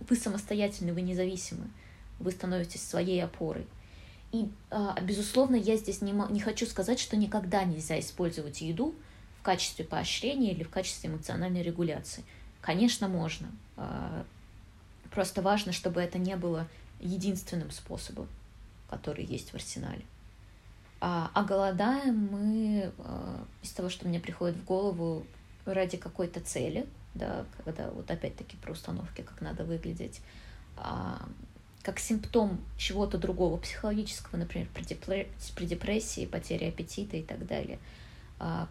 вы 0.00 0.16
самостоятельны, 0.16 0.92
вы 0.92 1.02
независимы, 1.02 1.68
вы 2.18 2.32
становитесь 2.32 2.82
своей 2.82 3.24
опорой. 3.24 3.66
И, 4.32 4.50
а, 4.70 4.98
безусловно, 5.00 5.56
я 5.56 5.76
здесь 5.76 6.02
не, 6.02 6.12
не 6.12 6.40
хочу 6.40 6.66
сказать, 6.66 6.98
что 6.98 7.16
никогда 7.16 7.64
нельзя 7.64 7.98
использовать 7.98 8.60
еду 8.60 8.94
качестве 9.46 9.84
поощрения 9.84 10.50
или 10.50 10.64
в 10.64 10.70
качестве 10.70 11.08
эмоциональной 11.08 11.62
регуляции. 11.62 12.24
Конечно, 12.60 13.06
можно. 13.06 13.46
А, 13.76 14.24
просто 15.12 15.40
важно, 15.40 15.70
чтобы 15.70 16.00
это 16.00 16.18
не 16.18 16.34
было 16.34 16.66
единственным 16.98 17.70
способом, 17.70 18.26
который 18.90 19.24
есть 19.24 19.50
в 19.50 19.54
арсенале. 19.54 20.02
А, 21.00 21.30
а 21.32 21.44
голодаем 21.44 22.28
мы 22.32 22.92
а, 22.98 23.44
из 23.62 23.70
того, 23.70 23.88
что 23.88 24.08
мне 24.08 24.18
приходит 24.18 24.56
в 24.56 24.64
голову 24.64 25.24
ради 25.64 25.96
какой-то 25.96 26.40
цели, 26.40 26.84
да, 27.14 27.46
когда 27.56 27.88
вот 27.90 28.10
опять-таки 28.10 28.56
про 28.56 28.72
установки, 28.72 29.22
как 29.22 29.40
надо 29.40 29.62
выглядеть, 29.62 30.20
как 31.82 32.00
симптом 32.00 32.60
чего-то 32.76 33.16
другого 33.16 33.58
психологического, 33.58 34.38
например, 34.38 34.68
при 34.74 35.66
депрессии, 35.66 36.26
потере 36.26 36.68
аппетита 36.68 37.16
и 37.16 37.22
так 37.22 37.46
далее– 37.46 37.78
а, 37.88 38.05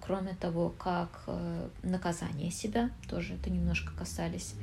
кроме 0.02 0.36
того, 0.36 0.70
как 0.70 1.24
э, 1.28 1.70
наказание 1.82 2.52
себя, 2.52 2.92
тоже 3.10 3.34
это 3.34 3.50
немножко 3.50 3.92
касались. 3.98 4.54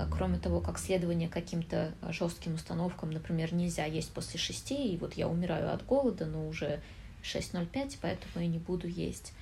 А, 0.00 0.08
кроме 0.10 0.38
того, 0.38 0.60
как 0.60 0.78
следование 0.78 1.28
каким-то 1.28 1.94
жестким 2.08 2.54
установкам, 2.54 3.10
например, 3.10 3.54
нельзя 3.54 3.84
есть 3.84 4.12
после 4.12 4.40
шести, 4.40 4.92
и 4.92 4.96
вот 4.96 5.14
я 5.14 5.28
умираю 5.28 5.72
от 5.72 5.84
голода, 5.86 6.26
но 6.26 6.48
уже 6.48 6.80
6.05, 7.22 7.98
поэтому 8.00 8.44
я 8.44 8.46
не 8.48 8.58
буду 8.58 8.88
есть. 8.88 9.32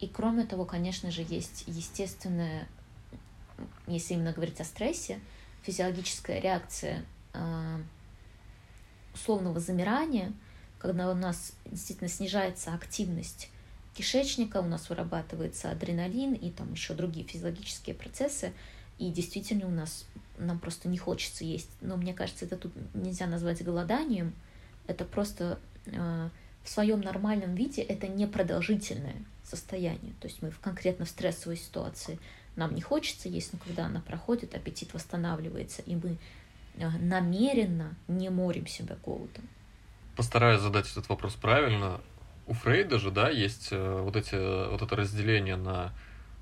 И 0.00 0.06
кроме 0.06 0.44
того, 0.44 0.64
конечно 0.64 1.10
же, 1.10 1.22
есть 1.28 1.64
естественная, 1.66 2.68
если 3.86 4.14
именно 4.14 4.32
говорить 4.32 4.60
о 4.60 4.64
стрессе, 4.64 5.18
физиологическая 5.62 6.40
реакция 6.40 7.04
э, 7.32 7.78
условного 9.14 9.58
замирания, 9.58 10.32
когда 10.78 11.10
у 11.10 11.14
нас 11.14 11.52
действительно 11.64 12.10
снижается 12.10 12.74
активность 12.74 13.48
кишечника, 13.94 14.58
у 14.58 14.66
нас 14.66 14.88
вырабатывается 14.88 15.70
адреналин 15.70 16.34
и 16.34 16.50
там 16.50 16.72
еще 16.72 16.94
другие 16.94 17.26
физиологические 17.26 17.94
процессы, 17.94 18.52
и 18.98 19.10
действительно 19.10 19.66
у 19.66 19.70
нас 19.70 20.06
нам 20.38 20.58
просто 20.58 20.88
не 20.88 20.98
хочется 20.98 21.44
есть. 21.44 21.70
Но 21.80 21.96
мне 21.96 22.14
кажется, 22.14 22.44
это 22.44 22.56
тут 22.56 22.72
нельзя 22.94 23.26
назвать 23.26 23.64
голоданием, 23.64 24.32
это 24.86 25.04
просто 25.04 25.58
э, 25.86 26.28
в 26.62 26.68
своем 26.68 27.00
нормальном 27.00 27.54
виде 27.54 27.82
это 27.82 28.08
непродолжительное 28.08 29.16
состояние. 29.42 30.14
То 30.20 30.28
есть 30.28 30.42
мы 30.42 30.50
в, 30.50 30.58
конкретно 30.58 31.04
в 31.04 31.08
стрессовой 31.08 31.56
ситуации 31.56 32.18
нам 32.56 32.74
не 32.74 32.80
хочется 32.80 33.28
есть, 33.28 33.52
но 33.52 33.58
когда 33.64 33.86
она 33.86 34.00
проходит, 34.00 34.54
аппетит 34.54 34.94
восстанавливается, 34.94 35.82
и 35.82 35.96
мы 35.96 36.18
э, 36.76 36.88
намеренно 36.98 37.94
не 38.08 38.30
морим 38.30 38.66
себя 38.66 38.96
голодом. 39.04 39.48
Постараюсь 40.16 40.60
задать 40.60 40.90
этот 40.90 41.08
вопрос 41.08 41.34
правильно 41.34 42.00
у 42.46 42.52
Фрейда 42.52 42.98
же, 42.98 43.10
да, 43.10 43.30
есть 43.30 43.68
э, 43.70 44.00
вот, 44.02 44.16
эти, 44.16 44.34
вот 44.70 44.82
это 44.82 44.96
разделение 44.96 45.56
на 45.56 45.92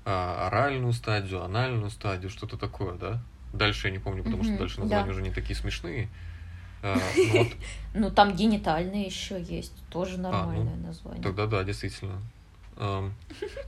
а, 0.05 0.47
оральную 0.47 0.93
стадию, 0.93 1.43
анальную 1.43 1.89
стадию, 1.89 2.29
что-то 2.29 2.57
такое, 2.57 2.95
да? 2.95 3.21
Дальше 3.53 3.87
я 3.87 3.93
не 3.93 3.99
помню, 3.99 4.23
потому 4.23 4.43
что 4.43 4.57
дальше 4.57 4.81
названия 4.81 5.11
уже 5.11 5.21
не 5.21 5.31
такие 5.31 5.55
смешные. 5.55 6.09
А, 6.81 6.97
ну, 7.33 7.47
ну, 7.93 8.11
там 8.11 8.35
генитальные 8.35 9.05
еще 9.05 9.41
есть, 9.41 9.73
тоже 9.89 10.15
а, 10.15 10.17
ну, 10.17 10.31
нормальное 10.31 10.75
название. 10.75 11.23
Тогда 11.23 11.45
да, 11.47 11.63
действительно. 11.63 12.21
ну, 12.77 13.11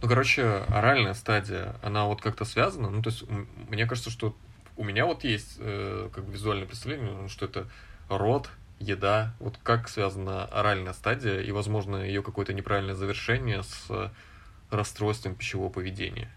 короче, 0.01 0.65
оральная 0.67 1.13
стадия, 1.13 1.75
она 1.81 2.05
вот 2.05 2.21
как-то 2.21 2.43
связана. 2.43 2.89
Ну, 2.89 3.01
то 3.01 3.11
есть, 3.11 3.23
мне 3.69 3.85
кажется, 3.85 4.09
что 4.09 4.35
у 4.75 4.83
меня 4.83 5.05
вот 5.05 5.23
есть 5.23 5.55
э, 5.59 6.09
как 6.13 6.25
бы 6.25 6.33
визуальное 6.33 6.67
представление, 6.67 7.29
что 7.29 7.45
это 7.45 7.67
рот, 8.09 8.49
еда, 8.79 9.33
вот 9.39 9.57
как 9.63 9.87
связана 9.89 10.45
оральная 10.45 10.93
стадия 10.93 11.41
и, 11.41 11.51
возможно, 11.51 11.97
ее 11.97 12.21
какое-то 12.21 12.53
неправильное 12.53 12.95
завершение 12.95 13.63
с 13.63 14.11
расстройством 14.69 15.35
пищевого 15.35 15.69
поведения? 15.69 16.29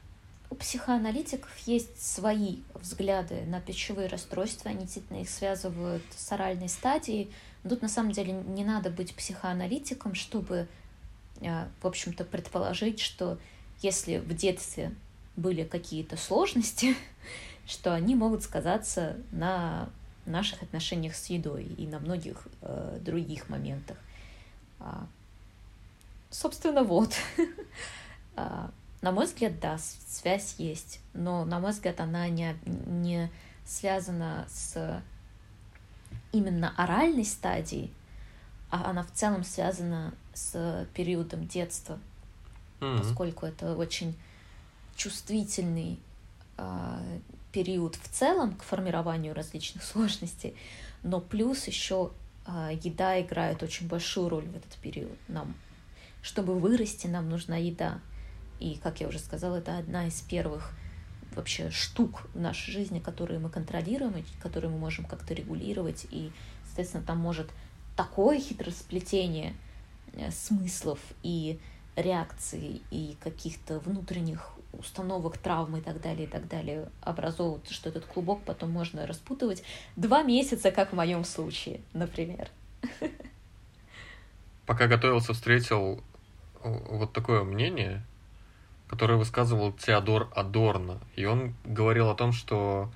У 0.51 0.55
психоаналитиков 0.55 1.55
есть 1.67 2.01
свои 2.03 2.59
взгляды 2.75 3.43
на 3.47 3.61
пищевые 3.61 4.09
расстройства, 4.09 4.71
они 4.71 4.83
действительно 4.83 5.21
их 5.21 5.29
связывают 5.29 6.03
с 6.17 6.33
оральной 6.33 6.71
стадией. 6.71 7.31
Тут 7.69 7.83
на 7.83 7.89
самом 7.89 8.13
деле 8.13 8.33
не 8.33 8.65
надо 8.65 8.89
быть 8.89 9.15
психоаналитиком, 9.15 10.15
чтобы, 10.15 10.67
э, 11.43 11.67
в 11.83 11.87
общем-то, 11.87 12.25
предположить, 12.25 12.99
что 12.99 13.39
если 13.83 14.19
в 14.19 14.35
детстве 14.35 14.95
были 15.37 15.65
какие-то 15.65 16.17
сложности, 16.17 16.97
что 17.67 17.93
они 17.93 18.15
могут 18.15 18.43
сказаться 18.43 19.17
на 19.31 19.91
наших 20.29 20.63
отношениях 20.63 21.15
с 21.15 21.27
едой 21.27 21.65
и 21.65 21.87
на 21.87 21.99
многих 21.99 22.47
э, 22.63 22.99
других 23.01 23.49
моментах. 23.49 23.97
А, 24.81 25.07
собственно, 26.31 26.83
вот. 26.83 27.15
а, 28.37 28.71
на 29.01 29.13
мой 29.13 29.27
взгляд, 29.27 29.61
да, 29.61 29.79
связь 29.79 30.57
есть, 30.59 31.01
но, 31.15 31.45
на 31.45 31.61
мой 31.61 31.71
взгляд, 31.71 32.01
она 32.01 32.29
не, 32.29 32.57
не 32.65 33.31
связана 33.65 34.47
с 34.49 35.03
именно 36.33 36.75
оральной 36.77 37.25
стадией, 37.25 37.93
а 38.71 38.91
она 38.91 39.03
в 39.03 39.13
целом 39.13 39.45
связана 39.45 40.15
с 40.35 40.87
периодом 40.95 41.47
детства, 41.47 41.99
mm-hmm. 42.81 42.99
поскольку 42.99 43.47
это 43.47 43.77
очень 43.77 44.17
чувствительный 44.97 46.01
э, 46.57 47.19
период 47.59 47.97
в 47.97 48.09
целом 48.09 48.55
к 48.55 48.63
формированию 48.63 49.35
различных 49.35 49.83
сложностей, 49.83 50.55
но 51.03 51.21
плюс 51.21 51.67
еще 51.67 52.13
э, 52.47 52.79
еда 52.85 53.21
играет 53.21 53.65
очень 53.65 53.89
большую 53.89 54.29
роль 54.29 54.45
в 54.45 54.55
этот 54.55 54.75
период. 54.77 55.19
Нам, 55.27 55.57
чтобы 56.23 56.57
вырасти, 56.57 57.09
нам 57.09 57.29
нужна 57.29 57.57
еда. 57.57 57.99
И, 58.61 58.79
как 58.81 59.01
я 59.01 59.09
уже 59.09 59.19
сказала, 59.19 59.57
это 59.57 59.77
одна 59.77 60.07
из 60.07 60.21
первых 60.21 60.71
вообще 61.35 61.71
штук 61.71 62.29
в 62.33 62.39
нашей 62.39 62.71
жизни, 62.71 63.01
которые 63.01 63.41
мы 63.41 63.51
контролируем, 63.51 64.25
которые 64.41 64.71
мы 64.71 64.79
можем 64.79 65.05
как-то 65.05 65.35
регулировать. 65.35 66.07
И, 66.13 66.31
соответственно, 66.65 67.03
там 67.03 67.19
может 67.19 67.51
такое 67.97 68.39
хитросплетение 68.39 69.53
э, 70.13 70.31
смыслов 70.31 71.01
и 71.25 71.59
реакций 71.97 72.83
и 72.93 73.17
каких-то 73.21 73.81
внутренних 73.81 74.53
установок, 74.79 75.39
травм 75.39 75.77
и 75.77 75.81
так 75.81 76.01
далее, 76.01 76.25
и 76.25 76.31
так 76.31 76.49
далее 76.49 76.89
образовывают, 77.03 77.69
что 77.71 77.89
этот 77.89 78.05
клубок 78.05 78.43
потом 78.45 78.71
можно 78.71 79.07
распутывать 79.07 79.63
два 79.97 80.23
месяца, 80.23 80.71
как 80.71 80.93
в 80.93 80.97
моем 80.97 81.25
случае, 81.25 81.81
например. 81.93 82.49
Пока 84.67 84.87
готовился, 84.87 85.33
встретил 85.33 86.03
э, 86.63 86.79
вот 86.91 87.13
такое 87.13 87.43
мнение, 87.43 88.03
которое 88.87 89.17
высказывал 89.17 89.73
Теодор 89.73 90.29
Адорно. 90.35 91.01
И 91.17 91.25
он 91.25 91.55
говорил 91.65 92.11
о 92.11 92.15
том, 92.15 92.33
что 92.33 92.93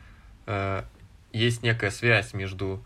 э, 0.47 0.85
есть 1.33 1.63
некая 1.63 1.91
связь 1.91 2.35
между 2.35 2.85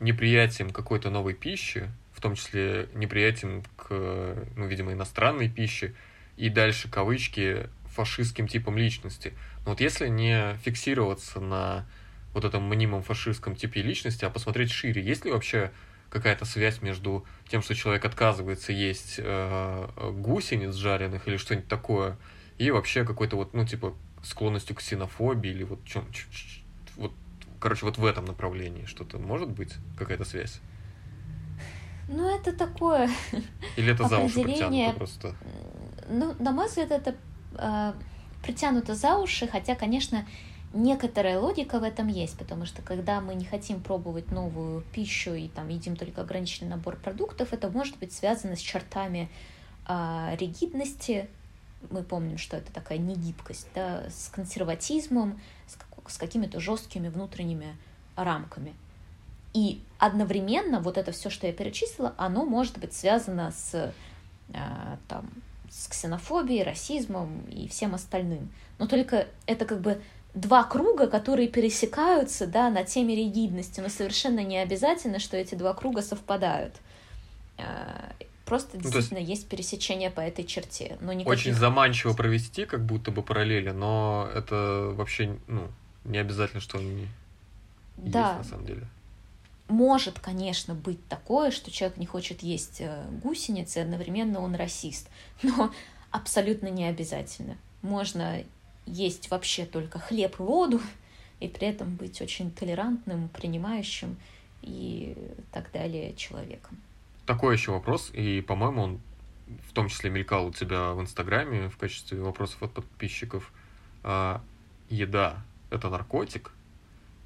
неприятием 0.00 0.70
какой-то 0.70 1.10
новой 1.10 1.34
пищи, 1.34 1.88
в 2.12 2.20
том 2.20 2.34
числе 2.34 2.88
неприятием 2.94 3.62
к, 3.76 3.90
ну, 4.56 4.66
видимо, 4.66 4.92
иностранной 4.92 5.48
пище, 5.48 5.94
и 6.36 6.48
дальше 6.48 6.90
кавычки 6.90 7.68
фашистским 7.96 8.46
типом 8.46 8.76
личности. 8.78 9.32
Но 9.64 9.70
вот 9.70 9.80
если 9.80 10.08
не 10.08 10.56
фиксироваться 10.58 11.40
на 11.40 11.86
вот 12.34 12.44
этом 12.44 12.68
мнимом 12.68 13.02
фашистском 13.02 13.56
типе 13.56 13.82
личности, 13.82 14.24
а 14.24 14.30
посмотреть 14.30 14.70
шире, 14.70 15.02
есть 15.02 15.24
ли 15.24 15.32
вообще 15.32 15.72
какая-то 16.10 16.44
связь 16.44 16.82
между 16.82 17.24
тем, 17.48 17.62
что 17.62 17.74
человек 17.74 18.04
отказывается 18.04 18.72
есть 18.72 19.14
э, 19.18 19.88
гусениц 20.12 20.74
жареных 20.74 21.26
или 21.26 21.36
что-нибудь 21.38 21.68
такое, 21.68 22.16
и 22.58 22.70
вообще 22.70 23.04
какой-то 23.04 23.36
вот, 23.36 23.54
ну, 23.54 23.66
типа, 23.66 23.94
склонностью 24.22 24.76
к 24.76 24.80
ксенофобии 24.80 25.50
или 25.50 25.64
вот 25.64 25.84
чем, 25.84 26.04
вот, 26.96 27.12
короче, 27.58 27.86
вот 27.86 27.98
в 27.98 28.04
этом 28.04 28.26
направлении 28.26 28.84
что-то 28.84 29.18
может 29.18 29.48
быть, 29.48 29.74
какая-то 29.98 30.24
связь? 30.24 30.60
Ну, 32.08 32.38
это 32.38 32.52
такое 32.52 33.10
Или 33.76 33.92
это 33.92 34.06
за 34.06 34.18
уши 34.18 34.44
просто? 34.96 35.34
Ну, 36.08 36.36
на 36.38 36.52
мой 36.52 36.68
взгляд, 36.68 36.92
это 36.92 37.16
э, 37.58 37.92
притянуто 38.42 38.94
за 38.94 39.16
уши, 39.18 39.46
хотя, 39.46 39.74
конечно, 39.74 40.26
некоторая 40.72 41.38
логика 41.38 41.78
в 41.78 41.82
этом 41.82 42.08
есть, 42.08 42.38
потому 42.38 42.66
что 42.66 42.82
когда 42.82 43.20
мы 43.20 43.34
не 43.34 43.44
хотим 43.44 43.80
пробовать 43.80 44.30
новую 44.30 44.82
пищу 44.92 45.34
и 45.34 45.48
там 45.48 45.68
едим 45.68 45.96
только 45.96 46.22
ограниченный 46.22 46.70
набор 46.70 46.96
продуктов, 46.96 47.52
это 47.52 47.68
может 47.70 47.98
быть 47.98 48.12
связано 48.12 48.56
с 48.56 48.60
чертами 48.60 49.28
э, 49.88 50.36
ригидности. 50.38 51.28
Мы 51.90 52.02
помним, 52.02 52.38
что 52.38 52.56
это 52.56 52.72
такая 52.72 52.98
негибкость, 52.98 53.68
да, 53.74 54.04
с 54.10 54.28
консерватизмом, 54.28 55.40
с, 55.66 56.12
с 56.12 56.18
какими-то 56.18 56.60
жесткими 56.60 57.08
внутренними 57.08 57.76
рамками. 58.16 58.74
И 59.54 59.82
одновременно 59.98 60.80
вот 60.80 60.98
это 60.98 61.12
все, 61.12 61.30
что 61.30 61.46
я 61.46 61.52
перечислила, 61.52 62.14
оно 62.18 62.44
может 62.44 62.78
быть 62.78 62.92
связано 62.92 63.52
с 63.52 63.92
э, 64.52 64.96
там, 65.08 65.30
с 65.70 65.88
ксенофобией, 65.88 66.62
расизмом 66.62 67.42
и 67.50 67.68
всем 67.68 67.94
остальным. 67.94 68.50
Но 68.78 68.86
только 68.86 69.26
это 69.46 69.64
как 69.64 69.80
бы 69.80 70.00
два 70.34 70.64
круга, 70.64 71.06
которые 71.06 71.48
пересекаются 71.48 72.46
да, 72.46 72.70
на 72.70 72.84
теме 72.84 73.16
ригидности, 73.16 73.80
но 73.80 73.88
совершенно 73.88 74.44
не 74.44 74.58
обязательно, 74.58 75.18
что 75.18 75.36
эти 75.36 75.54
два 75.54 75.74
круга 75.74 76.02
совпадают. 76.02 76.74
А, 77.58 78.12
просто 78.44 78.76
действительно 78.76 79.20
ну, 79.20 79.26
есть... 79.26 79.42
есть 79.42 79.48
пересечение 79.48 80.10
по 80.10 80.20
этой 80.20 80.44
черте. 80.44 80.98
Но 81.00 81.12
никаких... 81.12 81.32
Очень 81.32 81.54
заманчиво 81.54 82.12
провести, 82.12 82.66
как 82.66 82.84
будто 82.84 83.10
бы 83.10 83.22
параллели, 83.22 83.70
но 83.70 84.28
это 84.34 84.92
вообще 84.94 85.36
ну, 85.46 85.68
не 86.04 86.18
обязательно, 86.18 86.60
что 86.60 86.78
они 86.78 87.06
да. 87.96 88.36
есть 88.36 88.38
на 88.38 88.44
самом 88.44 88.66
деле 88.66 88.86
может, 89.68 90.18
конечно, 90.18 90.74
быть 90.74 91.06
такое, 91.08 91.50
что 91.50 91.70
человек 91.70 91.96
не 91.96 92.06
хочет 92.06 92.42
есть 92.42 92.80
э, 92.80 93.04
гусеницы, 93.22 93.78
одновременно 93.78 94.40
он 94.40 94.54
расист, 94.54 95.10
но 95.42 95.72
абсолютно 96.10 96.68
не 96.68 96.86
обязательно. 96.86 97.56
Можно 97.82 98.44
есть 98.86 99.30
вообще 99.30 99.66
только 99.66 99.98
хлеб 99.98 100.38
и 100.38 100.42
воду, 100.42 100.80
и 101.40 101.48
при 101.48 101.68
этом 101.68 101.96
быть 101.96 102.20
очень 102.20 102.50
толерантным, 102.50 103.28
принимающим 103.28 104.16
и 104.62 105.16
так 105.52 105.70
далее 105.72 106.14
человеком. 106.14 106.78
Такой 107.26 107.56
еще 107.56 107.72
вопрос, 107.72 108.10
и, 108.12 108.40
по-моему, 108.40 108.82
он 108.82 109.00
в 109.68 109.72
том 109.72 109.88
числе 109.88 110.10
мелькал 110.10 110.46
у 110.46 110.52
тебя 110.52 110.92
в 110.92 111.00
Инстаграме 111.00 111.68
в 111.68 111.76
качестве 111.76 112.20
вопросов 112.20 112.62
от 112.62 112.72
подписчиков. 112.72 113.52
А, 114.02 114.40
еда– 114.88 115.42
это 115.70 115.88
наркотик? 115.88 116.52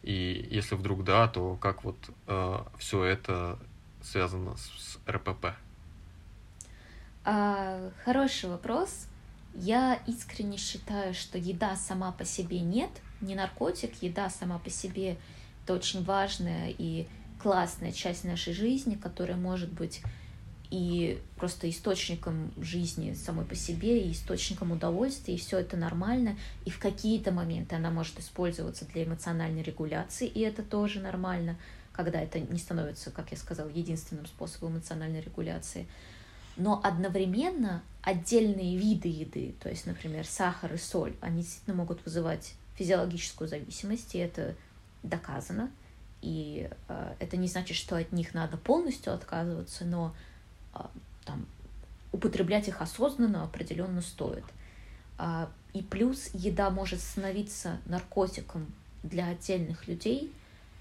И 0.03 0.48
если 0.51 0.74
вдруг 0.74 1.05
да, 1.05 1.28
то 1.28 1.57
как 1.57 1.84
вот 1.84 1.96
э, 2.26 2.59
все 2.78 3.05
это 3.05 3.59
связано 4.03 4.57
с, 4.57 4.62
с 4.62 4.98
РПП? 5.09 5.46
А, 7.24 7.90
хороший 8.05 8.48
вопрос. 8.48 9.07
Я 9.55 10.01
искренне 10.07 10.57
считаю, 10.57 11.12
что 11.12 11.36
еда 11.36 11.76
сама 11.76 12.12
по 12.12 12.24
себе 12.24 12.61
нет, 12.61 12.90
не 13.20 13.34
наркотик, 13.34 14.03
еда 14.03 14.30
сама 14.30 14.59
по 14.59 14.70
себе 14.70 15.18
это 15.64 15.74
очень 15.74 16.03
важная 16.05 16.74
и 16.76 17.07
классная 17.40 17.92
часть 17.92 18.24
нашей 18.24 18.53
жизни, 18.53 18.96
которая 18.96 19.36
может 19.36 19.72
быть 19.72 20.03
и 20.71 21.21
просто 21.37 21.68
источником 21.68 22.53
жизни 22.61 23.14
самой 23.14 23.45
по 23.45 23.57
себе, 23.57 24.01
и 24.01 24.12
источником 24.12 24.71
удовольствия, 24.71 25.35
и 25.35 25.39
все 25.39 25.59
это 25.59 25.77
нормально. 25.77 26.37
И 26.64 26.71
в 26.71 26.79
какие-то 26.79 27.33
моменты 27.33 27.75
она 27.75 27.91
может 27.91 28.21
использоваться 28.21 28.85
для 28.85 29.05
эмоциональной 29.05 29.62
регуляции, 29.62 30.29
и 30.29 30.41
это 30.41 30.62
тоже 30.62 31.01
нормально, 31.01 31.57
когда 31.93 32.21
это 32.21 32.39
не 32.39 32.59
становится, 32.59 33.11
как 33.11 33.33
я 33.33 33.37
сказала, 33.37 33.68
единственным 33.68 34.27
способом 34.27 34.75
эмоциональной 34.75 35.21
регуляции. 35.21 35.89
Но 36.57 36.81
одновременно 36.85 37.83
отдельные 38.03 38.77
виды 38.77 39.09
еды, 39.09 39.55
то 39.61 39.68
есть, 39.68 39.87
например, 39.87 40.25
сахар 40.25 40.75
и 40.75 40.79
соль, 40.79 41.16
они 41.21 41.43
действительно 41.43 41.77
могут 41.77 42.05
вызывать 42.05 42.55
физиологическую 42.77 43.49
зависимость, 43.49 44.14
и 44.14 44.18
это 44.18 44.55
доказано. 45.03 45.71
И 46.23 46.68
э, 46.89 47.14
это 47.18 47.37
не 47.37 47.49
значит, 47.49 47.77
что 47.77 47.97
от 47.97 48.12
них 48.12 48.35
надо 48.35 48.57
полностью 48.57 49.14
отказываться, 49.14 49.85
но 49.85 50.14
там, 51.25 51.47
употреблять 52.12 52.68
их 52.68 52.81
осознанно 52.81 53.45
определенно 53.45 54.01
стоит. 54.01 54.45
А, 55.18 55.51
и 55.73 55.83
плюс 55.83 56.31
еда 56.33 56.71
может 56.71 57.01
становиться 57.01 57.79
наркотиком 57.87 58.66
для 59.03 59.29
отдельных 59.29 59.87
людей 59.87 60.33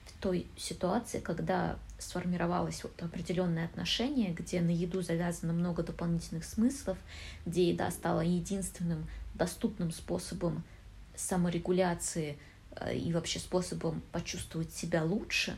в 0.05 0.21
той 0.21 0.47
ситуации, 0.57 1.19
когда 1.19 1.77
сформировалось 1.97 2.83
вот 2.83 3.01
определенное 3.01 3.65
отношение, 3.65 4.31
где 4.31 4.61
на 4.61 4.71
еду 4.71 5.01
завязано 5.01 5.53
много 5.53 5.83
дополнительных 5.83 6.45
смыслов, 6.45 6.97
где 7.45 7.69
еда 7.69 7.91
стала 7.91 8.21
единственным 8.21 9.07
доступным 9.35 9.91
способом 9.91 10.63
саморегуляции 11.15 12.37
э, 12.71 12.95
и 12.95 13.13
вообще 13.13 13.39
способом 13.39 14.01
почувствовать 14.11 14.73
себя 14.73 15.03
лучше, 15.03 15.57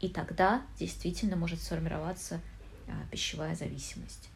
и 0.00 0.08
тогда 0.08 0.62
действительно 0.78 1.36
может 1.36 1.62
сформироваться 1.62 2.36
а, 2.36 2.40
пищевая 3.10 3.54
зависимость. 3.54 4.28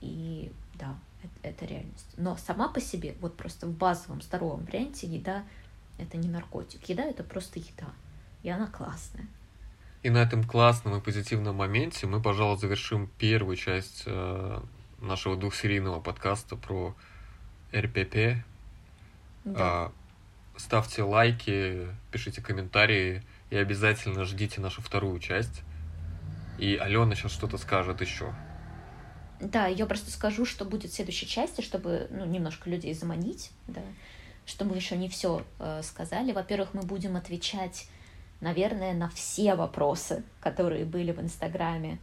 И 0.00 0.50
да, 0.74 0.96
это, 1.22 1.48
это 1.48 1.66
реальность. 1.66 2.14
Но 2.16 2.36
сама 2.36 2.68
по 2.68 2.80
себе, 2.80 3.14
вот 3.20 3.36
просто 3.36 3.66
в 3.66 3.72
базовом 3.72 4.22
здоровом 4.22 4.64
варианте 4.64 5.06
еда 5.06 5.44
это 5.98 6.16
не 6.16 6.28
наркотик. 6.28 6.88
Еда 6.88 7.04
это 7.04 7.22
просто 7.22 7.58
еда. 7.58 7.88
И 8.42 8.48
она 8.48 8.66
классная. 8.66 9.26
И 10.02 10.10
на 10.10 10.18
этом 10.18 10.42
классном 10.42 10.96
и 10.96 11.00
позитивном 11.00 11.56
моменте 11.56 12.06
мы, 12.06 12.20
пожалуй, 12.20 12.58
завершим 12.58 13.08
первую 13.18 13.56
часть 13.56 14.02
э, 14.06 14.60
нашего 15.00 15.36
двухсерийного 15.36 16.00
подкаста 16.00 16.56
про 16.56 16.96
РПП. 17.72 18.42
Да. 19.44 19.92
Э, 20.54 20.58
ставьте 20.58 21.04
лайки, 21.04 21.86
пишите 22.10 22.42
комментарии 22.42 23.22
и 23.50 23.56
обязательно 23.56 24.24
ждите 24.24 24.60
нашу 24.60 24.82
вторую 24.82 25.20
часть. 25.20 25.62
И 26.58 26.76
Алена 26.76 27.14
сейчас 27.14 27.32
что-то 27.32 27.58
скажет 27.58 28.00
еще. 28.00 28.32
Да, 29.40 29.66
я 29.66 29.86
просто 29.86 30.10
скажу, 30.10 30.44
что 30.44 30.64
будет 30.64 30.92
в 30.92 30.94
следующей 30.94 31.26
части, 31.26 31.62
чтобы 31.62 32.06
ну, 32.10 32.24
немножко 32.24 32.70
людей 32.70 32.94
заманить, 32.94 33.50
да, 33.66 33.80
что 34.46 34.64
мы 34.64 34.76
еще 34.76 34.96
не 34.96 35.08
все 35.08 35.42
э, 35.58 35.82
сказали. 35.82 36.32
Во-первых, 36.32 36.74
мы 36.74 36.82
будем 36.82 37.16
отвечать, 37.16 37.88
наверное, 38.40 38.94
на 38.94 39.08
все 39.08 39.56
вопросы, 39.56 40.22
которые 40.40 40.84
были 40.84 41.10
в 41.10 41.20
Инстаграме 41.20 41.98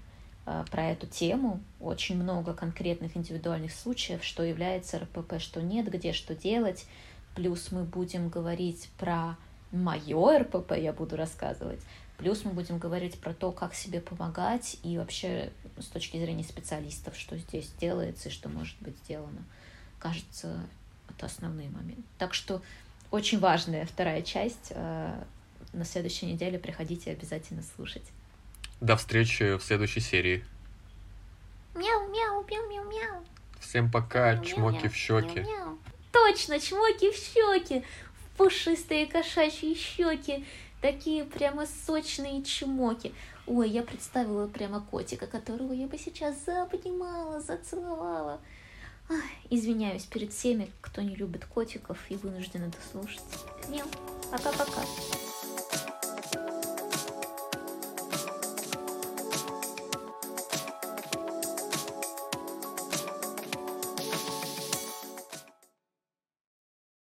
а, 0.46 0.66
про 0.72 0.86
эту 0.86 1.06
тему. 1.06 1.62
Очень 1.80 2.22
много 2.22 2.56
конкретных 2.56 3.16
индивидуальных 3.16 3.72
случаев, 3.72 4.24
что 4.24 4.42
является 4.42 4.98
РПП, 4.98 5.40
что 5.40 5.62
нет, 5.62 5.92
где 5.92 6.12
что 6.12 6.34
делать. 6.34 6.88
Плюс 7.36 7.72
мы 7.72 7.84
будем 7.84 8.30
говорить 8.30 8.90
про 8.98 9.38
мое 9.72 10.40
РПП, 10.40 10.72
я 10.78 10.92
буду 10.92 11.18
рассказывать. 11.18 11.82
Плюс 12.20 12.44
мы 12.44 12.52
будем 12.52 12.78
говорить 12.80 13.18
про 13.20 13.34
то, 13.34 13.54
как 13.54 13.74
себе 13.74 14.02
помогать 14.02 14.78
и 14.84 14.98
вообще 14.98 15.54
с 15.78 15.86
точки 15.86 16.18
зрения 16.18 16.44
специалистов, 16.44 17.16
что 17.16 17.38
здесь 17.38 17.72
делается 17.80 18.28
и 18.28 18.32
что 18.32 18.50
может 18.50 18.76
быть 18.82 18.98
сделано. 19.06 19.46
Кажется, 20.00 20.60
это 21.10 21.28
основные 21.28 21.70
моменты. 21.70 22.04
Так 22.18 22.34
что 22.34 22.62
очень 23.10 23.40
важная 23.40 23.86
вторая 23.86 24.22
часть. 24.22 24.74
А, 24.76 25.26
на 25.72 25.86
следующей 25.86 26.26
неделе 26.26 26.60
приходите 26.60 27.12
обязательно 27.12 27.64
слушать. 27.76 28.04
До 28.82 28.98
встречи 28.98 29.58
в 29.58 29.64
следующей 29.64 30.02
серии. 30.02 30.46
Мяу, 31.74 32.10
мяу, 32.10 32.46
мяу, 32.50 32.70
мяу, 32.70 32.84
мяу. 32.90 33.24
Всем 33.62 33.90
пока, 33.90 34.34
мяу, 34.34 34.44
чмоки 34.44 34.84
мяу, 34.84 34.90
в 34.90 34.96
щеки. 34.96 35.40
Мяу, 35.40 35.48
мяу. 35.48 35.78
Точно, 36.12 36.60
чмоки 36.60 37.12
в 37.12 37.16
щеки. 37.16 37.84
Пушистые 38.36 39.06
кошачьи 39.08 39.74
щеки. 39.74 40.46
Такие 40.82 41.26
прямо 41.26 41.66
сочные 41.86 42.42
чмоки. 42.44 43.14
Ой, 43.48 43.70
я 43.70 43.84
представила 43.84 44.48
прямо 44.48 44.80
котика, 44.80 45.28
которого 45.28 45.74
я 45.74 45.88
бы 45.88 45.98
сейчас 45.98 46.46
заобнимала, 46.46 47.42
зацеловала. 47.42 48.40
Ах, 49.10 49.24
извиняюсь 49.50 50.06
перед 50.06 50.32
всеми, 50.32 50.72
кто 50.82 51.02
не 51.02 51.16
любит 51.16 51.46
котиков 51.46 51.98
и 52.10 52.16
вынужден 52.16 52.64
это 52.64 52.78
слушать. 52.92 53.24
Мяу. 53.68 53.88
Пока-пока. 54.32 54.84